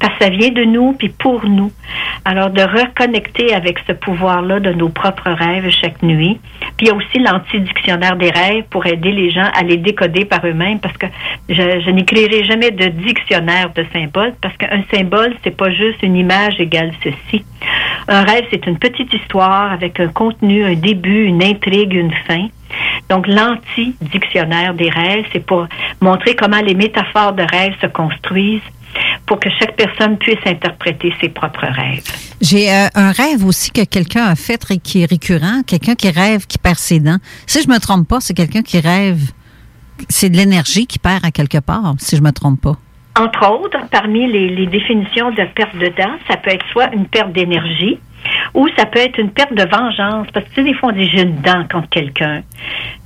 [0.00, 1.70] parce que ça vient de nous, puis pour nous.
[2.24, 6.40] Alors, de reconnecter avec ce pouvoir-là de nos propres rêves chaque nuit.
[6.76, 10.24] Puis il y a aussi l'anti-dictionnaire des rêves pour aider les gens à les décoder
[10.24, 11.06] par eux-mêmes, parce que
[11.48, 16.16] je, je n'écrirai jamais de dictionnaire de symboles, parce qu'un symbole, c'est pas juste une
[16.16, 17.44] image égale ceci.
[18.08, 22.48] Un rêve, c'est une petite histoire avec un contenu, un début, une intrigue, une fin.
[23.08, 25.66] Donc, l'anti-dictionnaire des rêves, c'est pour
[26.00, 28.60] montrer comment les métaphores de rêve se construisent
[29.26, 32.04] pour que chaque personne puisse interpréter ses propres rêves.
[32.40, 36.10] J'ai euh, un rêve aussi que quelqu'un a fait et qui est récurrent, quelqu'un qui
[36.10, 37.18] rêve qui perd ses dents.
[37.46, 39.32] Si je me trompe pas, c'est quelqu'un qui rêve
[40.08, 42.76] c'est de l'énergie qui perd à quelque part, si je me trompe pas.
[43.18, 47.32] Entre autres, parmi les, définitions de perte de dents, ça peut être soit une perte
[47.32, 47.98] d'énergie
[48.54, 50.26] ou ça peut être une perte de vengeance.
[50.32, 52.42] Parce que tu sais, des fois, on dit j'ai une dent contre quelqu'un.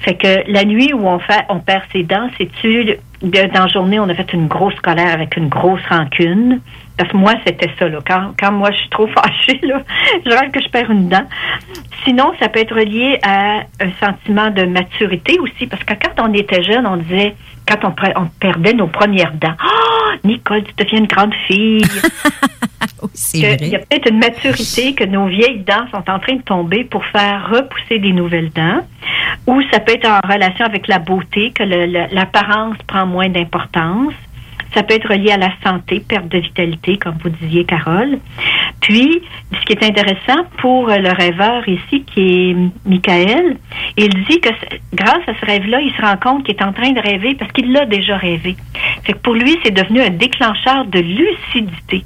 [0.01, 4.01] Fait que la nuit où on fait, on perd ses dents, c'est-tu dans la journée,
[4.01, 6.61] on a fait une grosse colère avec une grosse rancune?
[6.97, 7.99] Parce que moi, c'était ça, là.
[8.07, 9.82] Quand, quand moi, je suis trop fâchée, là,
[10.24, 11.24] je rêve que je perds une dent.
[12.05, 15.66] Sinon, ça peut être lié à un sentiment de maturité aussi.
[15.66, 17.35] Parce que quand on était jeune, on disait,
[17.69, 19.55] quand on, on perdait nos premières dents,
[20.25, 21.85] Nicole, tu deviens une grande fille.
[23.35, 26.85] Il y a peut-être une maturité que nos vieilles dents sont en train de tomber
[26.85, 28.81] pour faire repousser des nouvelles dents.
[29.47, 34.15] Ou ça peut être en relation avec la beauté, que l'apparence prend moins d'importance.
[34.75, 38.19] Ça peut être lié à la santé, perte de vitalité, comme vous disiez, Carole.
[38.81, 43.57] Puis, ce qui est intéressant pour euh, le rêveur ici, qui est Michael,
[43.97, 44.48] il dit que
[44.94, 47.52] grâce à ce rêve-là, il se rend compte qu'il est en train de rêver parce
[47.52, 48.57] qu'il l'a déjà rêvé.
[49.05, 52.05] Fait que pour lui, c'est devenu un déclencheur de lucidité.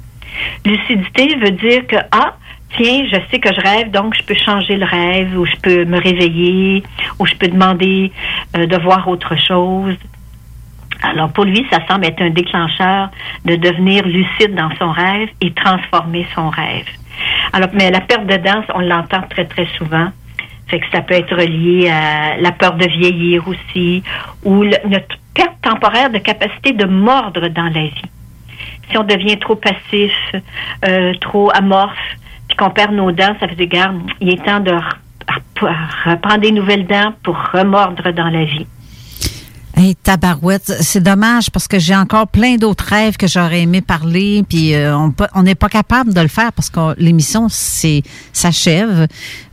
[0.65, 2.35] Lucidité veut dire que, ah,
[2.75, 5.85] tiens, je sais que je rêve, donc je peux changer le rêve, ou je peux
[5.85, 6.83] me réveiller,
[7.19, 8.11] ou je peux demander
[8.57, 9.95] euh, de voir autre chose.
[11.03, 13.09] Alors pour lui, ça semble être un déclencheur
[13.45, 16.87] de devenir lucide dans son rêve et transformer son rêve.
[17.53, 20.09] Alors, mais la perte de dents, on l'entend très très souvent.
[20.67, 24.03] Fait que ça peut être lié à la peur de vieillir aussi,
[24.43, 28.09] ou notre perte temporaire de capacité de mordre dans la vie.
[28.89, 30.13] Si on devient trop passif,
[30.87, 32.17] euh, trop amorphe,
[32.47, 34.95] puis qu'on perd nos dents, ça veut dire, garde, il est temps de re-
[35.57, 38.67] re- reprendre des nouvelles dents pour remordre dans la vie.
[39.77, 44.41] Hey, tabarouette, c'est dommage parce que j'ai encore plein d'autres rêves que j'aurais aimé parler,
[44.47, 44.95] puis euh,
[45.33, 49.07] on n'est pas capable de le faire parce que l'émission s'achève.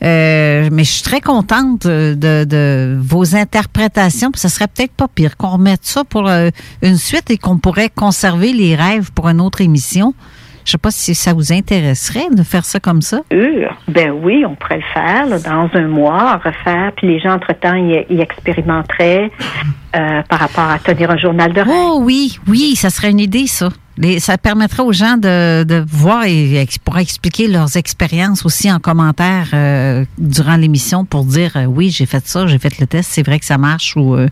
[0.05, 4.31] Euh, mais je suis très contente de, de vos interprétations.
[4.31, 6.51] puis Ce serait peut-être pas pire qu'on remette ça pour euh,
[6.83, 10.15] une suite et qu'on pourrait conserver les rêves pour une autre émission.
[10.65, 13.23] Je sais pas si ça vous intéresserait de faire ça comme ça.
[13.89, 18.21] Ben oui, on pourrait le faire dans un mois, refaire, puis les gens, entre-temps, y
[18.21, 19.33] expérimenteraient.
[19.95, 21.73] Euh, par rapport à tenir un journal de rêve.
[21.73, 23.69] Oh oui, oui, ça serait une idée, ça.
[23.99, 28.73] Les- ça permettrait aux gens de, de voir et ex- pourra expliquer leurs expériences aussi
[28.73, 32.87] en commentaire euh, durant l'émission pour dire euh, oui, j'ai fait ça, j'ai fait le
[32.87, 34.29] test, c'est vrai que ça marche ou euh,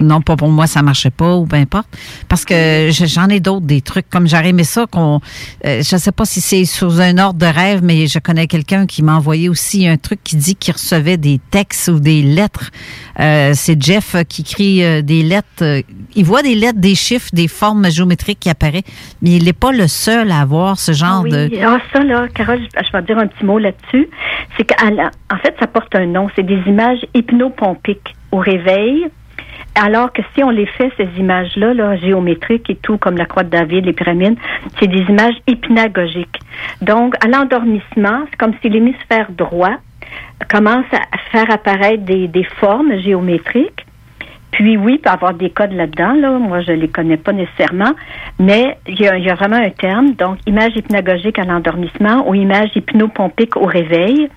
[0.00, 1.88] non, pas pour moi, ça marchait pas ou peu importe.
[2.28, 5.20] Parce que je- j'en ai d'autres, des trucs comme j'aurais aimé ça qu'on.
[5.64, 9.02] je sais pas si c'est sous un ordre de rêve, mais je connais quelqu'un qui
[9.02, 12.70] m'a envoyé aussi un truc qui dit qu'il recevait des textes ou des lettres.
[13.18, 15.82] C'est Jeff qui écrit euh, des lettres.
[16.16, 18.82] il voit des lettres, des chiffres, des formes géométriques qui apparaissent,
[19.22, 21.30] mais il n'est pas le seul à avoir ce genre oui.
[21.30, 21.50] de.
[21.64, 24.08] Ah, ça, là, Carole, je, vais dire un petit mot là-dessus.
[24.56, 26.28] C'est qu'en fait, ça porte un nom.
[26.36, 29.06] C'est des images hypnopompiques au réveil.
[29.74, 33.42] Alors que si on les fait, ces images-là, là, géométriques et tout, comme la croix
[33.42, 34.36] de David, les pyramides,
[34.78, 36.38] c'est des images hypnagogiques.
[36.82, 39.76] Donc, à l'endormissement, c'est comme si l'hémisphère droit
[40.50, 43.86] commence à faire apparaître des, des formes géométriques.
[44.52, 46.12] Puis oui, il peut y avoir des codes là-dedans.
[46.12, 46.38] Là.
[46.38, 47.92] Moi, je les connais pas nécessairement,
[48.38, 50.12] mais il y, a, y a vraiment un terme.
[50.12, 54.28] Donc, image hypnagogique à l'endormissement ou image hypnopompique au réveil.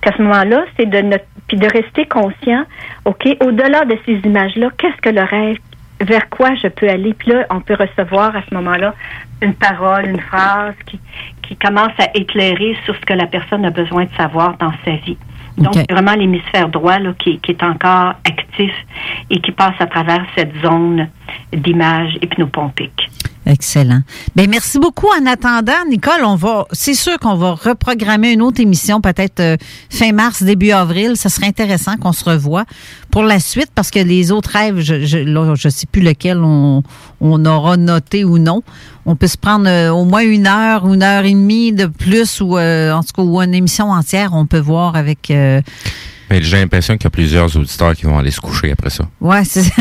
[0.00, 1.16] Puis à ce moment-là, c'est de ne-
[1.46, 2.64] puis de rester conscient.
[3.04, 5.58] Ok, au-delà de ces images-là, qu'est-ce que le rêve
[6.00, 7.14] vers quoi je peux aller?
[7.14, 8.94] Puis là, on peut recevoir à ce moment-là
[9.42, 10.98] une parole, une phrase qui,
[11.42, 14.92] qui commence à éclairer sur ce que la personne a besoin de savoir dans sa
[14.92, 15.16] vie.
[15.58, 15.82] Donc, Ok.
[15.88, 18.72] c'est vraiment l'hémisphère droit là, qui, qui est encore actif
[19.30, 21.08] et qui passe à travers cette zone
[21.52, 23.10] d'image hypnopompique.
[23.48, 24.02] Excellent.
[24.36, 25.06] Ben merci beaucoup.
[25.06, 29.56] En attendant, Nicole, on va, c'est sûr qu'on va reprogrammer une autre émission, peut-être euh,
[29.88, 31.16] fin mars, début avril.
[31.16, 32.66] Ça serait intéressant qu'on se revoie
[33.10, 36.42] pour la suite, parce que les autres rêves, je, je, là, je sais plus lequel
[36.42, 36.82] on,
[37.22, 38.62] aura noté ou non.
[39.06, 42.42] On peut se prendre euh, au moins une heure, une heure et demie de plus,
[42.42, 44.34] ou euh, en tout cas, ou une émission entière.
[44.34, 45.32] On peut voir avec.
[46.30, 49.04] Mais j'ai l'impression qu'il y a plusieurs auditeurs qui vont aller se coucher après ça.
[49.20, 49.62] ouais, c'est.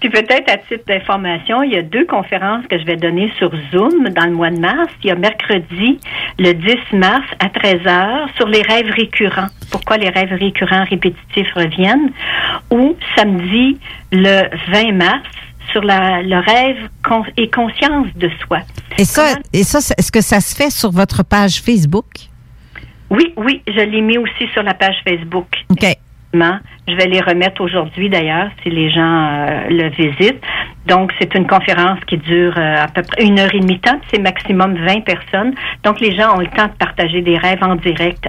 [0.00, 3.50] Puis peut-être à titre d'information, il y a deux conférences que je vais donner sur
[3.72, 4.90] Zoom dans le mois de mars.
[5.02, 5.98] Il y a mercredi,
[6.38, 9.46] le 10 mars à 13h sur les rêves récurrents.
[9.70, 12.10] Pourquoi les rêves récurrents répétitifs reviennent?
[12.70, 13.78] Ou samedi,
[14.12, 14.42] le
[14.72, 15.22] 20 mars
[15.72, 18.58] sur la, le rêve con- et conscience de soi.
[18.98, 22.04] Et ça, et ça, est-ce que ça se fait sur votre page Facebook?
[23.10, 25.48] Oui, oui, je l'ai mis aussi sur la page Facebook.
[25.70, 25.86] OK.
[26.88, 30.42] Je vais les remettre aujourd'hui d'ailleurs si les gens euh, le visitent.
[30.86, 33.98] Donc, c'est une conférence qui dure euh, à peu près une heure et demie temps.
[34.12, 35.54] C'est maximum 20 personnes.
[35.82, 38.28] Donc, les gens ont le temps de partager des rêves en direct